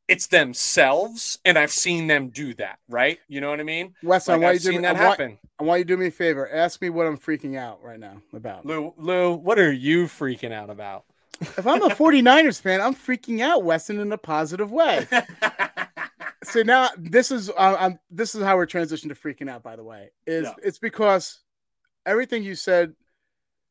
[0.07, 1.39] it's themselves.
[1.45, 3.19] And I've seen them do that, right?
[3.29, 3.95] You know what I mean?
[4.03, 5.39] Wes, like, I want I've you to that I want, happen.
[5.59, 6.49] I want you to do me a favor.
[6.51, 8.65] Ask me what I'm freaking out right now about.
[8.65, 11.05] Lou, Lou, what are you freaking out about?
[11.41, 15.07] If I'm a 49ers fan, I'm freaking out, Weston, in a positive way.
[16.45, 19.63] so now this is uh, I'm this is how we're transitioning to freaking out.
[19.63, 20.55] By the way, is yeah.
[20.65, 21.39] it's because
[22.05, 22.95] everything you said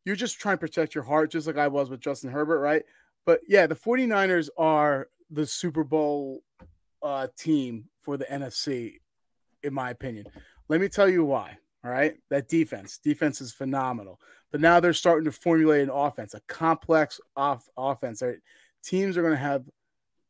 [0.07, 2.83] you're just trying to protect your heart, just like I was with Justin Herbert, right?
[3.25, 6.43] But yeah, the 49ers are the Super Bowl
[7.03, 8.99] uh, team for the NFC,
[9.63, 10.27] in my opinion.
[10.69, 11.57] Let me tell you why.
[11.83, 12.15] All right.
[12.29, 14.21] That defense, defense is phenomenal.
[14.49, 18.21] But now they're starting to formulate an offense, a complex off offense.
[18.21, 18.37] Right?
[18.81, 19.65] Teams are going to have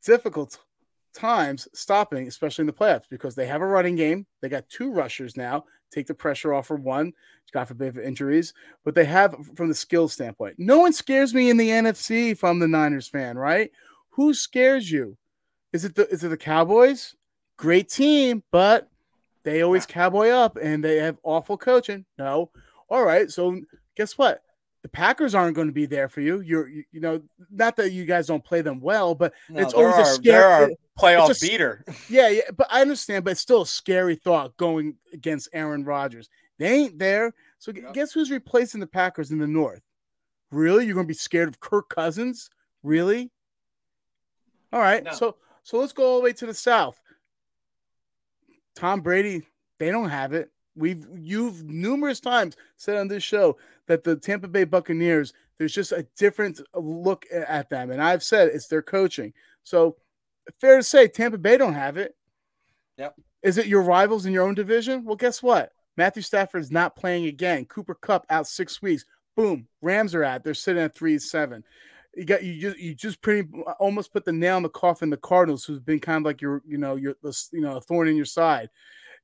[0.03, 0.57] difficult
[1.13, 4.25] times stopping, especially in the playoffs, because they have a running game.
[4.41, 7.13] They got two rushers now take the pressure off for one.
[7.53, 8.53] God forbid for injuries,
[8.83, 10.55] but they have from the skill standpoint.
[10.57, 13.71] No one scares me in the NFC if I'm the Niners fan, right?
[14.11, 15.17] Who scares you?
[15.71, 17.15] Is it the is it the Cowboys?
[17.57, 18.89] Great team, but
[19.43, 22.03] they always cowboy up and they have awful coaching.
[22.17, 22.51] No.
[22.89, 23.31] All right.
[23.31, 23.57] So
[23.95, 24.43] guess what?
[24.87, 26.39] The Packers aren't going to be there for you.
[26.39, 29.73] You're, you, you know, not that you guys don't play them well, but no, it's
[29.73, 31.83] always a scary playoff a, beater.
[32.07, 36.29] Yeah, yeah, but I understand, but it's still a scary thought going against Aaron Rodgers.
[36.57, 37.33] They ain't there.
[37.59, 39.81] So guess who's replacing the Packers in the North?
[40.51, 40.85] Really?
[40.85, 42.49] You're going to be scared of Kirk Cousins?
[42.81, 43.29] Really?
[44.71, 45.03] All right.
[45.03, 45.11] No.
[45.11, 46.97] So so let's go all the way to the South.
[48.73, 49.45] Tom Brady,
[49.79, 50.49] they don't have it.
[50.77, 55.91] We've you've numerous times said on this show that the Tampa Bay Buccaneers, there's just
[55.91, 57.91] a different look at them.
[57.91, 59.33] And I've said it's their coaching.
[59.63, 59.97] So
[60.61, 62.15] fair to say Tampa Bay don't have it.
[62.97, 63.15] Yep.
[63.43, 65.03] Is it your rivals in your own division?
[65.03, 65.71] Well, guess what?
[65.95, 67.65] Matthew Stafford is not playing again.
[67.65, 69.05] Cooper Kupp out six weeks.
[69.35, 69.67] Boom.
[69.81, 70.43] Rams are out.
[70.43, 71.63] They're sitting at three seven.
[72.15, 73.47] You got you just you just pretty
[73.79, 75.09] almost put the nail in the coffin.
[75.09, 78.07] The Cardinals, who's been kind of like your you know your you know a thorn
[78.07, 78.69] in your side.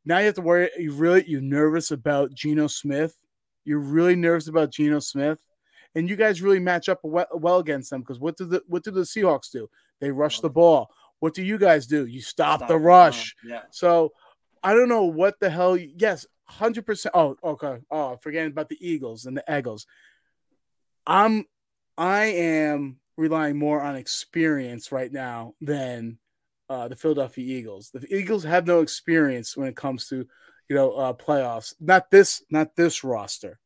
[0.06, 0.70] Now you have to worry.
[0.78, 3.18] You really you're nervous about Geno Smith.
[3.66, 5.40] You're really nervous about Geno Smith,
[5.96, 8.92] and you guys really match up well, against them because what do the what do
[8.92, 9.70] the Seahawks do?
[10.02, 10.92] They rush the ball.
[11.20, 12.06] What do you guys do?
[12.06, 13.36] You stop, stop the rush.
[13.46, 13.56] Uh-huh.
[13.56, 13.62] Yeah.
[13.72, 14.12] So
[14.62, 15.78] I don't know what the hell.
[15.78, 17.16] Yes, hundred percent.
[17.16, 17.78] Oh, okay.
[17.90, 19.88] Oh, forgetting about the Eagles and the Eagles.
[21.06, 21.46] I'm,
[21.98, 26.18] I am relying more on experience right now than
[26.70, 27.92] uh, the Philadelphia Eagles.
[27.94, 30.28] The Eagles have no experience when it comes to
[30.70, 31.74] you know uh, playoffs.
[31.80, 33.60] Not this, not this roster.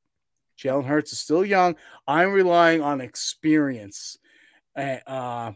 [0.58, 1.76] Jalen Hurts is still young.
[2.08, 4.18] I'm relying on experience.
[4.76, 5.52] Uh,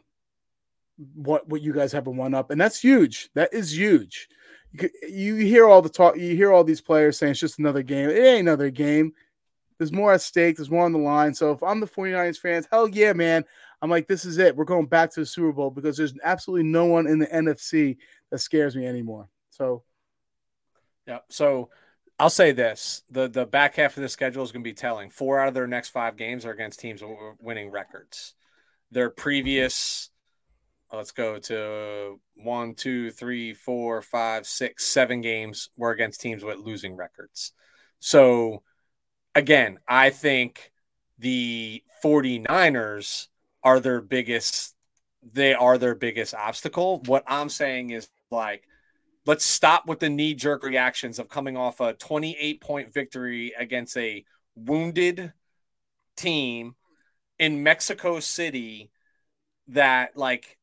[1.15, 3.30] what what you guys have a one up, and that's huge.
[3.34, 4.30] That is huge.
[4.73, 6.18] You, you hear all the talk.
[6.18, 8.09] You hear all these players saying it's just another game.
[8.09, 9.13] It ain't another game.
[9.77, 10.57] There's more at stake.
[10.57, 11.34] There's more on the line.
[11.34, 13.43] So if I'm the 49ers fans, hell yeah, man.
[13.82, 14.56] I'm like, this is it.
[14.56, 17.98] We're going back to the Super Bowl because there's absolutely no one in the NFC
[18.30, 19.28] that scares me anymore.
[19.49, 19.84] So,
[21.08, 21.20] yeah.
[21.30, 21.70] So
[22.20, 25.10] I'll say this: the the back half of the schedule is going to be telling.
[25.10, 27.02] Four out of their next five games are against teams
[27.40, 28.36] winning records.
[28.91, 30.12] Their previous,
[30.94, 36.60] let's go to one, two, three, four, five, six, seven games were against teams with
[36.60, 37.53] losing records.
[37.99, 38.62] So,
[39.34, 40.72] again, I think
[41.18, 43.28] the 49ers
[43.63, 44.75] are their biggest
[45.33, 47.01] they are their biggest obstacle.
[47.05, 48.63] What I'm saying is like
[49.25, 53.95] let's stop with the knee jerk reactions of coming off a 28 point victory against
[53.97, 54.25] a
[54.55, 55.33] wounded
[56.17, 56.75] team
[57.39, 58.91] in Mexico City
[59.69, 60.57] that like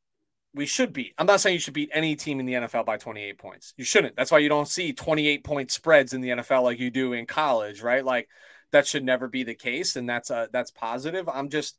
[0.54, 1.14] we should beat.
[1.18, 3.74] I'm not saying you should beat any team in the NFL by 28 points.
[3.76, 4.16] You shouldn't.
[4.16, 7.26] That's why you don't see 28 point spreads in the NFL like you do in
[7.26, 8.04] college, right?
[8.04, 8.28] Like
[8.72, 11.28] that should never be the case and that's a that's positive.
[11.28, 11.78] I'm just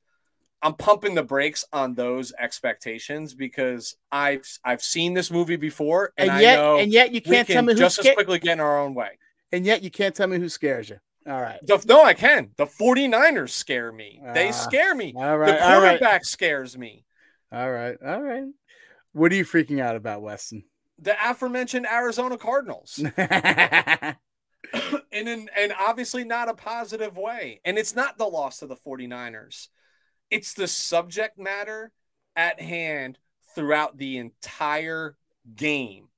[0.62, 6.30] I'm pumping the brakes on those expectations because I've I've seen this movie before, and,
[6.30, 8.60] and yet and yet you can't can tell me just sca- as quickly get in
[8.60, 9.18] our own way.
[9.52, 10.98] And yet you can't tell me who scares you.
[11.28, 11.60] All right.
[11.66, 12.52] The, no, I can.
[12.58, 14.22] The 49ers scare me.
[14.34, 15.14] They uh, scare me.
[15.16, 15.52] All right.
[15.52, 16.26] The quarterback right.
[16.26, 17.06] scares me.
[17.52, 17.98] All right.
[18.06, 18.46] All right.
[19.14, 20.64] What are you freaking out about, Weston?
[21.00, 23.00] The aforementioned Arizona Cardinals.
[23.18, 23.18] and
[25.12, 27.62] in, and obviously not a positive way.
[27.66, 29.68] And it's not the loss of the 49ers
[30.32, 31.92] it's the subject matter
[32.36, 33.18] at hand
[33.56, 35.16] throughout the entire
[35.56, 36.10] game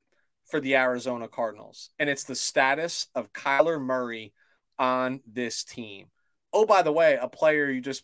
[0.45, 1.89] for the Arizona Cardinals.
[1.97, 4.33] And it's the status of Kyler Murray
[4.77, 6.07] on this team.
[6.53, 8.03] Oh, by the way, a player you just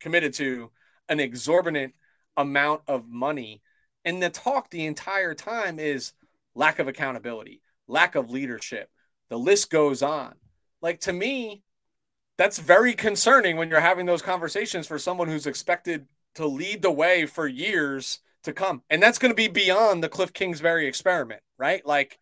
[0.00, 0.70] committed to
[1.08, 1.94] an exorbitant
[2.36, 3.62] amount of money.
[4.04, 6.12] And the talk the entire time is
[6.54, 8.88] lack of accountability, lack of leadership.
[9.28, 10.34] The list goes on.
[10.80, 11.62] Like to me,
[12.36, 16.90] that's very concerning when you're having those conversations for someone who's expected to lead the
[16.90, 18.82] way for years to come.
[18.90, 21.84] And that's going to be beyond the Cliff Kingsbury experiment, right?
[21.86, 22.18] Like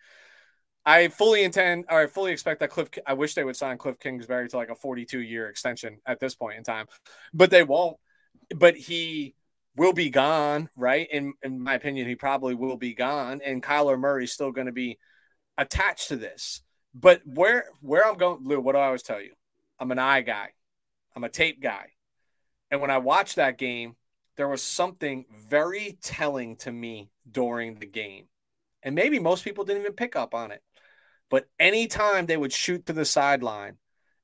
[0.84, 3.98] I fully intend or I fully expect that Cliff I wish they would sign Cliff
[3.98, 6.86] Kingsbury to like a 42 year extension at this point in time,
[7.32, 7.96] but they won't.
[8.54, 9.34] But he
[9.76, 11.08] will be gone, right?
[11.10, 14.72] In in my opinion, he probably will be gone and Kyler Murray's still going to
[14.72, 14.98] be
[15.56, 16.62] attached to this.
[16.94, 19.32] But where where I'm going, Lou, what do I always tell you?
[19.82, 20.50] I'm an eye guy.
[21.16, 21.86] I'm a tape guy.
[22.70, 23.96] And when I watched that game,
[24.36, 28.26] there was something very telling to me during the game.
[28.84, 30.62] And maybe most people didn't even pick up on it.
[31.30, 33.78] But anytime they would shoot to the sideline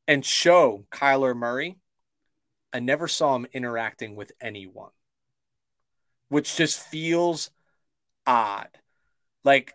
[0.07, 1.77] and show Kyler Murray,
[2.73, 4.93] I never saw him interacting with anyone,
[6.29, 7.51] which just feels
[8.25, 8.69] odd.
[9.43, 9.75] Like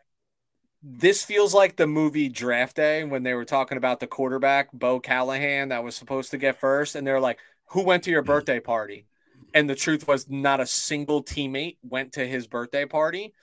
[0.84, 5.00] this feels like the movie Draft Day when they were talking about the quarterback, Bo
[5.00, 6.96] Callahan, that was supposed to get first.
[6.96, 7.40] And they're like,
[7.70, 8.32] Who went to your mm-hmm.
[8.32, 9.08] birthday party?
[9.54, 13.34] And the truth was, not a single teammate went to his birthday party.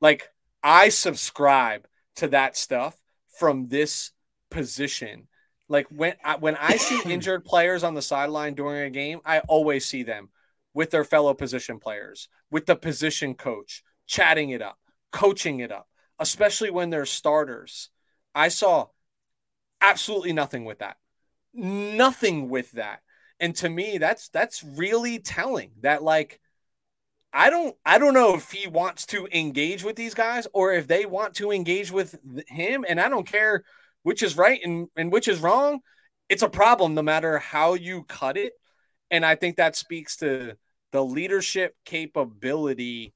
[0.00, 0.30] Like,
[0.62, 2.96] I subscribe to that stuff
[3.38, 4.12] from this
[4.50, 5.26] position.
[5.68, 9.40] Like when I, when I see injured players on the sideline during a game, I
[9.40, 10.28] always see them
[10.74, 14.78] with their fellow position players, with the position coach, chatting it up,
[15.10, 15.88] coaching it up
[16.20, 17.88] especially when they're starters.
[18.34, 18.86] I saw
[19.80, 20.98] absolutely nothing with that.
[21.52, 23.00] Nothing with that.
[23.40, 26.38] And to me, that's that's really telling that like
[27.32, 30.86] I don't I don't know if he wants to engage with these guys or if
[30.86, 32.16] they want to engage with
[32.46, 32.84] him.
[32.88, 33.64] And I don't care
[34.02, 35.80] which is right and, and which is wrong.
[36.28, 38.52] It's a problem no matter how you cut it.
[39.10, 40.56] And I think that speaks to
[40.92, 43.14] the leadership capability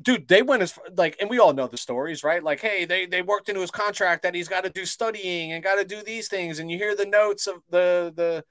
[0.00, 2.42] dude, they went as like, and we all know the stories, right?
[2.42, 5.62] Like, hey, they they worked into his contract that he's got to do studying and
[5.62, 8.44] got to do these things, and you hear the notes of the the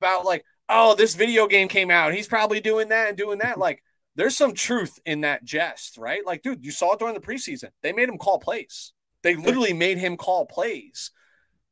[0.00, 3.58] about like, oh, this video game came out, he's probably doing that and doing that.
[3.66, 3.82] like,
[4.14, 6.24] there's some truth in that jest, right?
[6.24, 7.70] Like, dude, you saw it during the preseason.
[7.82, 8.92] They made him call plays.
[9.22, 11.10] They literally made him call plays.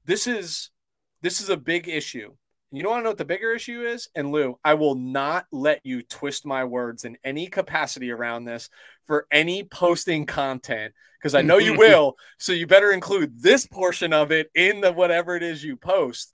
[0.05, 0.71] This is
[1.23, 2.35] this is a big issue.
[2.77, 4.09] You don't want to know what the bigger issue is?
[4.15, 8.69] And Lou, I will not let you twist my words in any capacity around this
[9.07, 12.17] for any posting content because I know you will.
[12.39, 16.33] So you better include this portion of it in the whatever it is you post.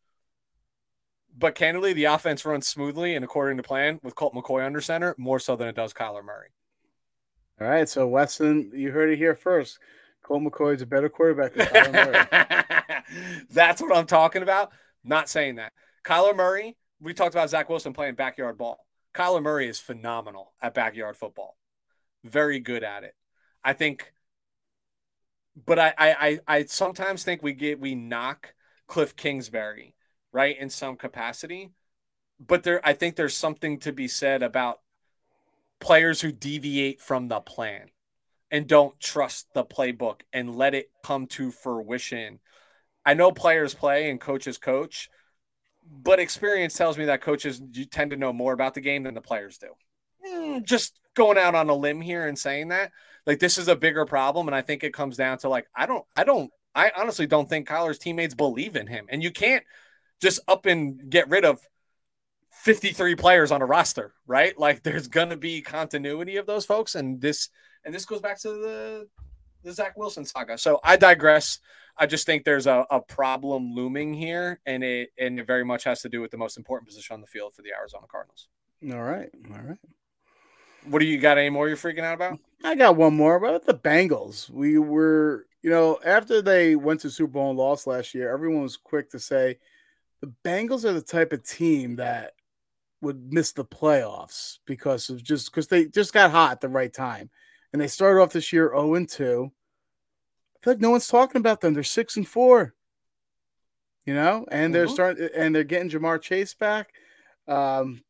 [1.37, 5.15] But candidly, the offense runs smoothly and according to plan with Colt McCoy under center
[5.17, 6.49] more so than it does Kyler Murray.
[7.61, 9.79] All right, so Weston, you heard it here first.
[10.23, 13.45] Colt McCoy is a better quarterback than Kyler Murray.
[13.51, 14.73] That's what I'm talking about.
[15.05, 15.73] Not saying that.
[16.05, 18.87] Kyler Murray, we talked about Zach Wilson playing backyard ball.
[19.15, 21.57] Kyler Murray is phenomenal at backyard football.
[22.25, 23.15] Very good at it.
[23.65, 24.13] I think,
[25.67, 28.55] but I I I sometimes think we get we knock
[28.87, 29.95] Cliff Kingsbury,
[30.33, 31.71] right, in some capacity.
[32.39, 34.81] But there I think there's something to be said about
[35.81, 37.91] players who deviate from the plan
[38.51, 42.41] and don't trust the playbook and let it come to fruition.
[43.05, 45.09] I know players play and coaches coach,
[45.91, 47.61] but experience tells me that coaches
[47.91, 49.69] tend to know more about the game than the players do.
[50.27, 52.93] Mm, just going out on a limb here and saying that,
[53.27, 55.87] like this is a bigger problem, and I think it comes down to like I
[55.87, 59.65] don't, I don't, I honestly don't think Kyler's teammates believe in him, and you can't
[60.21, 61.61] just up and get rid of
[62.51, 64.59] 53 players on a roster, right?
[64.59, 67.49] Like there's gonna be continuity of those folks, and this
[67.85, 69.09] and this goes back to the
[69.63, 70.59] the Zach Wilson saga.
[70.59, 71.59] So I digress.
[72.01, 75.85] I just think there's a, a problem looming here, and it and it very much
[75.85, 78.49] has to do with the most important position on the field for the Arizona Cardinals.
[78.91, 79.79] All right, all right.
[80.87, 81.37] What do you got?
[81.37, 82.39] Any more you're freaking out about?
[82.65, 84.49] I got one more about the Bengals.
[84.49, 88.63] We were, you know, after they went to Super Bowl and lost last year, everyone
[88.63, 89.59] was quick to say
[90.23, 92.33] the Bengals are the type of team that
[93.03, 96.93] would miss the playoffs because of just because they just got hot at the right
[96.93, 97.29] time.
[97.75, 99.51] And they started off this year 0 and 2 I
[100.63, 101.75] feel like no one's talking about them.
[101.75, 102.75] They're six and four.
[104.07, 104.95] You know, and they're mm-hmm.
[104.95, 106.93] starting and they're getting Ja'Marr Chase back.
[107.47, 108.03] Um,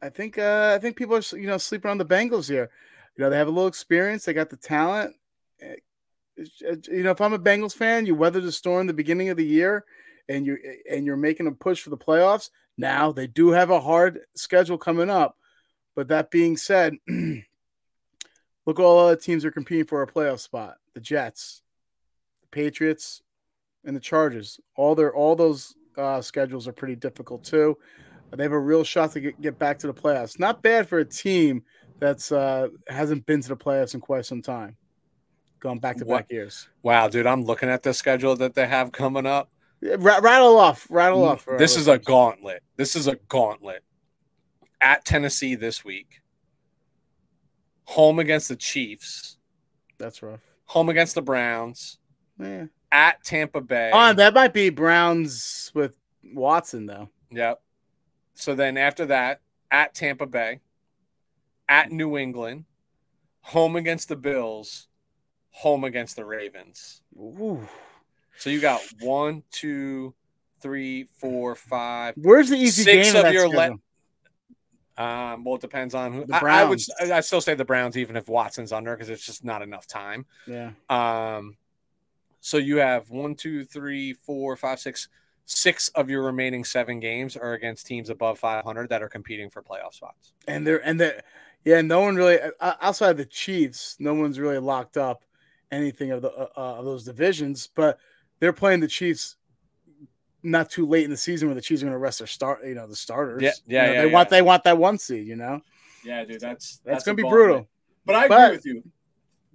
[0.00, 2.70] I think uh, I think people are you know sleeping on the Bengals here.
[3.16, 4.24] You know, they have a little experience.
[4.24, 5.14] They got the talent.
[5.60, 9.44] You know, if I'm a Bengals fan, you weather the storm the beginning of the
[9.44, 9.84] year,
[10.28, 10.58] and you
[10.90, 12.50] and you're making a push for the playoffs.
[12.78, 15.36] Now they do have a hard schedule coming up,
[15.94, 16.96] but that being said,
[18.66, 21.62] look, all other teams are competing for a playoff spot the Jets,
[22.42, 23.22] the Patriots,
[23.84, 24.60] and the Chargers.
[24.76, 27.76] All their all those uh, schedules are pretty difficult too.
[28.34, 30.38] They have a real shot to get, get back to the playoffs.
[30.38, 31.64] Not bad for a team
[31.98, 34.76] that's uh, hasn't been to the playoffs in quite some time.
[35.60, 36.68] Going back to back years.
[36.82, 39.50] Wow, dude, I'm looking at the schedule that they have coming up.
[39.84, 41.46] R- rattle off, rattle off.
[41.58, 42.62] This is a gauntlet.
[42.76, 43.84] This is a gauntlet.
[44.80, 46.21] At Tennessee this week.
[47.92, 49.38] Home against the Chiefs.
[49.98, 50.40] That's rough
[50.72, 51.98] home against the Browns,
[52.38, 52.64] yeah.
[52.90, 53.90] at Tampa Bay.
[53.92, 57.10] Oh, that might be Browns with Watson though.
[57.30, 57.60] Yep.
[58.34, 60.60] So then after that, at Tampa Bay,
[61.68, 62.64] at New England,
[63.42, 64.88] home against the Bills,
[65.50, 67.02] home against the Ravens.
[67.18, 67.68] Ooh.
[68.38, 70.14] So you got one, two,
[70.62, 72.14] three, four, five.
[72.16, 73.78] Where's the easy six game of your le-
[74.98, 76.26] um, well, it depends on who.
[76.32, 76.80] I, I, would.
[77.00, 80.26] I still say the Browns, even if Watson's under, because it's just not enough time.
[80.46, 80.72] Yeah.
[80.90, 81.56] Um,
[82.40, 85.08] so you have one, two, three, four, five, six,
[85.46, 89.62] six of your remaining seven games are against teams above 500 that are competing for
[89.62, 90.32] playoff spots.
[90.46, 91.20] And they're and they
[91.64, 95.24] yeah, no one really outside the Chiefs, no one's really locked up
[95.70, 97.98] anything of the uh, of those divisions, but
[98.40, 99.36] they're playing the Chiefs
[100.42, 102.64] not too late in the season where the Chiefs are going to rest their start,
[102.64, 103.42] you know, the starters.
[103.42, 104.14] Yeah, yeah, you know, yeah They yeah.
[104.14, 105.60] want they want that one seed, you know.
[106.04, 107.68] Yeah, dude, that's that's, that's going to be brutal.
[108.04, 108.82] But I agree but, with you.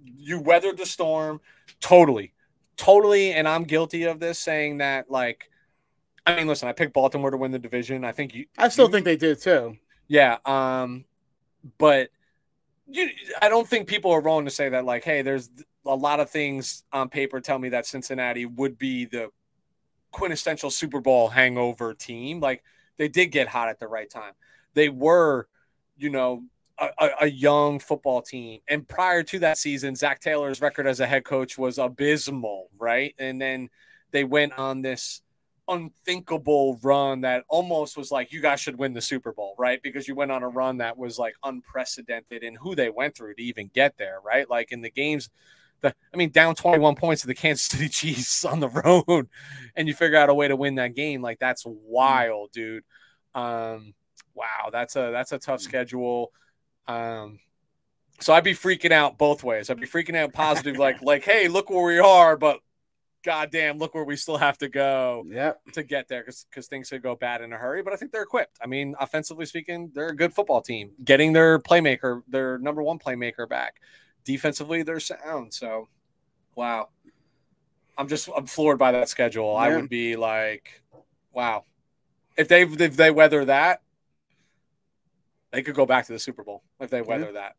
[0.04, 1.40] You weathered the storm
[1.80, 2.32] totally,
[2.76, 4.38] totally, and I'm guilty of this.
[4.38, 5.50] Saying that, like,
[6.26, 8.04] I mean, listen, I picked Baltimore to win the division.
[8.04, 8.46] I think you.
[8.56, 9.76] I still you, think they did too.
[10.06, 11.04] Yeah, um,
[11.76, 12.08] but
[12.86, 13.10] you,
[13.42, 14.86] I don't think people are wrong to say that.
[14.86, 15.50] Like, hey, there's
[15.84, 19.30] a lot of things on paper tell me that Cincinnati would be the
[20.12, 22.40] quintessential Super Bowl hangover team.
[22.40, 22.62] Like
[22.96, 24.32] they did get hot at the right time.
[24.74, 25.48] They were,
[25.96, 26.44] you know,
[26.78, 28.60] a, a, young football team.
[28.68, 33.14] And prior to that season, Zac Taylor's record as a head coach was abysmal, right?
[33.18, 33.68] And then
[34.12, 35.22] they went on this
[35.68, 39.82] unthinkable run that almost was like you guys should win the Super Bowl, right?
[39.82, 43.34] Because you went on a run that was like unprecedented in who they went through
[43.34, 44.48] to even get there, right?
[44.48, 45.30] Like in the games
[45.80, 49.28] the I mean down 21 points to the Kansas City Chiefs on the road
[49.76, 52.84] and you figure out a way to win that game like that's wild dude.
[53.34, 53.94] Um
[54.34, 56.32] wow that's a that's a tough schedule.
[56.86, 57.40] Um
[58.20, 59.70] so I'd be freaking out both ways.
[59.70, 62.60] I'd be freaking out positive like like hey look where we are but
[63.24, 65.60] goddamn look where we still have to go yep.
[65.72, 68.12] to get there because because things could go bad in a hurry but I think
[68.12, 68.58] they're equipped.
[68.62, 72.98] I mean offensively speaking they're a good football team getting their playmaker their number one
[72.98, 73.80] playmaker back
[74.28, 75.54] defensively they're sound.
[75.54, 75.88] So,
[76.54, 76.90] wow,
[77.96, 79.54] I'm just I'm floored by that schedule.
[79.54, 79.60] Yeah.
[79.60, 80.82] I would be like,
[81.32, 81.64] wow,
[82.36, 83.80] if they if they weather that,
[85.50, 87.40] they could go back to the Super Bowl if they weather yeah.
[87.40, 87.56] that.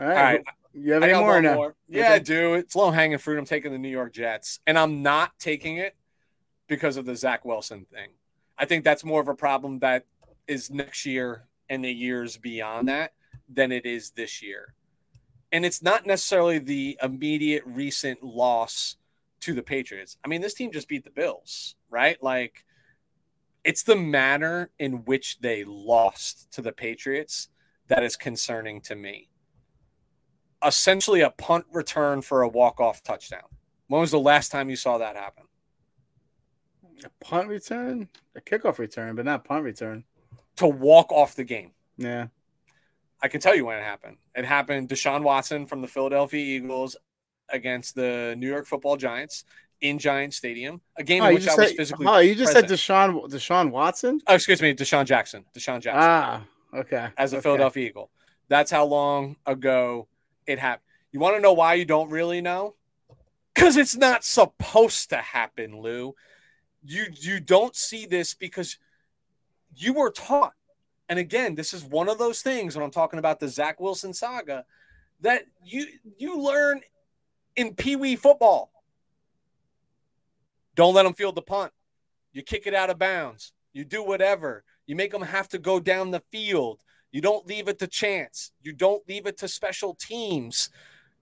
[0.00, 0.16] All right.
[0.16, 0.44] All right.
[0.74, 1.74] You have any more, more?
[1.88, 2.54] Yeah, I do.
[2.54, 3.38] It's low hanging fruit.
[3.38, 5.96] I'm taking the New York Jets, and I'm not taking it
[6.66, 8.10] because of the Zach Wilson thing.
[8.58, 10.04] I think that's more of a problem that
[10.46, 13.12] is next year and the years beyond that
[13.48, 14.74] than it is this year.
[15.56, 18.96] And it's not necessarily the immediate recent loss
[19.40, 20.18] to the Patriots.
[20.22, 22.22] I mean, this team just beat the Bills, right?
[22.22, 22.66] Like,
[23.64, 27.48] it's the manner in which they lost to the Patriots
[27.88, 29.30] that is concerning to me.
[30.62, 33.48] Essentially, a punt return for a walk off touchdown.
[33.86, 35.44] When was the last time you saw that happen?
[37.02, 38.10] A punt return?
[38.36, 40.04] A kickoff return, but not punt return.
[40.56, 41.70] To walk off the game.
[41.96, 42.26] Yeah.
[43.22, 44.18] I can tell you when it happened.
[44.34, 46.96] It happened Deshaun Watson from the Philadelphia Eagles
[47.48, 49.44] against the New York Football Giants
[49.80, 52.06] in Giant Stadium, a game oh, in which I was physically.
[52.06, 52.68] Oh, you just present.
[52.68, 54.20] said Deshaun Deshaun Watson.
[54.26, 55.44] Oh, excuse me, DeSean Jackson.
[55.54, 56.02] DeSean Jackson.
[56.02, 56.44] Ah,
[56.74, 57.08] okay.
[57.16, 57.42] As a okay.
[57.42, 58.10] Philadelphia Eagle,
[58.48, 60.08] that's how long ago
[60.46, 60.82] it happened.
[61.12, 62.74] You want to know why you don't really know?
[63.54, 66.14] Because it's not supposed to happen, Lou.
[66.84, 68.78] You you don't see this because
[69.74, 70.52] you were taught.
[71.08, 74.12] And again, this is one of those things when I'm talking about the Zach Wilson
[74.12, 74.64] saga
[75.20, 75.86] that you
[76.18, 76.80] you learn
[77.54, 78.70] in Pee Wee football.
[80.74, 81.72] Don't let them field the punt.
[82.32, 83.52] You kick it out of bounds.
[83.72, 84.64] You do whatever.
[84.86, 86.82] You make them have to go down the field.
[87.12, 88.52] You don't leave it to chance.
[88.62, 90.70] You don't leave it to special teams.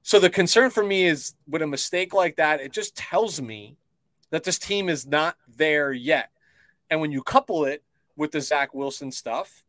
[0.03, 3.77] So the concern for me is with a mistake like that, it just tells me
[4.31, 6.31] that this team is not there yet.
[6.91, 7.83] And when you couple it
[8.17, 9.64] with the Zach Wilson stuff,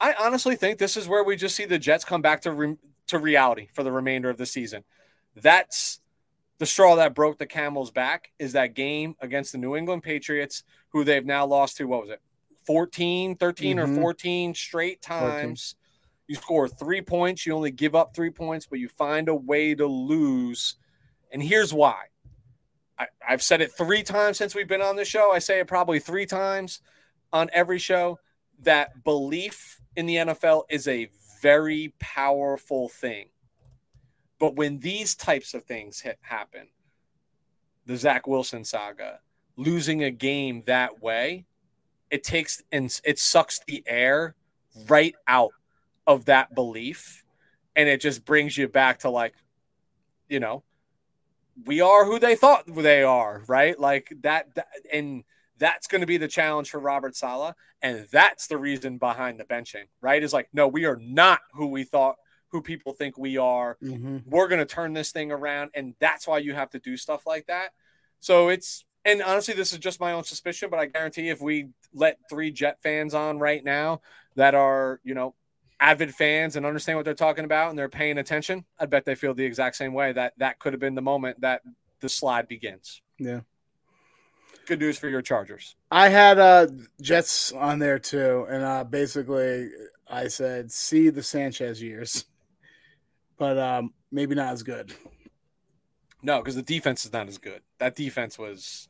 [0.00, 2.76] I honestly think this is where we just see the Jets come back to re-
[3.08, 4.84] to reality for the remainder of the season.
[5.36, 6.00] That's
[6.58, 10.62] the straw that broke the camel's back is that game against the New England Patriots,
[10.90, 12.20] who they've now lost to, what was it,
[12.66, 13.98] 14, 13 mm-hmm.
[13.98, 15.74] or 14 straight times.
[15.74, 15.76] 14.
[16.28, 19.74] You score three points, you only give up three points, but you find a way
[19.74, 20.76] to lose.
[21.32, 22.04] And here's why.
[22.96, 25.32] I, I've said it three times since we've been on the show.
[25.32, 26.82] I say it probably three times
[27.32, 28.20] on every show
[28.62, 31.10] that belief in the NFL is a
[31.40, 33.28] very powerful thing.
[34.38, 36.68] But when these types of things hit, happen,
[37.86, 39.20] the Zach Wilson saga,
[39.56, 41.46] losing a game that way,
[42.10, 44.34] it takes and it sucks the air
[44.88, 45.52] right out
[46.06, 47.24] of that belief.
[47.76, 49.34] And it just brings you back to like,
[50.28, 50.64] you know,
[51.66, 53.78] we are who they thought they are, right?
[53.78, 55.24] Like that, that and
[55.60, 57.54] that's going to be the challenge for Robert Saleh.
[57.82, 60.22] And that's the reason behind the benching, right?
[60.22, 62.16] Is like, no, we are not who we thought
[62.48, 63.76] who people think we are.
[63.80, 64.18] Mm-hmm.
[64.26, 65.70] We're going to turn this thing around.
[65.74, 67.68] And that's why you have to do stuff like that.
[68.18, 71.68] So it's, and honestly, this is just my own suspicion, but I guarantee if we
[71.94, 74.00] let three Jet fans on right now
[74.34, 75.34] that are, you know,
[75.78, 79.14] avid fans and understand what they're talking about and they're paying attention, I bet they
[79.14, 81.62] feel the exact same way that that could have been the moment that
[82.00, 83.00] the slide begins.
[83.18, 83.40] Yeah.
[84.70, 85.74] Good news for your Chargers.
[85.90, 86.68] I had uh
[87.02, 89.68] Jets on there too, and uh basically
[90.08, 92.24] I said, see the Sanchez years
[93.40, 94.92] but um, maybe not as good.
[96.22, 97.62] No, because the defense is not as good.
[97.78, 98.86] That defense was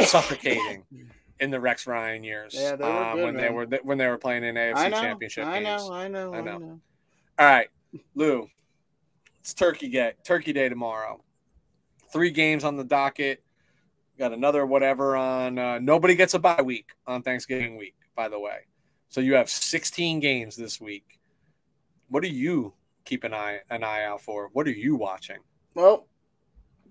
[0.00, 0.84] suffocating
[1.40, 2.54] in the Rex Ryan years.
[2.54, 3.42] Yeah, they um, when man.
[3.42, 5.88] they were when they were playing in AFC know, Championship I games.
[5.88, 6.80] Know, I know, I know, I know.
[7.38, 7.68] All right,
[8.14, 8.48] Lou,
[9.40, 10.12] it's Turkey Day.
[10.22, 11.24] Turkey Day tomorrow.
[12.12, 13.42] Three games on the docket.
[14.18, 15.58] Got another whatever on.
[15.58, 18.60] Uh, nobody gets a bye week on Thanksgiving week, by the way.
[19.08, 21.18] So you have 16 games this week.
[22.08, 22.72] What do you
[23.04, 24.50] keep an eye an eye out for?
[24.52, 25.38] What are you watching?
[25.74, 26.06] Well,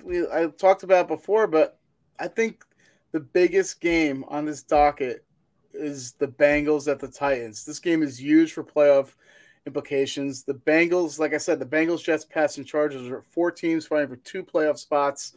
[0.03, 1.79] we I talked about before, but
[2.19, 2.63] I think
[3.11, 5.25] the biggest game on this docket
[5.73, 7.65] is the Bengals at the Titans.
[7.65, 9.13] This game is huge for playoff
[9.65, 10.43] implications.
[10.43, 14.09] The Bengals, like I said, the Bengals, Jets, Pats, and Chargers are four teams fighting
[14.09, 15.35] for two playoff spots.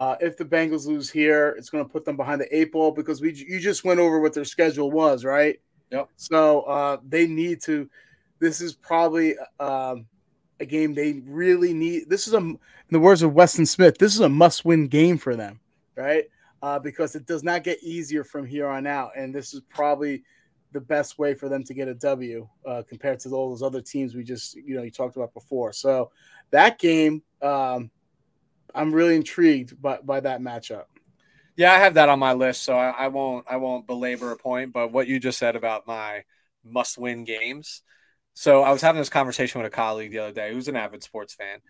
[0.00, 2.90] Uh, if the Bengals lose here, it's going to put them behind the eight ball
[2.90, 5.60] because we you just went over what their schedule was, right?
[5.90, 6.08] Yep.
[6.16, 7.88] So uh, they need to.
[8.40, 10.06] This is probably um,
[10.60, 12.08] a game they really need.
[12.08, 12.58] This is a, in
[12.90, 15.60] the words of Weston Smith, this is a must-win game for them,
[15.94, 16.24] right?
[16.62, 20.24] Uh, because it does not get easier from here on out, and this is probably
[20.72, 23.80] the best way for them to get a W uh, compared to all those other
[23.80, 25.72] teams we just you know you talked about before.
[25.72, 26.10] So
[26.50, 27.90] that game, um,
[28.74, 30.84] I'm really intrigued by by that matchup.
[31.56, 34.36] Yeah, I have that on my list, so I, I won't I won't belabor a
[34.36, 34.72] point.
[34.72, 36.24] But what you just said about my
[36.64, 37.82] must-win games
[38.34, 41.04] so I was having this conversation with a colleague the other day who's an avid
[41.04, 41.60] sports fan,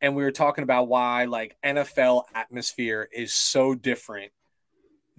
[0.00, 4.32] and we were talking about why like NFL atmosphere is so different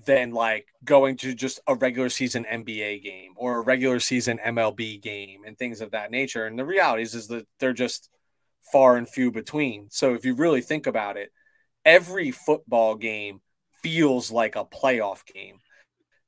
[0.05, 5.01] than like going to just a regular season NBA game or a regular season MLB
[5.01, 6.47] game and things of that nature.
[6.47, 8.09] And the reality is, is that they're just
[8.71, 9.87] far and few between.
[9.89, 11.31] So if you really think about it,
[11.83, 13.41] every football game
[13.83, 15.59] feels like a playoff game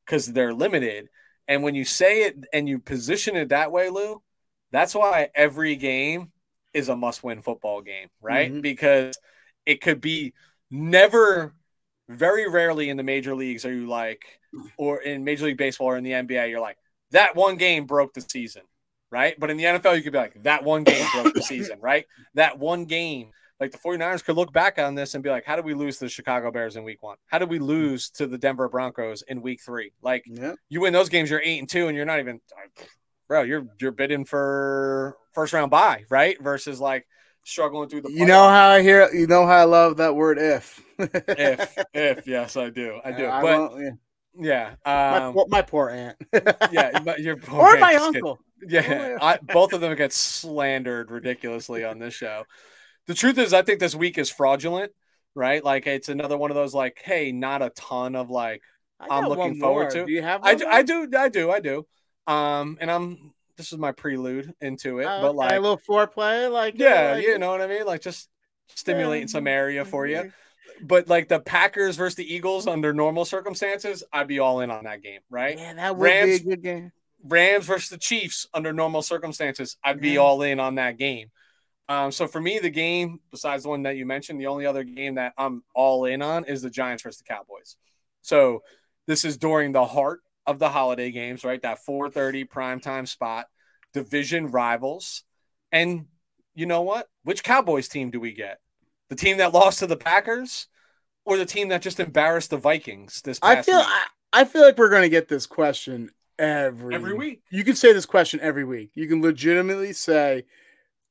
[0.05, 1.09] because they're limited.
[1.47, 4.21] And when you say it and you position it that way, Lou,
[4.71, 6.31] that's why every game
[6.73, 8.51] is a must win football game, right?
[8.51, 8.61] Mm-hmm.
[8.61, 9.17] Because
[9.65, 10.33] it could be
[10.69, 11.55] never,
[12.09, 14.23] very rarely in the major leagues are you like,
[14.77, 16.77] or in Major League Baseball or in the NBA, you're like,
[17.11, 18.63] that one game broke the season,
[19.11, 19.39] right?
[19.39, 22.05] But in the NFL, you could be like, that one game broke the season, right?
[22.35, 25.55] That one game like the 49ers could look back on this and be like, how
[25.55, 27.17] did we lose to the Chicago Bears in week one?
[27.25, 29.93] How did we lose to the Denver Broncos in week three?
[30.01, 30.53] Like yeah.
[30.69, 32.39] you win those games, you're eight and two, and you're not even
[33.27, 36.41] bro, you're you're bidding for first round bye, right?
[36.41, 37.07] Versus like
[37.43, 40.37] struggling through the You know how I hear you know how I love that word
[40.37, 40.83] if.
[40.99, 42.99] if if yes, I do.
[43.03, 43.25] I do.
[43.25, 43.91] Uh, but I
[44.39, 44.75] yeah.
[44.85, 46.17] Um, my, my, poor aunt.
[46.71, 48.39] yeah, your poor or my uncle.
[48.65, 52.43] Yeah, I, both of them get slandered ridiculously on this show
[53.07, 54.91] the truth is, I think this week is fraudulent,
[55.33, 55.63] right?
[55.63, 58.61] Like it's another one of those like, hey, not a ton of like
[58.99, 59.91] I'm looking forward more.
[59.91, 60.05] to.
[60.05, 60.41] Do you have?
[60.43, 61.87] I do, I do, I do, I do.
[62.27, 66.51] Um, and I'm this is my prelude into it, uh, but like a little foreplay,
[66.51, 68.29] like yeah, like, you know what I mean, like just
[68.75, 69.31] stimulating yeah.
[69.31, 70.31] some area for you.
[70.81, 74.83] But like the Packers versus the Eagles under normal circumstances, I'd be all in on
[74.83, 75.57] that game, right?
[75.57, 76.91] Yeah, that would Rams, be a good game.
[77.23, 81.31] Rams versus the Chiefs under normal circumstances, I'd be all in on that game.
[81.89, 84.83] Um, so for me, the game, besides the one that you mentioned, the only other
[84.83, 87.77] game that I'm all in on is the Giants versus the Cowboys.
[88.21, 88.61] So
[89.07, 91.61] this is during the heart of the holiday games, right?
[91.61, 93.47] That 4:30 primetime spot,
[93.93, 95.23] division rivals.
[95.71, 96.07] And
[96.55, 97.07] you know what?
[97.23, 98.59] Which Cowboys team do we get?
[99.09, 100.67] The team that lost to the Packers
[101.23, 103.77] or the team that just embarrassed the Vikings this I feel?
[103.77, 107.41] I, I feel like we're going to get this question every every week.
[107.49, 108.91] You can say this question every week.
[108.93, 110.45] You can legitimately say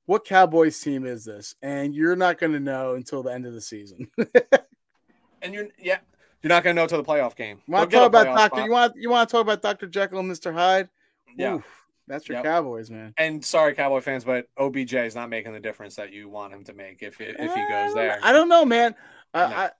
[0.06, 1.54] what Cowboys team is this?
[1.62, 4.08] And you're not going to know until the end of the season.
[5.42, 5.98] and you're yeah,
[6.42, 7.60] you're not going to know until the playoff game.
[7.66, 8.64] You want to talk about Doctor?
[8.64, 10.88] You want you want to talk about Doctor Jekyll and Mister Hyde?
[11.36, 11.56] Yeah.
[11.56, 11.64] Oof,
[12.06, 12.44] that's your yep.
[12.44, 13.12] Cowboys, man.
[13.18, 16.64] And sorry, Cowboy fans, but OBJ is not making the difference that you want him
[16.64, 18.18] to make if if he goes um, there.
[18.22, 18.94] I don't know, man.
[19.34, 19.40] No.
[19.40, 19.70] I,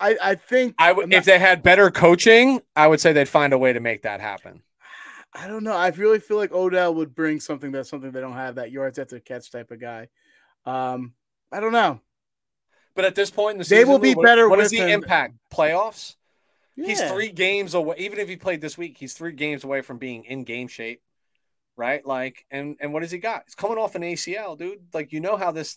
[0.00, 3.52] I I think I would if they had better coaching, I would say they'd find
[3.52, 4.62] a way to make that happen.
[5.34, 5.72] I don't know.
[5.72, 8.98] I really feel like Odell would bring something that's something they don't have that yards
[8.98, 10.08] after catch type of guy.
[10.64, 11.12] Um,
[11.50, 12.00] I don't know.
[12.94, 14.48] But at this point in the season, they will be what, better.
[14.48, 14.90] What is the him.
[14.90, 15.34] impact?
[15.52, 16.14] Playoffs.
[16.76, 16.86] Yeah.
[16.86, 17.96] He's three games away.
[17.98, 21.02] Even if he played this week, he's three games away from being in game shape,
[21.76, 22.04] right?
[22.06, 23.42] Like, and and what has he got?
[23.46, 24.82] He's coming off an ACL, dude.
[24.92, 25.76] Like, you know how this,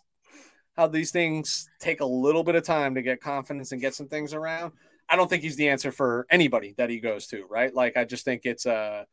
[0.75, 4.07] how these things take a little bit of time to get confidence and get some
[4.07, 4.73] things around.
[5.09, 7.73] I don't think he's the answer for anybody that he goes to, right?
[7.73, 8.73] Like, I just think it's a.
[8.73, 9.03] Uh,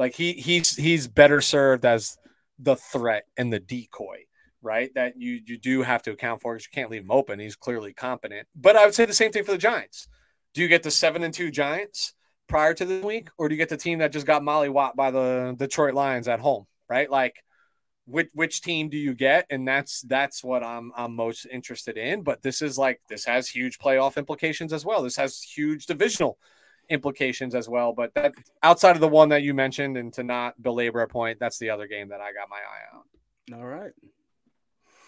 [0.00, 2.16] like he he's he's better served as
[2.58, 4.24] the threat and the decoy,
[4.62, 4.90] right?
[4.94, 7.38] That you you do have to account for because you can't leave him open.
[7.38, 8.48] He's clearly competent.
[8.56, 10.08] But I would say the same thing for the Giants.
[10.54, 12.14] Do you get the seven and two Giants
[12.48, 15.10] prior to the week, or do you get the team that just got mollywopped by
[15.10, 16.66] the Detroit Lions at home?
[16.88, 17.36] Right, like
[18.06, 22.22] which which team do you get and that's that's what I'm I'm most interested in
[22.22, 26.38] but this is like this has huge playoff implications as well this has huge divisional
[26.90, 27.92] implications as well.
[27.92, 31.38] But that outside of the one that you mentioned, and to not belabor a point,
[31.40, 33.60] that's the other game that I got my eye on.
[33.60, 33.92] All right.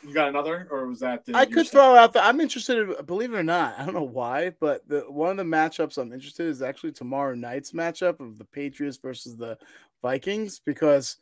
[0.07, 1.23] You got another, or was that?
[1.33, 2.79] I could throw out that I'm interested.
[2.79, 5.97] In, believe it or not, I don't know why, but the one of the matchups
[5.97, 9.59] I'm interested in is actually tomorrow night's matchup of the Patriots versus the
[10.03, 11.19] Vikings because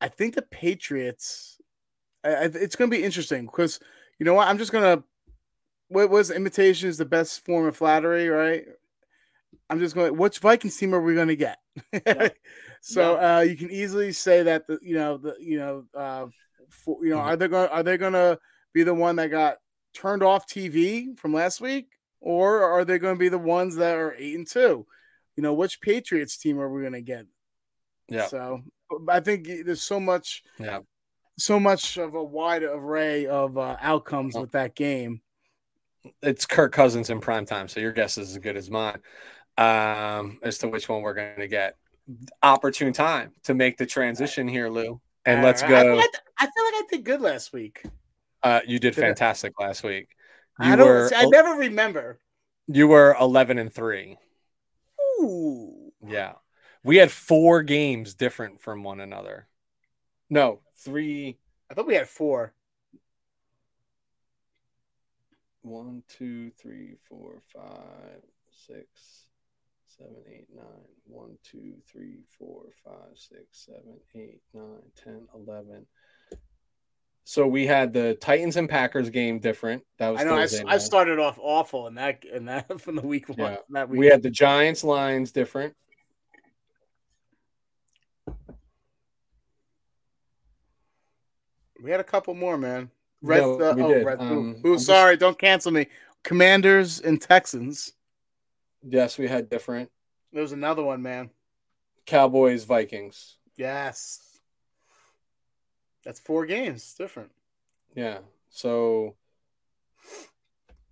[0.00, 1.58] I think the Patriots.
[2.24, 3.80] I, it's going to be interesting because
[4.20, 4.46] you know what?
[4.46, 5.04] I'm just going to.
[5.88, 8.64] What was imitation is the best form of flattery, right?
[9.70, 10.16] I'm just going.
[10.16, 11.58] Which Vikings team are we going to get?
[11.92, 12.28] Yeah.
[12.82, 13.36] so yeah.
[13.36, 16.26] Uh, you can easily say that the you know the you know uh,
[16.68, 17.28] for, you know mm-hmm.
[17.28, 18.38] are they going are they going to
[18.74, 19.56] be the one that got
[19.94, 21.88] turned off TV from last week,
[22.20, 24.86] or are they going to be the ones that are eight and two?
[25.36, 27.26] You know, which Patriots team are we going to get?
[28.08, 28.26] Yeah.
[28.26, 28.60] So
[29.08, 30.42] I think there's so much.
[30.58, 30.80] Yeah.
[31.38, 35.22] So much of a wide array of uh, outcomes with that game.
[36.20, 39.00] It's Kirk Cousins in prime time, so your guess is as good as mine
[39.58, 41.76] um, as to which one we're going to get.
[42.42, 45.00] Opportune time to make the transition here, Lou.
[45.24, 45.76] And uh, let's go.
[45.76, 47.82] I feel, like I, feel like I did good last week.
[48.42, 50.08] Uh, you did fantastic last week.
[50.60, 50.88] You I don't.
[50.88, 52.18] Were, I never remember.
[52.66, 54.18] You were eleven and three.
[55.20, 55.92] Ooh.
[56.04, 56.32] Yeah,
[56.82, 59.46] we had four games different from one another.
[60.28, 61.38] No, three.
[61.70, 62.52] I thought we had four.
[65.62, 68.22] One, two, three, four, five,
[68.66, 69.28] six,
[70.02, 70.64] seven, eight, nine.
[71.06, 75.86] One, two, three, four, five, six, seven, eight, nine, ten, eleven.
[77.24, 79.84] So we had the Titans and Packers game different.
[79.98, 80.82] That was I know I, Thursday I night.
[80.82, 83.38] started off awful in that in that from the week one.
[83.38, 83.56] Yeah.
[83.70, 83.98] That week.
[84.00, 85.74] We had the Giants lines different.
[91.82, 92.90] We had a couple more, man.
[93.22, 94.06] Red, No, uh, we oh, did.
[94.06, 95.88] Red, Um, ooh, I'm just- sorry, don't cancel me.
[96.22, 97.92] Commanders and Texans.
[98.82, 99.90] Yes, we had different.
[100.32, 101.30] There was another one, man.
[102.06, 103.36] Cowboys Vikings.
[103.56, 104.40] Yes.
[106.04, 106.94] That's four games.
[106.94, 107.30] Different.
[107.94, 108.18] Yeah.
[108.50, 109.16] So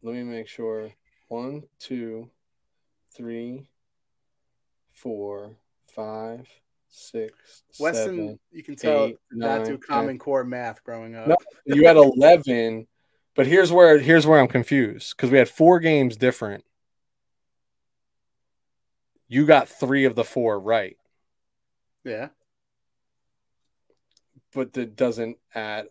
[0.02, 0.90] let me make sure.
[1.28, 2.28] One, two,
[3.16, 3.68] three,
[4.92, 5.56] four,
[5.94, 6.48] five,
[6.88, 8.38] six, Weston, seven.
[8.50, 11.28] you can tell eight, not do Common Core math growing up.
[11.28, 11.36] No.
[11.66, 12.88] You had eleven,
[13.36, 16.64] but here's where here's where I'm confused because we had four games different.
[19.30, 20.98] You got three of the four right,
[22.04, 22.30] Yeah.
[24.52, 25.86] but that doesn't add.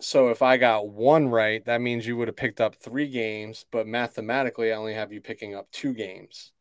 [0.00, 3.66] So if I got one right, that means you would have picked up three games,
[3.70, 6.52] but mathematically, I only have you picking up two games.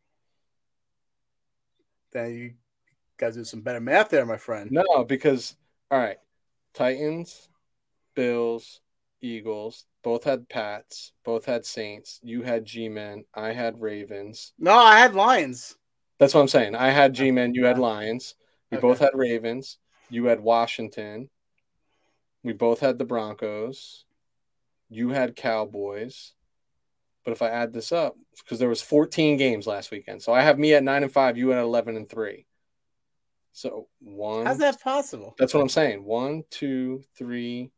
[2.11, 2.53] Then you
[3.17, 4.71] got to do some better math there, my friend.
[4.71, 5.55] No, because
[5.91, 6.17] all right,
[6.73, 7.49] Titans,
[8.15, 8.81] Bills,
[9.21, 12.19] Eagles, both had Pats, both had Saints.
[12.23, 14.53] You had G-men, I had Ravens.
[14.57, 15.77] No, I had Lions.
[16.19, 16.75] That's what I'm saying.
[16.75, 18.35] I had G-men, you had Lions.
[18.71, 18.87] We Okay.
[18.87, 19.77] both had Ravens.
[20.09, 21.29] You had Washington.
[22.43, 24.05] We both had the Broncos.
[24.89, 26.33] You had Cowboys.
[27.23, 30.41] But if I add this up, because there was 14 games last weekend, so I
[30.41, 31.37] have me at nine and five.
[31.37, 32.45] You at 11 and three.
[33.51, 34.45] So one.
[34.45, 35.35] How's that possible?
[35.37, 36.03] That's what I'm saying.
[36.05, 37.71] One, two, three,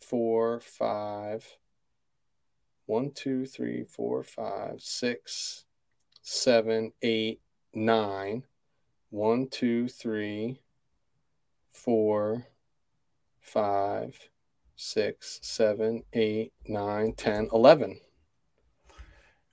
[0.00, 1.46] four, five.
[2.86, 5.66] One, two, three, four, five, six,
[6.22, 7.40] seven, eight,
[7.74, 8.44] nine.
[9.10, 10.60] One, two, three,
[11.70, 12.46] four,
[13.40, 14.18] five,
[14.76, 18.00] six, seven, eight, nine, ten, eleven.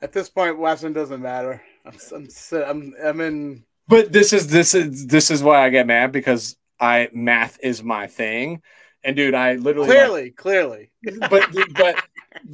[0.02, 1.62] At this point, Weston doesn't matter.
[1.86, 3.64] I'm, I'm, I'm, I'm in.
[3.88, 7.84] But this is this is this is why I get mad because I math is
[7.84, 8.62] my thing.
[9.04, 10.92] And dude, I literally like, Clearly, clearly.
[11.30, 11.96] but but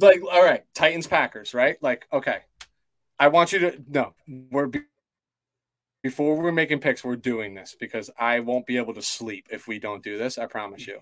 [0.00, 2.38] like all right titans packers right like okay
[3.18, 4.14] i want you to no
[4.50, 4.80] we're be-
[6.08, 9.68] before we're making picks we're doing this because i won't be able to sleep if
[9.68, 10.98] we don't do this i promise you.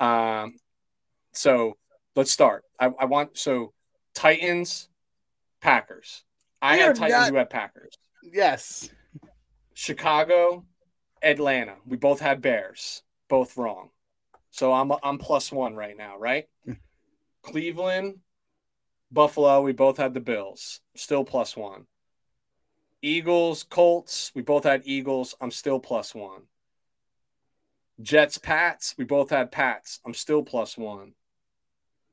[0.00, 0.54] Um
[1.32, 1.76] so
[2.16, 2.64] let's start.
[2.80, 3.74] I, I want so
[4.14, 4.88] titans
[5.60, 6.24] packers.
[6.62, 7.92] I had titans not- who had packers.
[8.22, 8.88] Yes.
[9.74, 10.64] chicago
[11.22, 11.76] atlanta.
[11.86, 13.02] We both had bears.
[13.28, 13.90] Both wrong.
[14.50, 16.46] So i'm i'm plus one right now right?
[17.42, 18.16] Cleveland,
[19.12, 21.86] Buffalo, we both had the Bills, still plus one.
[23.02, 26.42] Eagles, Colts, we both had Eagles, I'm still plus one.
[28.00, 31.12] Jets, Pats, we both had Pats, I'm still plus one.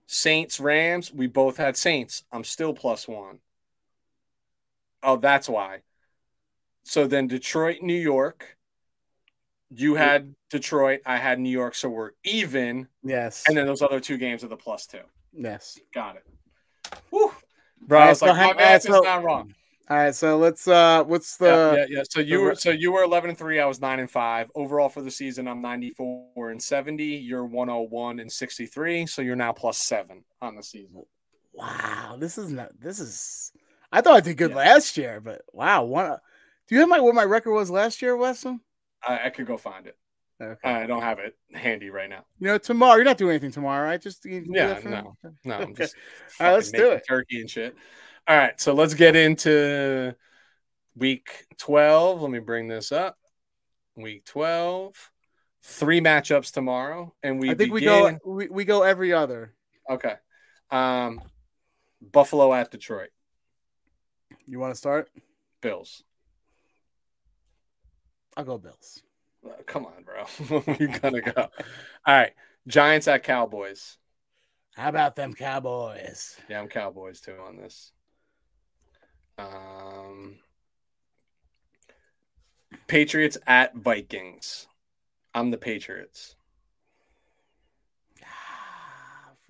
[0.07, 3.39] Saints, Rams, we both had Saints, I'm still plus one.
[5.01, 5.81] Oh, that's why.
[6.83, 8.57] So then Detroit, New York,
[9.71, 12.87] you had Detroit, I had New York, so we're even.
[13.03, 13.43] Yes.
[13.47, 14.99] And then those other two games are the plus two.
[15.33, 15.79] yes.
[15.93, 16.25] Got it.
[17.09, 17.31] Whew.
[17.81, 19.53] Bro, I was like, hang- my uh, math is not wrong.
[19.89, 20.15] All right.
[20.15, 20.67] So let's.
[20.67, 21.45] uh What's the?
[21.45, 22.03] yeah, yeah, yeah.
[22.09, 23.59] So you were so you were eleven and three.
[23.59, 24.49] I was nine and five.
[24.55, 27.15] Overall for the season, I'm ninety four and seventy.
[27.17, 29.05] You're one hundred one and sixty three.
[29.05, 31.03] So you're now plus seven on the season.
[31.53, 32.17] Wow.
[32.19, 32.71] This is not.
[32.79, 33.51] This is.
[33.91, 34.57] I thought I did good Yeah.
[34.57, 35.83] last year, but wow.
[35.83, 36.17] One.
[36.67, 38.61] Do you have my what my record was last year, Weston?
[39.07, 39.95] I, I could go find it.
[40.41, 40.69] Okay.
[40.69, 42.25] I don't have it handy right now.
[42.39, 44.01] you know, tomorrow you're not doing anything tomorrow, right?
[44.01, 44.95] Just Yeah, that for me?
[44.95, 45.15] no.
[45.45, 45.95] No, I'm just
[46.41, 47.03] All right, let's do it.
[47.07, 47.73] Turkey and shit.
[48.27, 50.15] All right, so let's get into
[50.95, 52.21] week twelve.
[52.21, 53.17] Let me bring this up.
[53.95, 55.11] Week twelve.
[55.61, 58.19] Three matchups tomorrow, and we I think begin- we go.
[58.25, 59.53] We, we go every other.
[59.89, 60.13] Okay.
[60.71, 61.21] Um,
[62.01, 63.09] Buffalo at Detroit.
[64.47, 65.09] You want to start?
[65.61, 66.03] Bills.
[68.37, 69.01] I'll go Bills.
[69.45, 70.25] Uh, come on, bro.
[70.67, 71.33] We're gonna go.
[71.37, 71.49] All
[72.07, 72.33] right.
[72.67, 73.97] Giants at Cowboys.
[74.75, 76.35] How about them Cowboys?
[76.49, 77.91] Yeah, I'm Cowboys too on this.
[79.37, 80.35] Um,
[82.87, 84.67] Patriots at Vikings.
[85.33, 86.35] I'm the Patriots.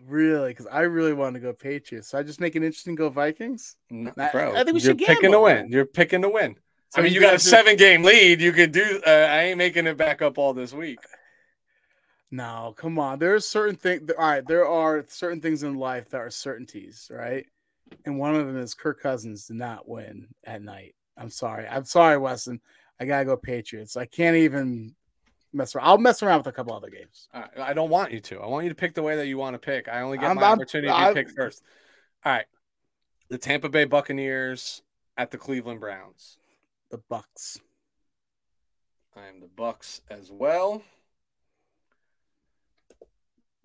[0.07, 0.49] Really?
[0.51, 2.09] Because I really want to go Patriots.
[2.09, 2.95] So I just make an interesting.
[2.95, 3.75] Go Vikings.
[3.89, 5.43] No, I- bro, I think we you're should picking to gamble.
[5.43, 5.71] win.
[5.71, 6.55] You're picking to win.
[6.89, 8.39] So I mean, you got a seven game lead.
[8.39, 9.01] You could do.
[9.05, 10.99] Uh, I ain't making it back up all this week.
[12.29, 13.17] No, come on.
[13.19, 14.11] There's certain things.
[14.17, 17.47] All right, there are certain things in life that are certainties, right?
[18.05, 20.95] And one of them is Kirk Cousins did not win at night.
[21.17, 21.67] I'm sorry.
[21.67, 22.59] I'm sorry, Weston.
[22.99, 23.95] I gotta go Patriots.
[23.97, 24.95] I can't even.
[25.53, 25.85] mess around.
[25.87, 27.29] I'll mess around with a couple other games.
[27.33, 28.39] Right, I don't want you to.
[28.41, 29.87] I want you to pick the way that you want to pick.
[29.87, 31.63] I only get I'm- my I'm- opportunity I'm- to pick first.
[32.25, 32.45] All right.
[33.29, 34.81] The Tampa Bay Buccaneers
[35.15, 36.37] at the Cleveland Browns.
[36.91, 37.59] The Bucs.
[39.15, 40.83] I am the Bucs as well.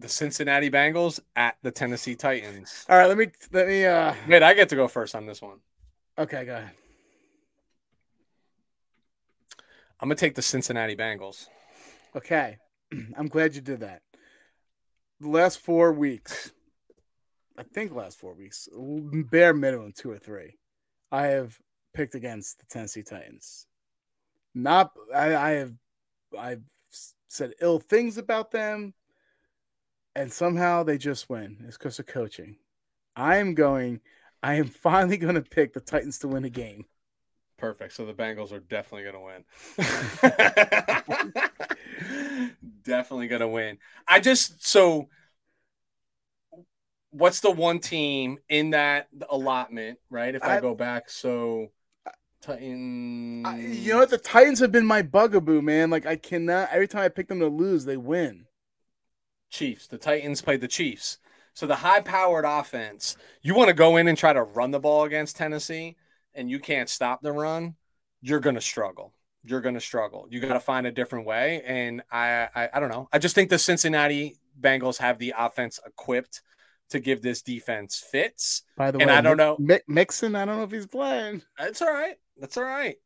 [0.01, 2.87] The Cincinnati Bengals at the Tennessee Titans.
[2.89, 3.85] All right, let me let me.
[3.85, 5.59] uh Wait, I get to go first on this one.
[6.19, 6.71] Okay, go ahead.
[10.01, 11.49] I'm gonna take the Cincinnati Bengals.
[12.17, 12.57] Okay,
[13.17, 14.01] I'm glad you did that.
[15.21, 16.51] The last four weeks,
[17.59, 18.71] I think last four weeks,
[19.31, 20.57] bare minimum two or three,
[21.13, 21.59] I have
[21.93, 23.67] picked against the Tennessee Titans.
[24.55, 25.75] Not, I, I have,
[26.39, 26.63] I've
[27.29, 28.95] said ill things about them,
[30.15, 31.65] and somehow they just win.
[31.67, 32.57] It's because of coaching.
[33.17, 34.01] I am going.
[34.43, 36.87] I am finally going to pick the Titans to win a game.
[37.59, 37.93] Perfect.
[37.93, 39.45] So the Bengals are definitely going to win.
[42.85, 43.79] definitely going to win.
[44.09, 45.09] I just so
[47.11, 50.35] what's the one team in that allotment, right?
[50.35, 51.69] If I, I- go back, so
[52.41, 53.47] Titans.
[53.47, 54.11] I, you know what?
[54.11, 55.91] The Titans have been my bugaboo, man.
[55.91, 56.71] Like I cannot.
[56.73, 58.47] Every time I pick them to lose, they win.
[59.51, 59.87] Chiefs.
[59.87, 61.19] The Titans played the Chiefs.
[61.55, 65.05] So the high-powered offense, you want to go in and try to run the ball
[65.05, 65.97] against Tennessee,
[66.35, 67.75] and you can't stop the run,
[68.23, 69.13] you're gonna struggle.
[69.43, 70.27] You're gonna struggle.
[70.31, 71.63] You got to find a different way.
[71.67, 73.09] And I, I, I don't know.
[73.13, 76.43] I just think the Cincinnati Bengals have the offense equipped
[76.91, 78.63] to give this defense fits.
[78.77, 80.37] By the way, And I don't know- Mi- Mixon.
[80.37, 81.43] I don't know if he's playing.
[81.59, 82.17] That's all right.
[82.39, 82.97] That's all right.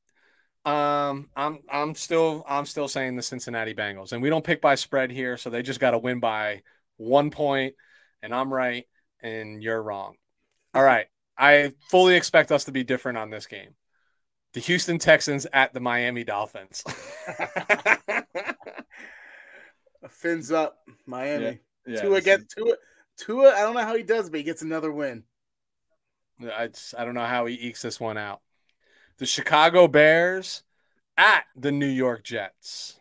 [0.65, 4.77] Um, I'm I'm still I'm still saying the Cincinnati Bengals, and we don't pick by
[4.77, 6.63] spread here, so they just got to win by
[6.97, 7.75] one point,
[8.23, 8.87] and I'm right
[9.25, 10.15] and you're wrong.
[10.75, 13.75] All right, I fully expect us to be different on this game.
[14.53, 16.85] The Houston Texans at the Miami Dolphins.
[20.11, 20.77] Fins up,
[21.07, 21.59] Miami.
[21.87, 22.77] yeah, Tua this gets Tua.
[23.17, 23.53] Tua.
[23.55, 25.25] I don't know how he does, but he gets another win.
[26.55, 28.41] I just, I don't know how he ekes this one out.
[29.19, 30.63] The Chicago Bears
[31.17, 32.99] at the New York Jets.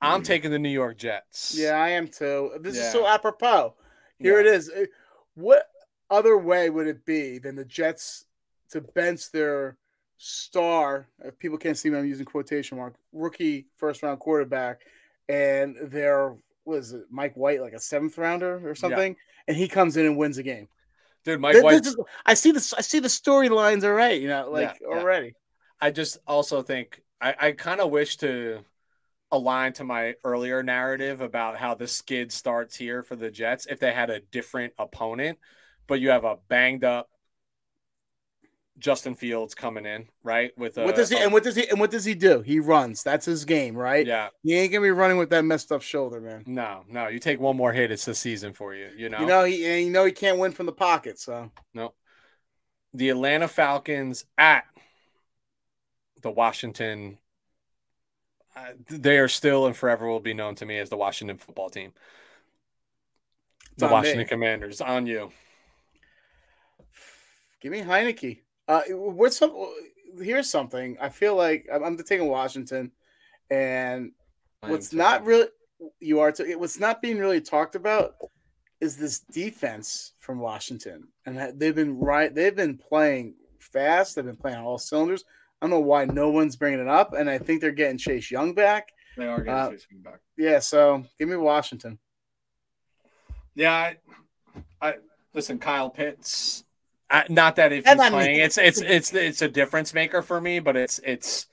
[0.00, 0.24] I'm Hmm.
[0.24, 1.54] taking the New York Jets.
[1.54, 2.52] Yeah, I am too.
[2.60, 2.82] This Yeah.
[2.82, 3.74] is so apropos.
[4.18, 4.70] Here it is.
[4.70, 4.86] Uh,
[5.34, 5.70] What
[6.10, 8.26] other way would it be than the Jets
[8.70, 9.78] to bench their
[10.18, 11.06] star?
[11.24, 12.94] If people can't see me, I'm using quotation mark.
[13.12, 14.82] Rookie first round quarterback,
[15.28, 16.36] and their
[16.66, 19.16] was it Mike White like a seventh rounder or something,
[19.48, 20.68] and he comes in and wins a game.
[21.24, 21.82] Dude, My This- White.
[21.82, 21.96] this is-
[22.26, 22.72] I see this.
[22.74, 24.16] I see the storylines already.
[24.16, 24.98] You know, like Yeah, yeah.
[24.98, 25.34] already.
[25.80, 28.64] I just also think I, I kind of wish to
[29.30, 33.78] align to my earlier narrative about how the skid starts here for the Jets if
[33.80, 35.38] they had a different opponent,
[35.86, 37.08] but you have a banged up
[38.78, 40.50] Justin Fields coming in, right?
[40.58, 42.40] With a, what does he a- and what does he and what does he do?
[42.40, 43.02] He runs.
[43.02, 44.06] That's his game, right?
[44.06, 46.44] yeah, He ain't gonna be running with that messed up shoulder, man.
[46.46, 49.20] no, no, you take one more hit, it's the season for you, you know.
[49.20, 51.18] You know he and you know he can't win from the pocket.
[51.18, 51.92] So No.
[52.94, 54.64] The Atlanta Falcons at
[56.22, 57.18] the Washington.
[58.54, 61.70] Uh, they are still and forever will be known to me as the Washington football
[61.70, 61.92] team.
[63.78, 63.94] The on me.
[63.94, 65.30] Washington Commanders on you.
[67.60, 68.40] give me Heinicke.
[68.72, 69.52] Uh, what's some?
[70.18, 70.96] Here's something.
[70.98, 72.90] I feel like I'm, I'm taking Washington,
[73.50, 74.12] and
[74.66, 75.48] what's not really
[76.00, 78.14] you are to what's not being really talked about
[78.80, 82.34] is this defense from Washington, and that they've been right.
[82.34, 84.14] They've been playing fast.
[84.14, 85.24] They've been playing on all cylinders.
[85.60, 88.30] I don't know why no one's bringing it up, and I think they're getting Chase
[88.30, 88.88] Young back.
[89.18, 90.20] They are getting uh, Chase Young back.
[90.38, 91.98] Yeah, so give me Washington.
[93.54, 93.96] Yeah, I,
[94.80, 94.94] I
[95.34, 95.58] listen.
[95.58, 96.64] Kyle Pitts.
[97.12, 99.92] I, not that if And he's I mean- playing, it's it's it's it's a difference
[99.94, 101.46] maker for me, but it's it's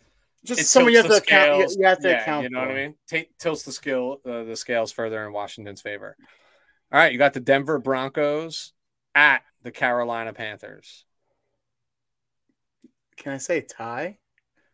[0.45, 1.69] Just it someone you have to account.
[1.71, 2.43] You, you have to yeah, account.
[2.45, 2.95] You know what I mean?
[3.07, 6.15] Take, tilts the skill uh, the scales further in Washington's favor.
[6.91, 8.71] All right, you got the Denver Broncos
[9.13, 11.03] at the Carolina Panthers.
[13.17, 14.17] Can I say tie?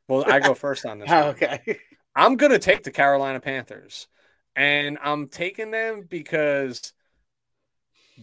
[0.07, 1.09] Well, I go first on this.
[1.11, 1.29] Oh, one.
[1.31, 1.79] okay.
[2.15, 4.07] I'm gonna take the Carolina Panthers,
[4.55, 6.93] and I'm taking them because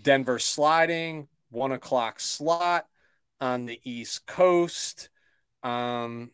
[0.01, 2.87] Denver's sliding one o'clock slot
[3.41, 5.11] on the East Coast.
[5.62, 6.31] Um,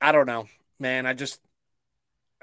[0.00, 0.46] I don't know,
[0.78, 1.06] man.
[1.06, 1.40] I just,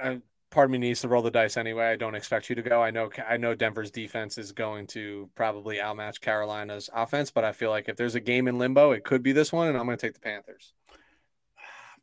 [0.01, 0.15] uh,
[0.49, 1.85] part of me needs to roll the dice anyway.
[1.85, 2.81] I don't expect you to go.
[2.81, 7.51] I know, I know Denver's defense is going to probably outmatch Carolina's offense, but I
[7.51, 9.85] feel like if there's a game in limbo, it could be this one, and I'm
[9.85, 10.73] going to take the Panthers.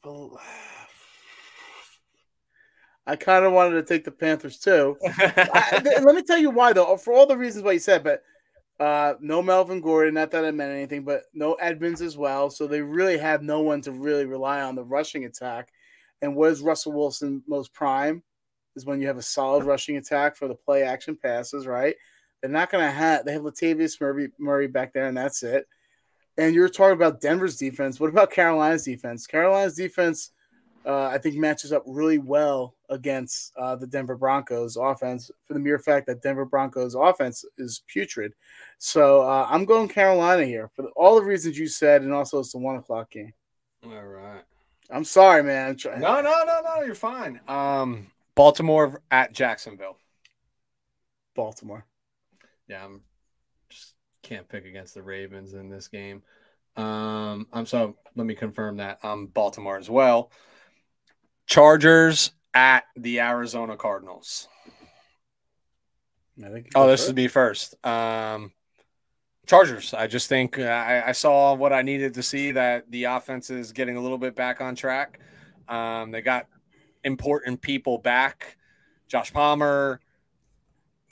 [3.07, 4.97] I kind of wanted to take the Panthers too.
[5.05, 6.97] I, let me tell you why, though.
[6.97, 8.23] For all the reasons why you said, but
[8.81, 10.15] uh, no Melvin Gordon.
[10.15, 12.49] Not that it meant anything, but no Edmonds as well.
[12.51, 15.71] So they really have no one to really rely on the rushing attack.
[16.23, 18.23] And what is Russell Wilson most prime?
[18.77, 21.95] Is when you have a solid rushing attack for the play action passes, right?
[22.41, 23.25] They're not going to have.
[23.25, 25.67] They have Latavius Murray, Murray back there, and that's it.
[26.39, 28.01] And you're talking about Denver's defense.
[28.01, 29.27] What about Carolina's defense?
[29.27, 30.31] Carolina's defense,
[30.87, 35.61] uh, I think, matches up really well against uh, the Denver Broncos offense for the
[35.61, 38.33] mere fact that Denver Broncos offense is putrid.
[38.79, 42.53] So uh, I'm going Carolina here for all the reasons you said, and also it's
[42.53, 43.33] the one o'clock game.
[43.85, 44.43] All right.
[44.91, 45.71] I'm sorry, man.
[45.71, 46.01] I'm trying.
[46.01, 46.83] No, no, no, no.
[46.83, 47.41] You're fine.
[47.47, 49.99] Um, Baltimore at Jacksonville.
[51.35, 51.85] Baltimore.
[52.69, 53.03] Yeah, I'm
[53.69, 56.23] just can't pick against the Ravens in this game.
[56.77, 58.99] Um, I'm so let me confirm that.
[59.03, 60.31] I'm Baltimore as well.
[61.51, 64.47] Chargers at the Arizona Cardinals.
[66.77, 67.75] oh, this would be first.
[67.85, 68.53] Um,
[69.47, 69.93] Chargers.
[69.93, 73.51] I just think uh, I, I, saw what I needed to see that the offense
[73.51, 75.19] is getting a little bit back on track.
[75.69, 76.47] Um, they got
[77.03, 78.57] important people back.
[79.09, 80.01] Josh Palmer,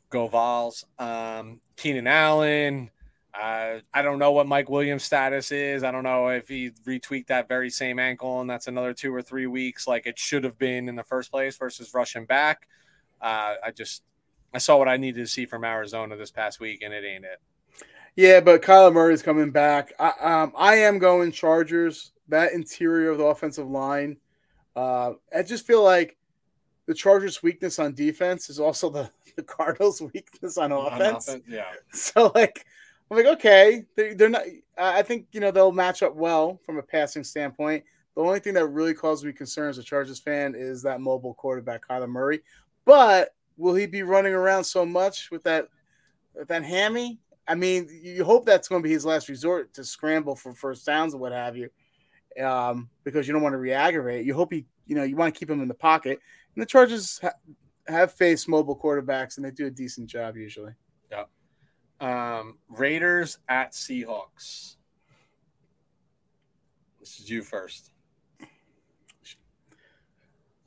[0.09, 2.90] Go Vols, um, Keenan Allen.
[3.39, 5.85] Uh, I don't know what Mike Williams' status is.
[5.85, 9.23] I don't know if he retweaked that very same ankle and that's another two or
[9.23, 12.66] three weeks like it should have been in the first place versus rushing back.
[13.20, 14.02] Uh, I just
[14.52, 17.24] I saw what I needed to see from Arizona this past week and it ain't
[17.24, 17.40] it.
[18.16, 19.93] Yeah, but Kyler Murray's coming back.
[20.01, 22.10] I, um, I am going Chargers.
[22.27, 24.16] That interior of the offensive line.
[24.74, 26.16] Uh, I just feel like
[26.86, 31.28] the Chargers' weakness on defense is also the, the Cardinals' weakness on offense.
[31.28, 31.70] On offense yeah.
[31.93, 32.66] So like
[33.10, 34.43] I'm like, okay, they, they're not.
[34.76, 37.85] I think you know they'll match up well from a passing standpoint.
[38.14, 41.35] The only thing that really causes me concern as a Chargers fan is that mobile
[41.35, 42.40] quarterback Kyler Murray.
[42.85, 45.68] But will he be running around so much with that
[46.35, 47.18] with that hammy?
[47.47, 50.85] I mean, you hope that's going to be his last resort to scramble for first
[50.85, 51.70] downs and what have you,
[52.44, 54.26] um, because you don't want to re-aggravate.
[54.26, 56.20] You hope he, you know, you want to keep him in the pocket.
[56.55, 57.32] And the Chargers ha-
[57.86, 60.72] have faced mobile quarterbacks, and they do a decent job usually.
[61.10, 61.24] Yeah.
[62.01, 64.77] Um, Raiders at Seahawks.
[67.01, 67.91] This is you first.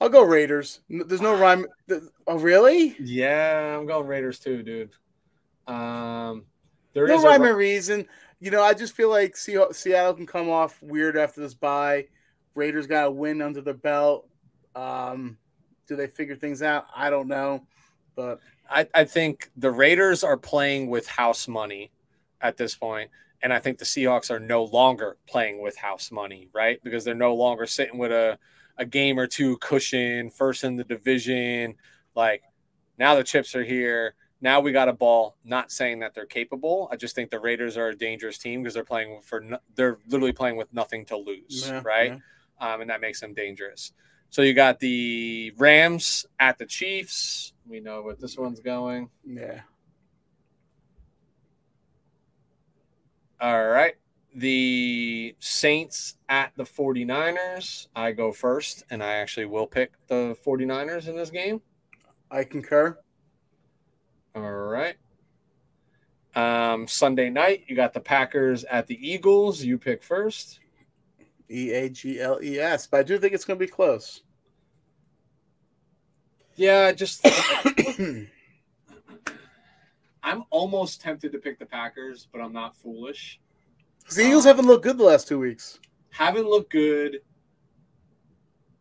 [0.02, 0.82] I'll go Raiders.
[0.90, 1.68] There's no rhyme.
[2.26, 2.96] Oh, really?
[3.00, 4.90] Yeah, I'm going Raiders too, dude.
[5.68, 6.46] Um,
[6.94, 8.08] there no rhyme and reason.
[8.40, 12.08] You know, I just feel like Seattle can come off weird after this bye.
[12.56, 14.28] Raiders got a win under the belt.
[14.76, 15.38] Um,
[15.88, 16.86] do they figure things out?
[16.96, 17.64] I don't know,
[18.16, 18.40] but
[18.70, 21.92] I, I think the Raiders are playing with house money
[22.40, 23.10] at this point,
[23.42, 26.80] and I think the Seahawks are no longer playing with house money, right?
[26.84, 28.38] Because they're no longer sitting with a,
[28.78, 31.76] a game or two cushion, first in the division.
[32.16, 32.44] Like
[32.98, 34.16] now the chips are here.
[34.42, 35.38] Now we got a ball.
[35.44, 36.90] Not saying that they're capable.
[36.92, 39.98] I just think the Raiders are a dangerous team because they're playing for no, they're
[40.08, 42.20] literally playing with nothing to lose, yeah, right?
[42.60, 42.74] Yeah.
[42.74, 43.94] Um, and that makes them dangerous.
[44.32, 47.52] So you got the Rams at the Chiefs.
[47.68, 49.10] We know what this one's going.
[49.26, 49.60] Yeah.
[53.42, 53.96] All right.
[54.34, 57.88] The Saints at the 49ers.
[57.94, 61.62] I go first, and I actually will pick the 49ers in this game.
[62.32, 62.98] I concur.
[64.34, 64.96] All right.
[66.36, 69.62] Um, Sunday night, you got the Packers at the Eagles.
[69.62, 70.61] You pick first.
[71.52, 72.88] E A G L E S.
[72.88, 74.22] But I do think it's going to be close.
[76.56, 77.26] Yeah, just
[80.24, 83.40] I'm almost tempted to pick the Packers, but I'm not foolish.
[84.14, 85.80] The Eagles um, haven't looked good the last two weeks.
[86.10, 87.22] Haven't looked good.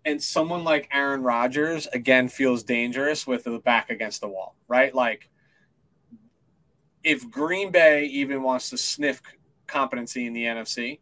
[0.05, 4.95] And someone like Aaron Rodgers again feels dangerous with the back against the wall, right?
[4.95, 5.29] Like
[7.05, 9.23] if Green Bay even wants to sniff
[9.67, 11.01] competency in the NFC,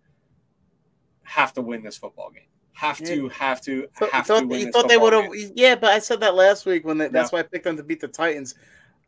[1.28, 2.44] have to win this football game.
[2.72, 3.32] Have to, yeah.
[3.32, 4.60] have to, have thought, to win.
[4.60, 7.32] You thought they would have, yeah, but I said that last week when they, that's
[7.32, 8.54] why I picked them to beat the Titans.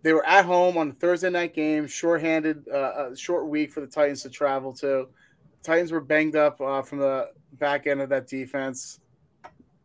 [0.02, 3.80] They were at home on a Thursday night game, short-handed, uh, a short week for
[3.80, 5.08] the Titans to travel to.
[5.62, 9.00] Titans were banged up uh, from the back end of that defense.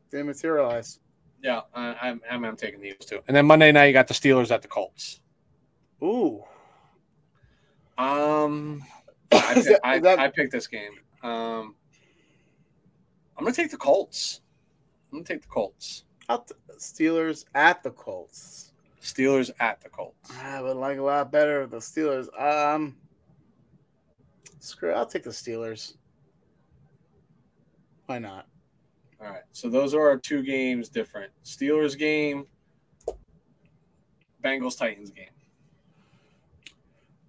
[0.09, 0.99] Didn't materialize.
[1.43, 3.19] Yeah, I, I'm, I'm, taking these too.
[3.27, 5.19] And then Monday night, you got the Steelers at the Colts.
[6.01, 6.43] Ooh.
[7.97, 8.83] Um,
[9.31, 10.19] I, that, I, that...
[10.19, 10.93] I picked this game.
[11.21, 11.75] Um,
[13.37, 14.41] I'm gonna take the Colts.
[15.11, 16.05] I'm gonna take the Colts.
[16.27, 18.73] The Steelers at the Colts.
[19.01, 20.31] Steelers at the Colts.
[20.41, 22.27] I would like a lot better the Steelers.
[22.41, 22.95] Um,
[24.59, 24.91] screw.
[24.91, 25.95] It, I'll take the Steelers.
[28.07, 28.47] Why not?
[29.21, 29.43] All right.
[29.51, 31.31] So those are our two games different.
[31.43, 32.47] Steelers game.
[34.43, 35.29] Bengals Titans game.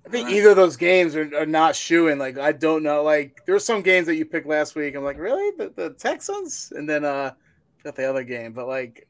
[0.06, 2.18] I think either of those games are, are not shooing.
[2.18, 3.02] Like I don't know.
[3.02, 4.94] Like there's some games that you picked last week.
[4.94, 5.50] I'm like, really?
[5.56, 6.72] The, the Texans?
[6.74, 7.32] And then uh
[7.78, 9.08] forgot the other game, but like,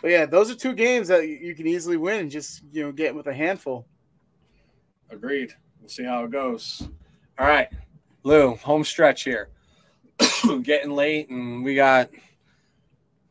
[0.00, 2.92] but yeah, those are two games that you can easily win and just you know
[2.92, 3.86] get with a handful.
[5.10, 5.52] Agreed.
[5.80, 6.88] We'll see how it goes.
[7.38, 7.68] All right,
[8.22, 9.48] Lou, home stretch here.
[10.62, 12.10] Getting late, and we got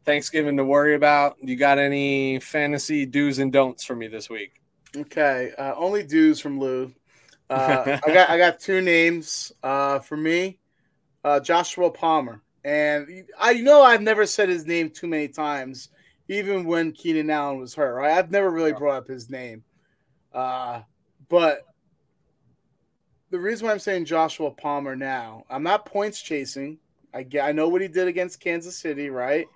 [0.06, 1.38] Thanksgiving to worry about.
[1.42, 4.63] You got any fantasy do's and don'ts for me this week?
[4.96, 6.94] Okay, uh, only do's from Lou.
[7.50, 10.60] Uh, I got I got two names uh, for me.
[11.24, 15.90] Uh, Joshua Palmer, and I know I've never said his name too many times,
[16.28, 17.96] even when Keenan Allen was hurt.
[17.96, 18.18] Right?
[18.18, 19.64] I've never really brought up his name,
[20.34, 20.82] uh,
[21.30, 21.62] but
[23.32, 26.78] the reason why I'm saying Joshua Palmer now, I'm not points chasing.
[27.16, 29.48] I get, I know what he did against Kansas City, right?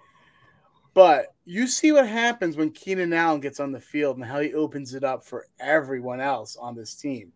[0.97, 4.55] But you see what happens when Keenan Allen gets on the field and how he
[4.55, 7.33] opens it up for everyone else on this team.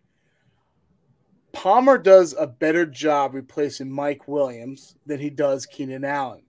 [1.52, 6.42] Palmer does a better job replacing Mike Williams than he does Keenan Allen,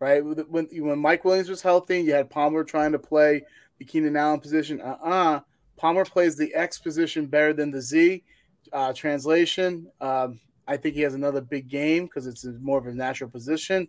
[0.00, 0.24] right?
[0.24, 3.42] When, when Mike Williams was healthy, you had Palmer trying to play
[3.78, 4.80] the Keenan Allen position.
[4.80, 5.10] Uh uh-uh.
[5.10, 5.40] uh
[5.76, 8.24] Palmer plays the X position better than the Z.
[8.72, 12.94] Uh, translation, um, I think he has another big game because it's more of a
[12.94, 13.86] natural position.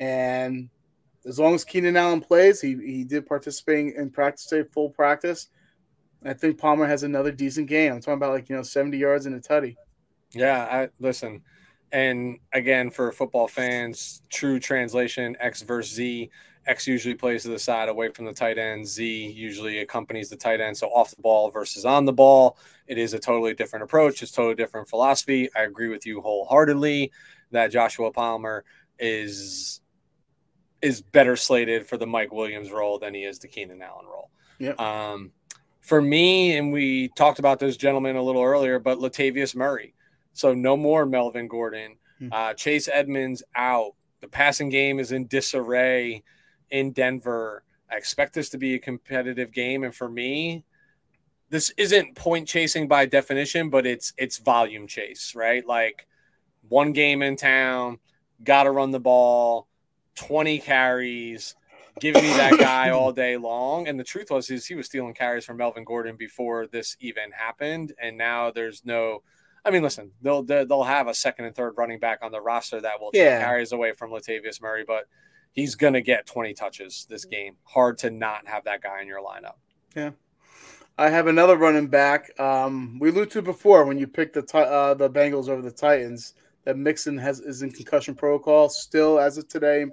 [0.00, 0.70] And
[1.26, 5.48] as long as Keenan Allen plays, he, he did participate in practice day, full practice.
[6.24, 7.92] I think Palmer has another decent game.
[7.92, 9.76] I'm talking about like, you know, 70 yards and a tutty.
[10.32, 11.42] Yeah, I listen.
[11.92, 16.30] And again, for football fans, true translation X versus Z.
[16.66, 18.86] X usually plays to the side away from the tight end.
[18.86, 20.76] Z usually accompanies the tight end.
[20.76, 22.58] So off the ball versus on the ball,
[22.88, 24.20] it is a totally different approach.
[24.22, 25.48] It's totally different philosophy.
[25.54, 27.12] I agree with you wholeheartedly
[27.52, 28.64] that Joshua Palmer
[28.98, 29.80] is
[30.86, 34.30] is better slated for the Mike Williams role than he is the Keenan Allen role.
[34.60, 34.74] Yeah.
[34.78, 35.32] Um,
[35.80, 39.94] for me, and we talked about those gentlemen a little earlier, but Latavius Murray.
[40.32, 41.96] So no more Melvin Gordon.
[42.20, 42.28] Hmm.
[42.30, 43.94] Uh, Chase Edmonds out.
[44.20, 46.22] The passing game is in disarray
[46.70, 47.64] in Denver.
[47.90, 50.64] I expect this to be a competitive game, and for me,
[51.50, 55.64] this isn't point chasing by definition, but it's it's volume chase, right?
[55.66, 56.06] Like
[56.68, 57.98] one game in town,
[58.42, 59.65] got to run the ball
[60.16, 61.54] 20 carries,
[62.00, 63.88] give me that guy all day long.
[63.88, 67.30] And the truth was, is he was stealing carries from Melvin Gordon before this even
[67.32, 69.22] happened, and now there's no.
[69.64, 72.80] I mean, listen, they'll they'll have a second and third running back on the roster
[72.80, 73.42] that will take yeah.
[73.42, 75.04] carries away from Latavius Murray, but
[75.52, 77.56] he's gonna get 20 touches this game.
[77.64, 79.54] Hard to not have that guy in your lineup.
[79.96, 80.10] Yeah.
[80.98, 82.38] I have another running back.
[82.40, 86.34] Um, we alluded to before when you picked the uh, the Bengals over the Titans
[86.66, 89.86] that Mixon has is in concussion protocol still as of today.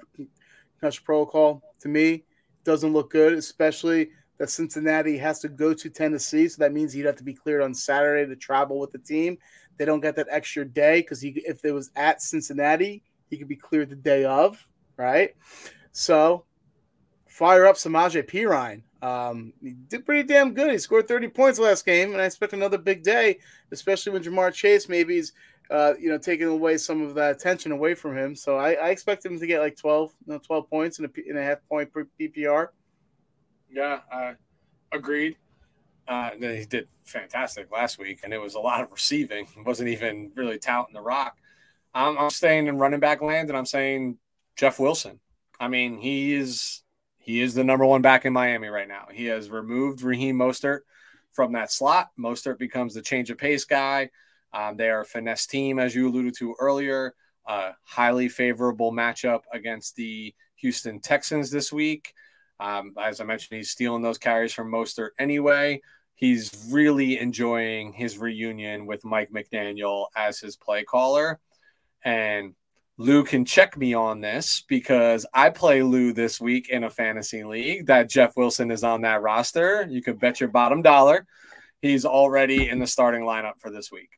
[0.79, 2.25] Concussion protocol to me
[2.65, 4.09] doesn't look good, especially
[4.39, 7.61] that Cincinnati has to go to Tennessee, so that means he'd have to be cleared
[7.61, 9.37] on Saturday to travel with the team.
[9.77, 13.55] They don't get that extra day because if it was at Cincinnati, he could be
[13.55, 14.67] cleared the day of,
[14.97, 15.35] right?
[15.91, 16.45] So
[17.27, 18.81] fire up Samaje Perine.
[19.03, 20.71] Um, he did pretty damn good.
[20.71, 23.39] He scored 30 points last game, and I expect another big day,
[23.71, 25.33] especially when Ja'Marr Chase maybe is
[25.73, 28.35] uh, you know, taking away some of that attention away from him.
[28.35, 31.39] So I, I expect him to get like 12, you know, 12 points in a,
[31.39, 32.67] a half point per PPR.
[33.71, 34.33] Yeah, uh,
[34.91, 35.35] agreed.
[36.07, 39.47] Uh, he did fantastic last week, and it was a lot of receiving.
[39.47, 41.37] He wasn't even really touting the rock.
[41.95, 44.17] I'm, I'm staying in running back land, and I'm saying
[44.55, 45.19] Jeff Wilson.
[45.59, 46.83] I mean, he is
[47.17, 49.07] he is the number one back in Miami right now.
[49.11, 50.81] He has removed Raheem Mostert
[51.31, 52.09] from that slot.
[52.19, 54.11] Mostert becomes the change of pace guy.
[54.53, 57.13] Um, they are a finesse team, as you alluded to earlier.
[57.45, 62.13] A highly favorable matchup against the Houston Texans this week.
[62.59, 65.81] Um, as I mentioned, he's stealing those carries from Mostert anyway.
[66.15, 71.39] He's really enjoying his reunion with Mike McDaniel as his play caller.
[72.05, 72.53] And
[72.97, 77.43] Lou can check me on this because I play Lou this week in a fantasy
[77.43, 79.85] league that Jeff Wilson is on that roster.
[79.89, 81.25] You could bet your bottom dollar
[81.83, 84.09] he's already in the starting lineup for this week.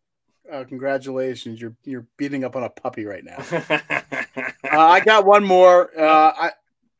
[0.52, 1.60] Uh, congratulations!
[1.60, 3.38] You're you're beating up on a puppy right now.
[3.50, 5.90] uh, I got one more.
[6.00, 6.52] Uh, I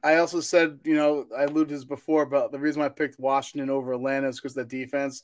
[0.04, 3.20] I also said you know I alluded to this before, but the reason I picked
[3.20, 5.24] Washington over Atlanta is because the defense.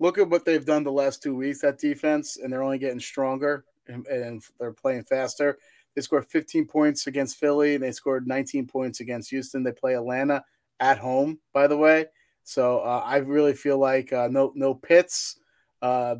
[0.00, 1.60] Look at what they've done the last two weeks.
[1.62, 5.58] That defense, and they're only getting stronger, and, and they're playing faster.
[5.96, 7.76] They scored 15 points against Philly.
[7.76, 9.64] They scored 19 points against Houston.
[9.64, 10.44] They play Atlanta
[10.78, 12.06] at home, by the way.
[12.44, 15.40] So uh, I really feel like uh, no no Pitts.
[15.82, 16.16] Uh,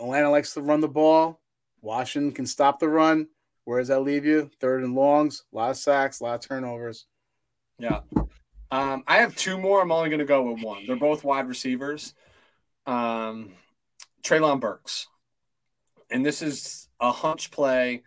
[0.00, 1.40] Atlanta likes to run the ball.
[1.82, 3.28] Washington can stop the run.
[3.64, 4.50] Where does that leave you?
[4.60, 7.06] Third and longs, a lot of sacks, a lot of turnovers.
[7.78, 8.00] Yeah.
[8.70, 9.82] Um, I have two more.
[9.82, 10.86] I'm only going to go with one.
[10.86, 12.14] They're both wide receivers.
[12.86, 13.52] Um,
[14.24, 15.08] Treylon Burks.
[16.10, 18.02] And this is a hunch play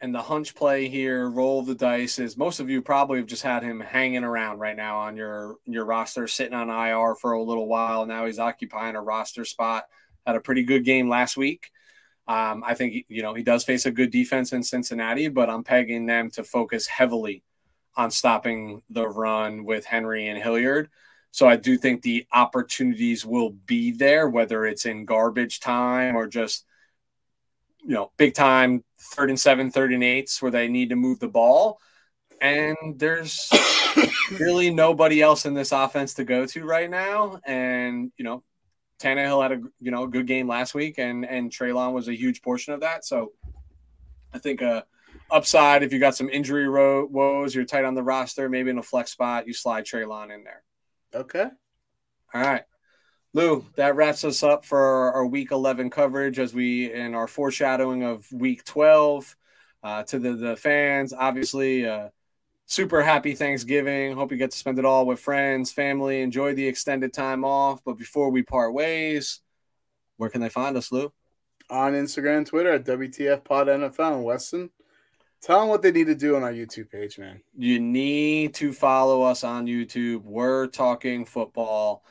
[0.00, 3.42] and the hunch play here, roll the dice is most of you probably have just
[3.42, 7.42] had him hanging around right now on your your roster, sitting on IR for a
[7.42, 8.04] little while.
[8.04, 9.84] Now he's occupying a roster spot.
[10.26, 11.70] Had a pretty good game last week.
[12.28, 15.62] Um, I think you know he does face a good defense in Cincinnati, but I'm
[15.62, 17.44] pegging them to focus heavily
[17.96, 20.90] on stopping the run with Henry and Hilliard.
[21.30, 26.26] So I do think the opportunities will be there, whether it's in garbage time or
[26.26, 26.64] just
[27.82, 31.20] you know big time third and seven, third and eights where they need to move
[31.20, 31.78] the ball.
[32.40, 33.50] And there's
[34.38, 37.40] really nobody else in this offense to go to right now.
[37.46, 38.42] And, you know,
[38.98, 42.16] Tannehill had a you know a good game last week, and and Treylon was a
[42.16, 43.04] huge portion of that.
[43.04, 43.32] So
[44.32, 44.82] I think uh
[45.30, 48.78] upside if you got some injury ro- woes, you're tight on the roster, maybe in
[48.78, 50.62] a flex spot, you slide Treylon in there.
[51.14, 51.46] Okay.
[52.34, 52.64] All right.
[53.32, 58.02] Lou, that wraps us up for our week 11 coverage as we in our foreshadowing
[58.02, 59.36] of week 12
[59.82, 61.12] uh, to the, the fans.
[61.12, 62.08] Obviously, uh,
[62.66, 64.14] super happy Thanksgiving.
[64.14, 66.20] Hope you get to spend it all with friends, family.
[66.20, 67.82] Enjoy the extended time off.
[67.84, 69.40] But before we part ways,
[70.18, 71.12] where can they find us, Lou?
[71.70, 74.70] On Instagram and Twitter at WTF Pod NFL and Weston.
[75.42, 77.40] Tell them what they need to do on our YouTube page, man.
[77.56, 80.22] You need to follow us on YouTube.
[80.22, 82.04] We're talking football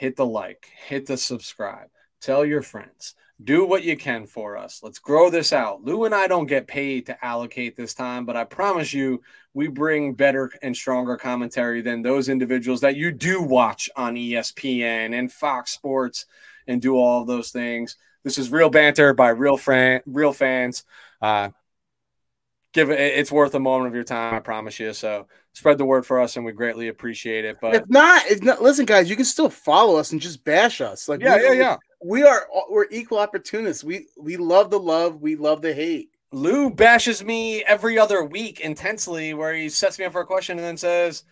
[0.00, 1.88] hit the like, hit the subscribe,
[2.22, 4.80] tell your friends, do what you can for us.
[4.82, 5.82] Let's grow this out.
[5.82, 9.22] Lou and I don't get paid to allocate this time, but I promise you,
[9.54, 15.18] we bring better and stronger commentary than those individuals that you do watch on ESPN
[15.18, 16.26] and Fox Sports
[16.66, 17.96] and do all of those things.
[18.22, 20.84] This is real banter by real fan, real fans.
[21.20, 21.50] Uh,
[22.72, 25.84] give it it's worth a moment of your time i promise you so spread the
[25.84, 29.10] word for us and we greatly appreciate it but if not if not listen guys
[29.10, 32.22] you can still follow us and just bash us like yeah we, yeah yeah we
[32.22, 33.84] are we're equal opportunists.
[33.84, 36.10] We we love the love we love the hate.
[36.32, 40.58] Lou bashes me every other week intensely where he sets me up for a question
[40.58, 41.24] and then says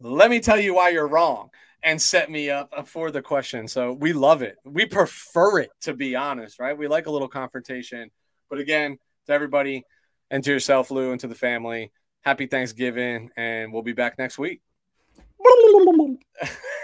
[0.00, 1.50] let me tell you why you're wrong
[1.82, 3.66] and set me up uh, for the question.
[3.66, 4.56] So we love it.
[4.64, 6.76] We prefer it to be honest right?
[6.76, 8.10] We like a little confrontation.
[8.50, 9.84] But again to everybody
[10.30, 11.92] and to yourself, Lou, and to the family.
[12.22, 14.62] Happy Thanksgiving, and we'll be back next week.